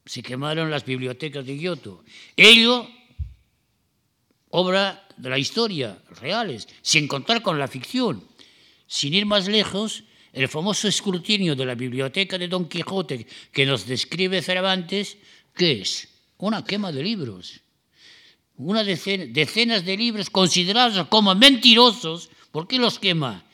se 0.05 0.23
quemaron 0.23 0.71
las 0.71 0.85
bibliotecas 0.85 1.45
de 1.45 1.59
Kioto. 1.59 2.05
Ello 2.37 2.89
obra 4.51 5.07
de 5.17 5.31
la 5.31 5.39
historia, 5.39 5.99
reales, 6.21 6.69
sin 6.83 7.09
contar 7.09 7.43
con 7.43 7.59
la 7.59 7.69
ficción. 7.69 8.23
Sin 8.87 9.15
ir 9.15 9.27
más 9.27 9.49
lejos, 9.49 10.05
el 10.33 10.49
famoso 10.49 10.87
escrutinio 10.87 11.57
de 11.57 11.65
la 11.65 11.75
biblioteca 11.75 12.39
de 12.39 12.49
Don 12.49 12.69
Quijote 12.69 13.27
que 13.51 13.67
nos 13.67 13.87
describe 13.87 14.43
Cervantes, 14.43 15.17
¿qué 15.55 15.81
es? 15.81 16.09
Una 16.39 16.63
quema 16.65 16.93
de 16.93 17.03
libros. 17.03 17.61
Una 18.59 18.85
decena, 18.85 19.25
decenas 19.27 19.85
de 19.85 19.97
libros 19.97 20.31
considerados 20.31 21.07
como 21.09 21.35
mentirosos. 21.35 22.29
¿Por 22.53 22.69
qué 22.69 22.79
los 22.79 22.99
quema 22.99 23.45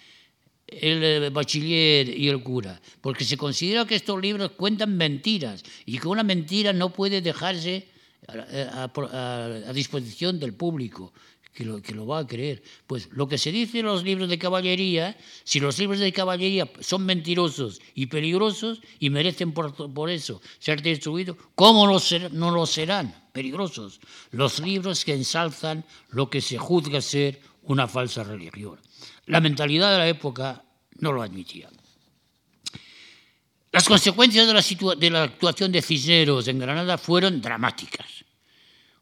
el 0.66 1.02
eh, 1.02 1.30
bachiller 1.30 2.08
y 2.08 2.28
el 2.28 2.42
cura? 2.42 2.80
Porque 3.00 3.24
se 3.24 3.36
considera 3.36 3.86
que 3.86 3.94
estos 3.94 4.20
libros 4.20 4.52
cuentan 4.52 4.96
mentiras 4.96 5.62
y 5.86 5.98
que 5.98 6.08
una 6.08 6.22
mentira 6.22 6.72
no 6.72 6.92
puede 6.92 7.20
dejarse 7.20 7.88
a, 8.28 9.72
disposición 9.72 10.38
del 10.38 10.54
público 10.54 11.12
que 11.52 11.64
lo, 11.64 11.82
que 11.82 11.94
lo 11.94 12.06
va 12.06 12.20
a 12.20 12.26
creer. 12.26 12.62
Pues 12.86 13.08
lo 13.12 13.28
que 13.28 13.38
se 13.38 13.52
dice 13.52 13.80
en 13.80 13.86
los 13.86 14.04
libros 14.04 14.28
de 14.28 14.38
caballería, 14.38 15.16
si 15.44 15.60
los 15.60 15.78
libros 15.78 15.98
de 15.98 16.12
caballería 16.12 16.68
son 16.80 17.04
mentirosos 17.04 17.80
y 17.94 18.06
peligrosos 18.06 18.80
y 18.98 19.10
merecen 19.10 19.52
por, 19.52 19.74
por 19.92 20.10
eso 20.10 20.40
ser 20.58 20.82
destruidos, 20.82 21.36
¿cómo 21.54 21.86
no, 21.86 21.98
no 22.32 22.50
lo 22.50 22.66
serán 22.66 23.14
peligrosos? 23.32 24.00
Los 24.30 24.60
libros 24.60 25.04
que 25.04 25.14
ensalzan 25.14 25.84
lo 26.10 26.30
que 26.30 26.40
se 26.40 26.58
juzga 26.58 27.00
ser 27.00 27.40
una 27.64 27.86
falsa 27.86 28.24
religión. 28.24 28.78
La 29.26 29.40
mentalidad 29.40 29.92
de 29.92 29.98
la 29.98 30.08
época 30.08 30.64
no 30.98 31.12
lo 31.12 31.22
admitía. 31.22 31.68
Las 33.72 33.88
consecuencias 33.88 34.46
de 34.98 35.10
la, 35.10 35.22
actuación 35.22 35.72
de 35.72 35.80
Cisneros 35.80 36.46
en 36.46 36.58
Granada 36.58 36.98
fueron 36.98 37.40
dramáticas. 37.40 38.06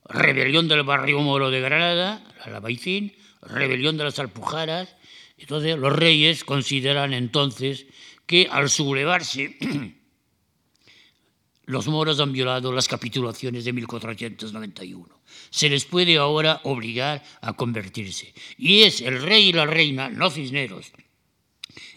Rebelión 0.04 0.68
del 0.68 0.84
barrio 0.84 1.18
moro 1.20 1.50
de 1.50 1.60
Granada, 1.60 2.22
la 2.38 2.52
Lavaicín, 2.52 3.12
rebelión 3.42 3.96
de 3.96 4.04
las 4.04 4.20
Alpujaras. 4.20 4.94
Entonces 5.38 5.76
los 5.76 5.92
reyes 5.92 6.44
consideran 6.44 7.12
entonces 7.14 7.86
que 8.26 8.46
al 8.48 8.70
sublevarse 8.70 9.58
los 11.64 11.88
moros 11.88 12.20
han 12.20 12.32
violado 12.32 12.72
las 12.72 12.86
capitulaciones 12.86 13.64
de 13.64 13.72
1491. 13.72 15.20
Se 15.50 15.68
les 15.68 15.84
puede 15.84 16.16
ahora 16.16 16.60
obligar 16.62 17.24
a 17.40 17.54
convertirse. 17.54 18.32
Y 18.56 18.84
es 18.84 19.00
el 19.00 19.20
rey 19.20 19.48
y 19.48 19.52
la 19.52 19.66
reina, 19.66 20.10
no 20.10 20.30
Cisneros, 20.30 20.92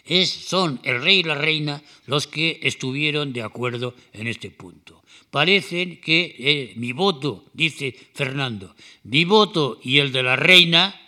es, 0.04 0.30
son 0.30 0.80
el 0.84 1.02
rey 1.02 1.20
y 1.20 1.22
la 1.22 1.34
reina 1.34 1.82
los 2.06 2.26
que 2.26 2.60
estuvieron 2.62 3.32
de 3.32 3.42
acuerdo 3.42 3.94
en 4.12 4.26
este 4.26 4.50
punto. 4.50 5.02
Parece 5.30 5.98
que 6.00 6.36
eh, 6.38 6.72
mi 6.76 6.92
voto, 6.92 7.46
dice 7.52 7.94
Fernando, 8.14 8.74
mi 9.04 9.24
voto 9.24 9.80
y 9.82 9.98
el 9.98 10.12
de 10.12 10.22
la 10.22 10.36
reina 10.36 11.00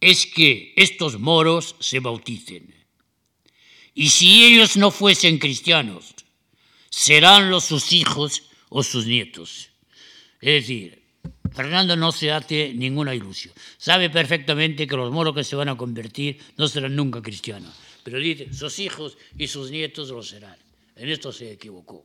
es 0.00 0.26
que 0.26 0.72
estos 0.76 1.18
moros 1.18 1.76
se 1.78 2.00
bauticen. 2.00 2.74
Y 3.94 4.08
si 4.08 4.44
ellos 4.44 4.76
no 4.76 4.90
fuesen 4.90 5.38
cristianos, 5.38 6.14
serán 6.90 7.50
los 7.50 7.64
sus 7.64 7.92
hijos 7.92 8.42
o 8.68 8.82
sus 8.82 9.06
nietos. 9.06 9.70
Es 10.40 10.62
decir, 10.62 11.02
Fernando 11.54 11.96
no 11.96 12.10
se 12.10 12.32
hace 12.32 12.74
ninguna 12.74 13.14
ilusión. 13.14 13.54
Sabe 13.78 14.10
perfectamente 14.10 14.88
que 14.88 14.96
los 14.96 15.12
moros 15.12 15.34
que 15.34 15.44
se 15.44 15.56
van 15.56 15.68
a 15.68 15.76
convertir 15.76 16.38
no 16.56 16.66
serán 16.66 16.96
nunca 16.96 17.22
cristianos 17.22 17.72
pero 18.04 18.18
dice, 18.18 18.52
sus 18.52 18.78
hijos 18.78 19.16
y 19.36 19.48
sus 19.48 19.70
nietos 19.70 20.10
lo 20.10 20.22
serán. 20.22 20.56
En 20.94 21.08
esto 21.08 21.32
se 21.32 21.50
equivocó. 21.50 22.04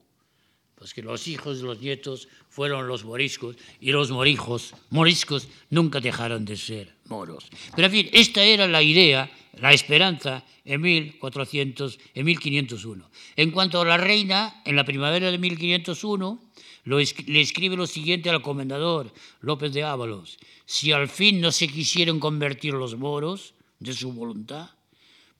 Pues 0.75 0.93
que 0.93 1.03
los 1.03 1.27
hijos 1.27 1.59
y 1.59 1.63
los 1.63 1.81
nietos 1.81 2.29
fueron 2.47 2.87
los 2.87 3.03
moriscos 3.03 3.57
y 3.81 3.91
los 3.91 4.11
morijos, 4.11 4.73
moriscos 4.89 5.49
nunca 5.69 5.99
dejaron 5.99 6.45
de 6.45 6.55
ser 6.55 6.95
moros. 7.05 7.49
Pero 7.75 7.87
en 7.87 7.91
fin, 7.91 8.09
esta 8.13 8.41
era 8.41 8.65
la 8.65 8.81
idea, 8.81 9.29
la 9.59 9.73
esperanza 9.73 10.45
en, 10.63 10.79
1400, 10.79 11.99
en 12.13 12.25
1501. 12.25 13.11
En 13.35 13.51
cuanto 13.51 13.81
a 13.81 13.85
la 13.85 13.97
reina, 13.97 14.61
en 14.63 14.77
la 14.77 14.85
primavera 14.85 15.29
de 15.29 15.37
1501, 15.37 16.49
le 16.85 17.41
escribe 17.41 17.75
lo 17.75 17.85
siguiente 17.85 18.29
al 18.29 18.41
comendador 18.41 19.13
López 19.41 19.73
de 19.73 19.83
Ábalos. 19.83 20.39
Si 20.65 20.93
al 20.93 21.09
fin 21.09 21.41
no 21.41 21.51
se 21.51 21.67
quisieron 21.67 22.21
convertir 22.21 22.73
los 22.73 22.95
moros 22.95 23.53
de 23.79 23.91
su 23.91 24.13
voluntad, 24.13 24.69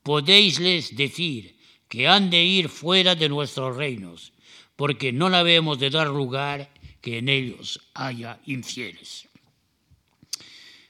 podéisles 0.10 0.98
decir 0.98 1.54
que 1.88 2.08
han 2.08 2.32
de 2.32 2.42
ir 2.42 2.68
fuera 2.68 3.14
de 3.14 3.30
nuestros 3.30 3.78
reinos, 3.78 4.34
porque 4.76 5.14
no 5.14 5.28
habemos 5.28 5.78
de 5.78 5.92
dar 5.92 6.08
lugar 6.08 6.74
que 7.00 7.20
en 7.20 7.30
ellos 7.30 7.80
haya 7.94 8.40
infieles. 8.48 9.30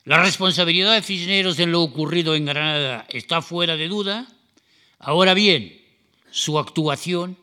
La 0.05 0.23
responsabilidad 0.23 0.93
de 0.93 1.01
Cisneros 1.01 1.59
en 1.59 1.73
lo 1.73 1.81
ocurrido 1.81 2.33
en 2.33 2.45
Granada 2.45 3.05
está 3.09 3.41
fuera 3.41 3.75
de 3.75 3.89
duda. 3.89 4.25
Ahora 4.99 5.33
bien, 5.33 5.77
su 6.31 6.57
actuación 6.57 7.37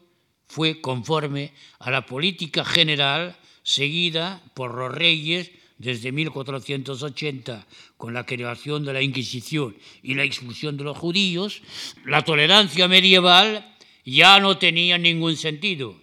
fue 0.47 0.81
conforme 0.81 1.53
a 1.79 1.91
la 1.91 2.07
política 2.07 2.65
general 2.65 3.37
seguida 3.63 4.41
por 4.55 4.75
los 4.75 4.95
reyes 4.95 5.51
desde 5.79 6.13
1480 6.13 7.67
con 7.97 8.15
la 8.15 8.25
creación 8.25 8.85
de 8.85 8.93
la 8.93 9.03
Inquisición 9.03 9.77
y 10.03 10.15
la 10.15 10.25
expulsión 10.25 10.77
de 10.77 10.85
los 10.85 10.97
judíos, 10.97 11.63
la 12.05 12.23
tolerancia 12.23 12.89
medieval 12.89 13.77
ya 14.05 14.41
no 14.41 14.59
tenía 14.59 14.99
ningún 14.99 15.37
sentido. 15.37 15.97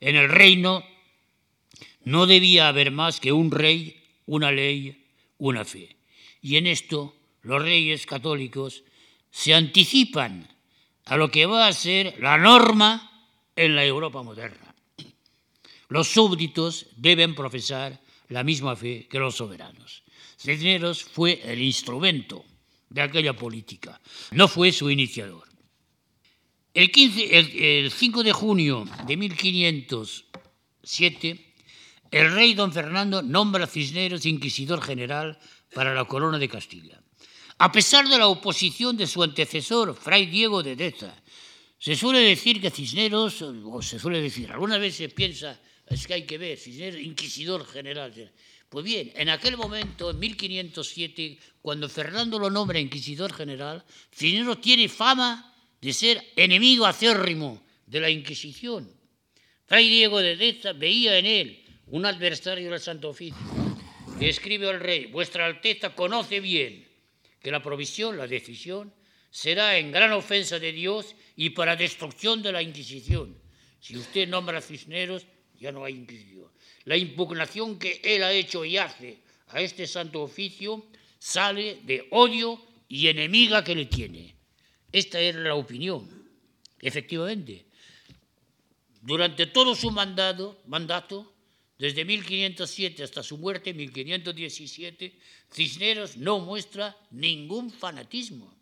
En 0.00 0.16
el 0.16 0.28
reino 0.28 0.84
no 2.04 2.26
debía 2.26 2.68
haber 2.68 2.90
más 2.90 3.20
que 3.20 3.32
un 3.32 3.50
rey, 3.50 4.02
una 4.26 4.50
ley, 4.50 5.06
una 5.38 5.64
fe. 5.64 5.96
Y 6.40 6.56
en 6.56 6.66
esto 6.66 7.14
los 7.42 7.62
reyes 7.62 8.06
católicos 8.06 8.82
se 9.30 9.54
anticipan 9.54 10.48
a 11.04 11.16
lo 11.16 11.30
que 11.30 11.46
va 11.46 11.66
a 11.66 11.72
ser 11.72 12.16
la 12.20 12.38
norma 12.38 13.26
en 13.56 13.74
la 13.74 13.84
Europa 13.84 14.22
moderna. 14.22 14.74
Los 15.88 16.08
súbditos 16.08 16.86
deben 16.96 17.34
profesar 17.34 18.00
la 18.28 18.44
misma 18.44 18.76
fe 18.76 19.08
que 19.08 19.18
los 19.18 19.36
soberanos. 19.36 20.04
Cisneros 20.38 21.04
fue 21.04 21.40
el 21.44 21.60
instrumento 21.60 22.44
de 22.88 23.02
aquella 23.02 23.34
política, 23.34 24.00
no 24.32 24.48
fue 24.48 24.72
su 24.72 24.90
iniciador. 24.90 25.46
El, 26.74 27.90
5 27.90 28.22
de 28.22 28.32
junio 28.32 28.84
de 29.06 29.16
1507, 29.16 31.54
el 32.10 32.32
rey 32.32 32.54
don 32.54 32.72
Fernando 32.72 33.20
nombra 33.20 33.64
a 33.64 33.66
Cisneros 33.66 34.24
inquisidor 34.26 34.80
general 34.80 35.38
para 35.74 35.92
la 35.94 36.04
corona 36.04 36.38
de 36.38 36.48
Castilla. 36.48 37.02
A 37.58 37.70
pesar 37.72 38.08
de 38.08 38.16
la 38.16 38.28
oposición 38.28 38.96
de 38.96 39.08
su 39.08 39.22
antecesor, 39.22 39.94
Fray 39.96 40.24
Diego 40.26 40.62
de 40.62 40.76
Deza, 40.76 41.20
se 41.78 41.96
suele 41.96 42.20
decir 42.20 42.60
que 42.60 42.70
Cisneros, 42.70 43.42
o 43.42 43.82
se 43.82 43.98
suele 43.98 44.22
decir, 44.22 44.52
alguna 44.52 44.78
vez 44.78 44.94
se 44.96 45.08
piensa, 45.08 45.60
es 45.90 46.06
que 46.06 46.14
hay 46.14 46.22
que 46.24 46.38
ver, 46.38 46.58
Cisneros, 46.58 47.00
inquisidor 47.00 47.66
general. 47.66 48.32
Pues 48.68 48.84
bien, 48.84 49.12
en 49.14 49.30
aquel 49.30 49.56
momento, 49.56 50.10
en 50.10 50.18
1507, 50.18 51.38
cuando 51.62 51.88
Fernando 51.88 52.38
lo 52.38 52.50
nombra 52.50 52.78
inquisidor 52.78 53.32
general, 53.32 53.84
Cisneros 54.12 54.60
tiene 54.60 54.88
fama 54.88 55.54
de 55.80 55.92
ser 55.92 56.32
enemigo 56.36 56.84
acérrimo 56.84 57.62
de 57.86 58.00
la 58.00 58.10
Inquisición. 58.10 58.92
Fray 59.64 59.88
Diego 59.88 60.20
de 60.20 60.36
Deza 60.36 60.72
veía 60.72 61.18
en 61.18 61.26
él 61.26 61.64
un 61.86 62.04
adversario 62.04 62.70
del 62.70 62.80
Santo 62.80 63.08
Oficio. 63.10 63.38
Le 64.20 64.28
escribe 64.28 64.68
al 64.68 64.80
rey, 64.80 65.06
vuestra 65.06 65.46
Alteza 65.46 65.94
conoce 65.94 66.40
bien 66.40 66.86
que 67.40 67.50
la 67.50 67.62
provisión, 67.62 68.18
la 68.18 68.26
decisión, 68.26 68.92
será 69.30 69.78
en 69.78 69.92
gran 69.92 70.12
ofensa 70.12 70.58
de 70.58 70.72
Dios 70.72 71.14
y 71.36 71.50
para 71.50 71.76
destrucción 71.76 72.42
de 72.42 72.52
la 72.52 72.62
Inquisición. 72.62 73.38
Si 73.80 73.96
usted 73.96 74.28
nombra 74.28 74.58
a 74.58 74.62
Cisneros, 74.62 75.26
ya 75.58 75.72
no 75.72 75.84
hay 75.84 75.94
Inquisición. 75.94 76.48
La 76.84 76.96
impugnación 76.96 77.78
que 77.78 78.00
él 78.02 78.22
ha 78.22 78.32
hecho 78.32 78.64
y 78.64 78.76
hace 78.76 79.18
a 79.48 79.60
este 79.60 79.86
santo 79.86 80.22
oficio 80.22 80.86
sale 81.18 81.80
de 81.84 82.06
odio 82.10 82.62
y 82.88 83.08
enemiga 83.08 83.64
que 83.64 83.74
le 83.74 83.86
tiene. 83.86 84.34
Esta 84.92 85.20
era 85.20 85.40
la 85.40 85.54
opinión. 85.54 86.08
Efectivamente, 86.80 87.66
durante 89.02 89.46
todo 89.46 89.74
su 89.74 89.90
mandato, 89.90 90.62
mandato 90.66 91.34
desde 91.78 92.04
1507 92.04 93.04
hasta 93.04 93.22
su 93.22 93.38
muerte, 93.38 93.70
en 93.70 93.76
1517, 93.76 95.18
Cisneros 95.52 96.16
no 96.16 96.40
muestra 96.40 96.96
ningún 97.10 97.70
fanatismo. 97.70 98.54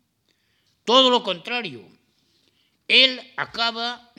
Todo 0.85 1.09
lo 1.09 1.23
contrario, 1.23 1.87
él 2.87 3.19
acaba 3.35 4.13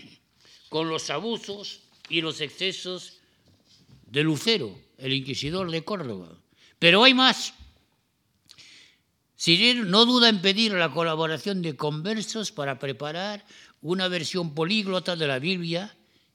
con 0.69 0.89
los 0.89 1.09
abusos 1.11 1.81
y 2.09 2.21
los 2.21 2.41
excesos 2.41 3.19
de 4.07 4.23
Lucero, 4.23 4.79
el 4.99 5.13
inquisidor 5.13 5.71
de 5.71 5.85
Córdoba. 5.85 6.39
Pero 6.79 7.05
hay 7.05 7.15
más. 7.15 7.55
Cisneros 9.37 9.87
no 9.87 10.05
duda 10.05 10.29
en 10.29 10.43
pedir 10.43 10.73
la 10.73 10.91
colaboración 10.91 11.63
de 11.63 11.77
conversos 11.77 12.51
para 12.51 12.79
preparar 12.79 13.45
una 13.83 14.09
versión 14.09 14.55
políglota 14.55 15.15
de 15.15 15.27
la 15.27 15.39
Biblia 15.39 15.95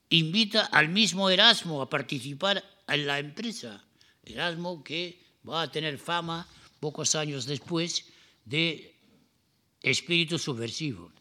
invita 0.10 0.66
al 0.66 0.90
mismo 0.90 1.30
Erasmo 1.30 1.82
a 1.82 1.90
participar 1.90 2.64
en 2.88 3.08
la 3.08 3.20
empresa. 3.20 3.84
Erasmo 4.24 4.84
que 4.84 5.20
va 5.48 5.64
a 5.64 5.72
tener 5.72 5.98
fama 5.98 6.48
pocos 6.80 7.16
años 7.16 7.46
después 7.46 8.06
de 8.46 8.96
espíritu 9.82 10.38
subversivo. 10.38 11.12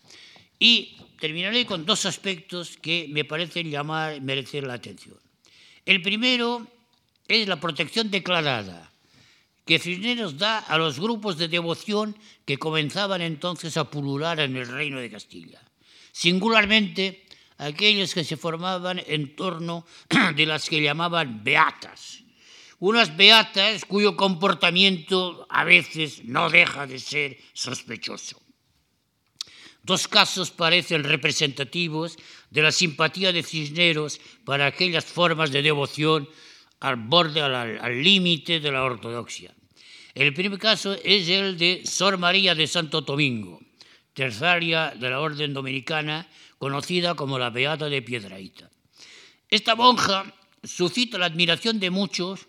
Y 0.62 0.94
terminaré 1.18 1.66
con 1.66 1.84
dos 1.84 2.06
aspectos 2.06 2.78
que 2.78 3.10
me 3.10 3.24
parecen 3.24 3.68
llamar, 3.68 4.20
merecer 4.20 4.62
la 4.62 4.74
atención. 4.74 5.18
El 5.84 6.00
primero 6.00 6.68
es 7.26 7.48
la 7.48 7.58
protección 7.58 8.12
declarada 8.12 8.92
que 9.66 9.80
Cisneros 9.80 10.38
da 10.38 10.60
a 10.60 10.78
los 10.78 11.00
grupos 11.00 11.36
de 11.36 11.48
devoción 11.48 12.14
que 12.46 12.58
comenzaban 12.58 13.22
entonces 13.22 13.76
a 13.76 13.90
pulular 13.90 14.38
en 14.38 14.54
el 14.54 14.68
reino 14.68 15.00
de 15.00 15.10
Castilla. 15.10 15.60
Singularmente, 16.12 17.26
aquellos 17.58 18.14
que 18.14 18.22
se 18.22 18.36
formaban 18.36 19.02
en 19.04 19.34
torno 19.34 19.84
de 20.36 20.46
las 20.46 20.70
que 20.70 20.80
llamaban 20.80 21.42
beatas. 21.42 22.22
Unas 22.78 23.16
beatas 23.16 23.84
cuyo 23.84 24.14
comportamiento 24.14 25.44
a 25.50 25.64
veces 25.64 26.22
no 26.22 26.50
deja 26.50 26.86
de 26.86 27.00
ser 27.00 27.36
sospechoso. 27.52 28.41
Dos 29.82 30.06
casos 30.06 30.50
parecen 30.50 31.02
representativos 31.02 32.16
de 32.50 32.62
la 32.62 32.70
simpatía 32.70 33.32
de 33.32 33.42
Cisneros 33.42 34.20
para 34.44 34.66
aquellas 34.66 35.04
formas 35.04 35.50
de 35.50 35.62
devoción 35.62 36.28
al 36.78 36.96
borde, 36.96 37.42
al 37.42 38.02
límite 38.02 38.60
de 38.60 38.70
la 38.70 38.84
ortodoxia. 38.84 39.54
El 40.14 40.34
primer 40.34 40.58
caso 40.58 40.94
es 40.94 41.28
el 41.28 41.56
de 41.58 41.82
Sor 41.84 42.18
María 42.18 42.54
de 42.54 42.66
Santo 42.66 43.00
Domingo, 43.00 43.60
terciaria 44.12 44.92
de 44.94 45.10
la 45.10 45.20
Orden 45.20 45.54
Dominicana, 45.54 46.28
conocida 46.58 47.14
como 47.14 47.38
la 47.38 47.50
Beata 47.50 47.88
de 47.88 48.02
Piedraíta. 48.02 48.70
Esta 49.48 49.74
monja 49.74 50.32
suscita 50.62 51.18
la 51.18 51.26
admiración 51.26 51.80
de 51.80 51.90
muchos 51.90 52.46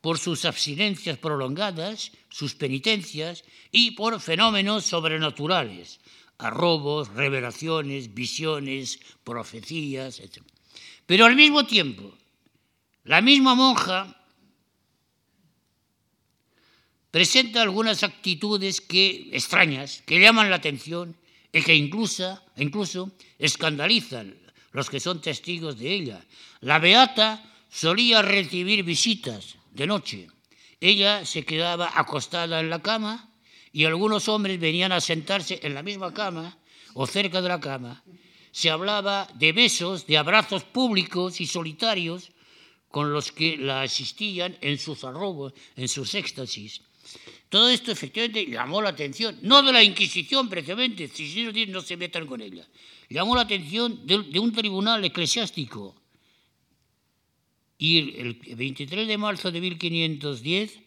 por 0.00 0.18
sus 0.18 0.44
abstinencias 0.44 1.18
prolongadas, 1.18 2.12
sus 2.28 2.54
penitencias 2.54 3.44
y 3.72 3.92
por 3.92 4.20
fenómenos 4.20 4.84
sobrenaturales, 4.84 5.98
arrobos, 6.38 7.08
revelaciones, 7.08 8.14
visiones, 8.14 8.98
profecías, 9.24 10.20
etc. 10.20 10.42
Pero 11.06 11.26
al 11.26 11.36
mismo 11.36 11.66
tiempo, 11.66 12.12
la 13.04 13.20
misma 13.20 13.54
monja 13.54 14.20
presenta 17.10 17.62
algunas 17.62 18.02
actitudes 18.02 18.80
que 18.80 19.30
extrañas, 19.32 20.02
que 20.04 20.20
llaman 20.20 20.50
la 20.50 20.56
atención 20.56 21.16
y 21.52 21.62
que 21.62 21.74
incluso, 21.74 22.42
incluso 22.56 23.12
escandalizan 23.38 24.36
los 24.72 24.90
que 24.90 25.00
son 25.00 25.22
testigos 25.22 25.78
de 25.78 25.92
ella. 25.92 26.24
La 26.60 26.78
beata 26.78 27.42
solía 27.70 28.20
recibir 28.20 28.82
visitas 28.82 29.56
de 29.72 29.86
noche. 29.86 30.28
Ella 30.80 31.24
se 31.24 31.44
quedaba 31.44 31.90
acostada 31.94 32.60
en 32.60 32.68
la 32.68 32.82
cama 32.82 33.25
y 33.76 33.84
algunos 33.84 34.26
hombres 34.30 34.58
venían 34.58 34.90
a 34.92 35.02
sentarse 35.02 35.60
en 35.62 35.74
la 35.74 35.82
misma 35.82 36.14
cama 36.14 36.56
o 36.94 37.06
cerca 37.06 37.42
de 37.42 37.48
la 37.50 37.60
cama. 37.60 38.02
Se 38.50 38.70
hablaba 38.70 39.28
de 39.34 39.52
besos, 39.52 40.06
de 40.06 40.16
abrazos 40.16 40.64
públicos 40.64 41.42
y 41.42 41.46
solitarios 41.46 42.32
con 42.88 43.12
los 43.12 43.32
que 43.32 43.58
la 43.58 43.82
asistían 43.82 44.56
en 44.62 44.78
sus 44.78 45.04
arrobos, 45.04 45.52
en 45.76 45.88
sus 45.88 46.14
éxtasis. 46.14 46.80
Todo 47.50 47.68
esto 47.68 47.92
efectivamente 47.92 48.46
llamó 48.46 48.80
la 48.80 48.88
atención, 48.88 49.38
no 49.42 49.62
de 49.62 49.74
la 49.74 49.82
Inquisición 49.82 50.48
precisamente, 50.48 51.08
si 51.08 51.66
no 51.68 51.82
se 51.82 51.98
metan 51.98 52.26
con 52.26 52.40
ella, 52.40 52.66
llamó 53.10 53.36
la 53.36 53.42
atención 53.42 54.06
de, 54.06 54.40
un 54.40 54.52
tribunal 54.54 55.04
eclesiástico. 55.04 55.94
Y 57.76 58.18
el 58.18 58.40
23 58.56 59.06
de 59.06 59.18
marzo 59.18 59.52
de 59.52 59.60
1510, 59.60 60.85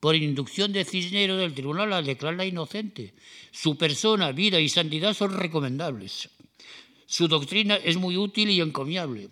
por 0.00 0.14
inducción 0.14 0.72
de 0.72 0.84
Cisneros, 0.84 1.42
el 1.42 1.54
tribunal 1.54 1.90
la 1.90 2.02
declara 2.02 2.44
inocente. 2.44 3.14
Su 3.50 3.76
persona, 3.76 4.32
vida 4.32 4.60
y 4.60 4.68
santidad 4.68 5.14
son 5.14 5.36
recomendables. 5.36 6.30
Su 7.06 7.26
doctrina 7.26 7.76
es 7.76 7.96
muy 7.96 8.16
útil 8.16 8.50
y 8.50 8.60
encomiable. 8.60 9.30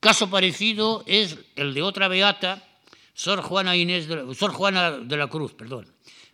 Caso 0.00 0.28
parecido 0.28 1.04
es 1.06 1.38
el 1.54 1.74
de 1.74 1.82
otra 1.82 2.08
beata, 2.08 2.68
Sor 3.14 3.40
Juana, 3.40 3.72
de 3.72 5.16
la, 5.16 5.28
Cruz, 5.28 5.54
perdón, 5.54 5.86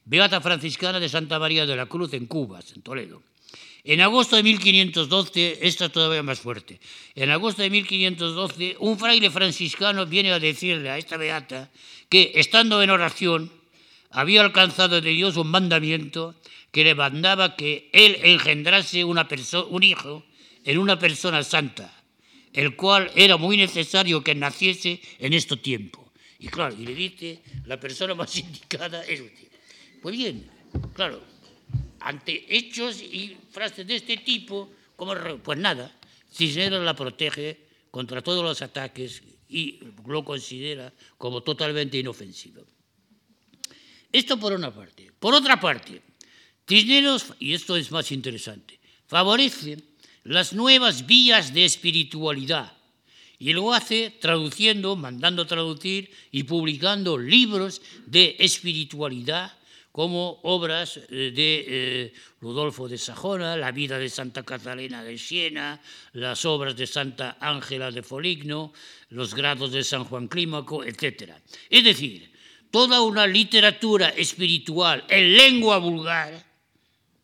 beata 0.05 0.41
franciscana 0.41 0.99
de 0.99 1.09
Santa 1.09 1.39
María 1.39 1.67
de 1.67 1.77
la 1.77 1.87
Cruz 1.87 2.15
en 2.15 2.27
Cuba, 2.27 2.61
en 2.75 2.83
Toledo. 2.83 3.23
En 3.85 4.01
agosto 4.01 4.37
de 4.37 4.43
1512, 4.43 5.59
esta 5.63 5.87
es 5.87 5.93
todavía 5.93 6.23
más 6.23 6.41
fuerte, 6.41 6.81
en 7.15 7.31
agosto 7.31 7.63
de 7.63 7.71
1512, 7.71 8.77
un 8.81 8.99
fraile 8.99 9.31
franciscano 9.31 10.05
viene 10.05 10.33
a 10.33 10.39
decirle 10.39 10.91
a 10.91 10.99
esta 10.99 11.17
beata 11.17 11.71
que, 12.09 12.33
estando 12.35 12.83
en 12.83 12.91
oración, 12.91 13.53
había 14.11 14.41
alcanzado 14.41 15.01
de 15.01 15.11
Dios 15.11 15.37
un 15.37 15.49
mandamiento 15.49 16.35
que 16.73 16.85
le 16.85 16.95
mandaba 16.95 17.57
que 17.57 17.89
él 17.93 18.19
engendrase 18.23 19.05
una 19.05 19.29
un 19.71 19.83
hijo 19.83 20.25
en 20.65 20.79
una 20.79 20.99
persona 20.99 21.43
santa, 21.43 21.93
el 22.53 22.77
cual 22.77 23.11
era 23.15 23.37
muy 23.37 23.57
necesario 23.57 24.23
que 24.23 24.35
naciese 24.35 25.01
en 25.19 25.33
este 25.33 25.57
tiempo. 25.57 26.13
Y 26.39 26.49
claro, 26.49 26.75
y 26.79 26.85
le 26.85 26.95
dice, 26.95 27.41
la 27.67 27.81
persona 27.81 28.15
más 28.15 28.37
indicada 28.37 29.05
es 29.05 29.21
usted. 29.21 29.49
Pues 30.03 30.17
bien, 30.17 30.49
claro, 30.95 31.23
ante 32.01 32.45
hechos 32.49 33.01
y 33.03 33.37
frases 33.51 33.87
de 33.87 33.97
este 33.97 34.19
tipo, 34.19 34.71
pues 35.43 35.59
nada, 35.59 35.95
Cisneros 36.31 36.85
la 36.85 36.95
protege 36.95 37.59
contra 37.91 38.23
todos 38.23 38.45
los 38.45 38.61
ataques 38.63 39.23
y 39.49 39.81
lo 40.07 40.25
considera 40.25 40.93
como 41.17 41.43
totalmente 41.43 41.99
inofensivo. 41.99 42.65
Esto 44.13 44.39
por 44.39 44.53
una 44.53 44.73
parte. 44.73 45.11
Por 45.19 45.35
otra 45.35 45.59
parte, 45.59 46.03
Cisneros, 46.67 47.35
y 47.39 47.55
esto 47.55 47.77
es 47.77 47.91
más 47.91 48.13
interesante, 48.13 48.79
favorece 49.07 49.79
las 50.25 50.53
nuevas 50.53 51.07
vías 51.07 51.55
de 51.55 51.65
espiritualidad 51.65 52.73
y 53.39 53.53
lo 53.53 53.73
hace 53.73 54.11
traduciendo, 54.21 54.97
mandando 54.97 55.47
traducir 55.47 56.11
y 56.31 56.43
publicando 56.43 57.17
libros 57.17 57.81
de 58.07 58.37
espiritualidad 58.39 59.58
como 59.99 60.39
obras 60.45 61.01
eh, 61.11 61.33
de 61.35 61.65
eh, 61.67 62.13
Rudolfo 62.41 62.87
de 62.87 62.97
Sajona, 62.97 63.57
la 63.57 63.73
vida 63.73 63.99
de 63.99 64.09
Santa 64.09 64.45
Catalina 64.45 65.03
de 65.03 65.19
Siena, 65.19 65.83
las 66.13 66.45
obras 66.45 66.77
de 66.77 66.87
Santa 66.87 67.37
Ángela 67.41 67.91
de 67.91 68.05
Foligno, 68.05 68.73
los 69.11 69.35
grados 69.35 69.73
de 69.73 69.83
San 69.83 70.05
Juan 70.05 70.29
Clímaco, 70.29 70.85
etc. 70.85 71.33
Es 71.69 71.83
decir, 71.83 72.31
toda 72.71 73.03
una 73.03 73.27
literatura 73.27 74.11
espiritual 74.11 75.05
en 75.09 75.37
lengua 75.37 75.79
vulgar, 75.79 76.47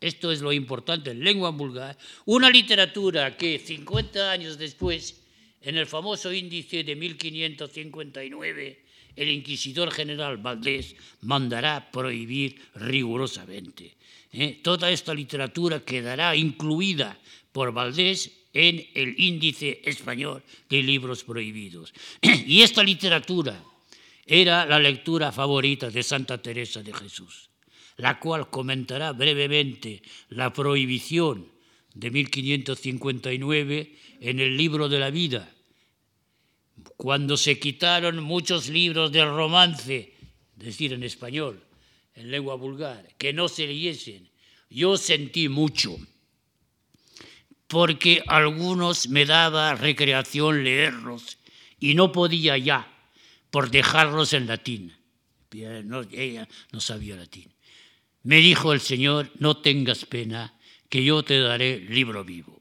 esto 0.01 0.33
es 0.33 0.41
lo 0.41 0.53
importante, 0.53 1.13
en 1.13 1.23
lengua 1.23 1.51
vulgar, 1.51 1.97
una 2.25 2.51
literatura 2.51 3.37
que 3.37 3.61
50 3.61 4.33
años 4.33 4.59
después, 4.59 5.23
en 5.63 5.79
el 5.79 5.87
famoso 5.87 6.33
índice 6.33 6.83
de 6.83 6.97
1559, 6.97 8.84
el 9.17 9.31
inquisidor 9.31 9.91
general 9.91 10.39
Valdés 10.39 10.97
mandará 11.23 11.91
prohibir 11.91 12.61
rigurosamente. 12.75 13.97
¿eh? 14.33 14.61
Toda 14.63 14.91
esta 14.91 15.15
literatura 15.15 15.81
quedará 15.81 16.35
incluida 16.37 17.19
por 17.53 17.73
Valdés 17.73 18.33
en 18.53 18.87
el 18.95 19.15
índice 19.19 19.81
español 19.85 20.43
de 20.69 20.83
libros 20.83 21.25
prohibidos. 21.25 21.93
Y 22.47 22.63
esta 22.63 22.83
literatura 22.83 23.63
era 24.27 24.65
la 24.67 24.79
lectura 24.79 25.33
favorita 25.33 25.91
de 25.91 26.03
Santa 26.03 26.41
Teresa 26.41 26.83
de 26.83 26.93
Jesús, 26.93 27.51
la 27.97 28.19
cual 28.19 28.49
comentará 28.49 29.13
brevemente 29.13 30.03
la 30.31 30.53
prohibición 30.53 31.53
de 31.95 32.11
1559 32.11 33.97
en 34.21 34.41
el 34.41 34.57
libro 34.57 34.89
de 34.89 34.99
la 34.99 35.11
vida, 35.11 35.54
cuando 36.97 37.37
se 37.37 37.59
quitaron 37.59 38.23
muchos 38.23 38.69
libros 38.69 39.13
de 39.13 39.25
romance, 39.25 40.15
decir, 40.57 40.93
en 40.93 41.03
español, 41.03 41.63
en 42.15 42.31
lengua 42.31 42.55
vulgar, 42.55 43.09
que 43.19 43.33
no 43.33 43.49
se 43.49 43.67
leyesen, 43.67 44.29
yo 44.71 44.97
sentí 44.97 45.49
mucho, 45.49 45.97
porque 47.67 48.23
algunos 48.27 49.09
me 49.09 49.27
daba 49.27 49.75
recreación 49.75 50.65
leerlos 50.65 51.39
y 51.81 51.95
no 51.95 52.13
podía 52.13 52.57
ya 52.57 52.91
por 53.51 53.71
dejarlos 53.71 54.33
en 54.33 54.47
latín. 54.47 54.93
ella 55.53 56.49
no 56.73 56.81
sabía 56.81 57.17
latín. 57.17 57.53
Me 58.23 58.39
dijo 58.39 58.73
el 58.73 58.81
Señor, 58.81 59.31
no 59.39 59.59
tengas 59.59 60.07
pena, 60.07 60.55
que 60.89 61.05
yo 61.05 61.23
te 61.23 61.39
daré 61.41 61.79
libro 61.79 62.25
vivo. 62.25 62.61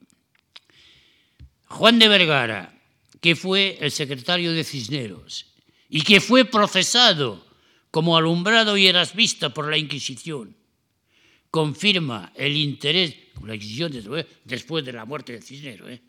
Juan 1.67 1.99
de 1.99 2.07
Vergara, 2.07 2.82
que 3.23 3.37
fue 3.37 3.77
el 3.79 3.89
secretario 3.89 4.51
de 4.51 4.65
Cisneros 4.65 5.45
y 5.87 6.01
que 6.01 6.19
fue 6.19 6.43
procesado 6.43 7.47
como 7.89 8.17
alumbrado 8.17 8.75
y 8.75 8.87
erasmista 8.87 9.53
por 9.53 9.69
la 9.69 9.77
Inquisición, 9.77 10.57
confirma 11.49 12.33
el 12.35 12.57
interés, 12.57 13.15
la 13.41 13.55
Inquisición 13.55 13.93
después 14.43 14.83
de 14.83 14.91
la 14.91 15.05
muerte 15.05 15.31
de 15.31 15.41
Cisneros, 15.41 15.89
¿eh? 15.89 16.01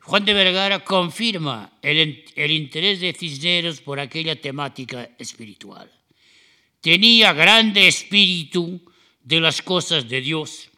Juan 0.00 0.24
de 0.24 0.34
Vergara 0.34 0.82
confirma 0.82 1.78
el, 1.80 2.24
el 2.34 2.50
interés 2.50 2.98
de 2.98 3.12
Cisneros 3.12 3.80
por 3.80 4.00
aquella 4.00 4.34
temática 4.34 5.08
espiritual. 5.16 5.88
Tenía 6.80 7.32
grande 7.32 7.86
espíritu 7.86 8.82
de 9.22 9.38
las 9.38 9.62
cosas 9.62 10.08
de 10.08 10.20
Dios 10.20 10.68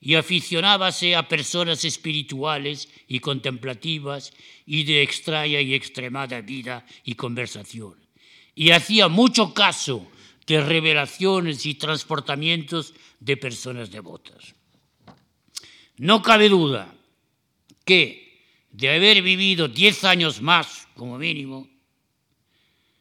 y 0.00 0.14
aficionábase 0.14 1.14
a 1.14 1.28
personas 1.28 1.84
espirituales 1.84 2.88
y 3.06 3.20
contemplativas 3.20 4.32
y 4.64 4.84
de 4.84 5.02
extraña 5.02 5.60
y 5.60 5.74
extremada 5.74 6.40
vida 6.40 6.86
y 7.04 7.14
conversación. 7.14 7.94
Y 8.54 8.70
hacía 8.70 9.08
mucho 9.08 9.52
caso 9.52 10.10
de 10.46 10.62
revelaciones 10.62 11.66
y 11.66 11.74
transportamientos 11.74 12.94
de 13.20 13.36
personas 13.36 13.90
devotas. 13.90 14.54
No 15.98 16.22
cabe 16.22 16.48
duda 16.48 16.94
que 17.84 18.30
de 18.70 18.88
haber 18.88 19.20
vivido 19.22 19.68
diez 19.68 20.04
años 20.04 20.40
más, 20.40 20.88
como 20.96 21.18
mínimo, 21.18 21.68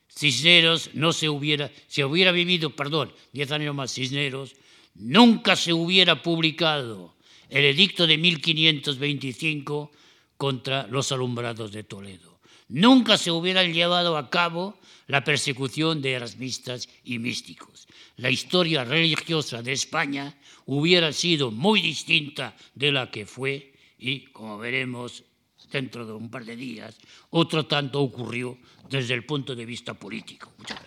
Cisneros 0.10 0.90
no 0.94 1.14
se 1.14 1.30
hubiera, 1.30 1.72
se 1.88 2.04
hubiera 2.04 2.34
vivido, 2.34 2.76
perdón, 2.76 3.14
diez 3.32 3.52
años 3.52 3.74
más 3.74 3.94
Cisneros, 3.94 4.54
nunca 5.00 5.56
se 5.56 5.74
hubiera 5.74 6.22
publicado 6.22 7.16
el 7.50 7.66
edicto 7.66 8.06
de 8.06 8.18
1525 8.18 9.92
contra 10.38 10.88
los 10.88 11.12
alumbrados 11.12 11.72
de 11.72 11.84
Toledo. 11.84 12.40
Nunca 12.68 13.18
se 13.18 13.32
hubiera 13.32 13.64
llevado 13.64 14.16
a 14.16 14.30
cabo 14.30 14.78
la 15.08 15.24
persecución 15.24 16.04
de 16.04 16.12
erasmistas 16.12 16.88
y 17.04 17.18
místicos. 17.18 17.88
La 18.18 18.30
historia 18.30 18.84
religiosa 18.84 19.64
de 19.64 19.72
España 19.72 20.38
hubiera 20.66 21.12
sido 21.12 21.50
muy 21.50 21.82
distinta 21.82 22.56
de 22.76 22.92
la 22.92 23.10
que 23.10 23.26
fue 23.26 23.74
y, 23.98 24.26
como 24.28 24.60
veremos, 24.60 25.24
dentro 25.72 26.06
de 26.06 26.14
un 26.14 26.30
par 26.30 26.46
de 26.46 26.56
días, 26.56 26.98
otro 27.32 27.66
tanto 27.66 28.02
ocurrió 28.02 28.58
desde 28.90 29.14
el 29.16 29.26
punto 29.26 29.56
de 29.56 29.66
vista 29.66 29.94
político. 29.94 30.54
Muchas 30.58 30.84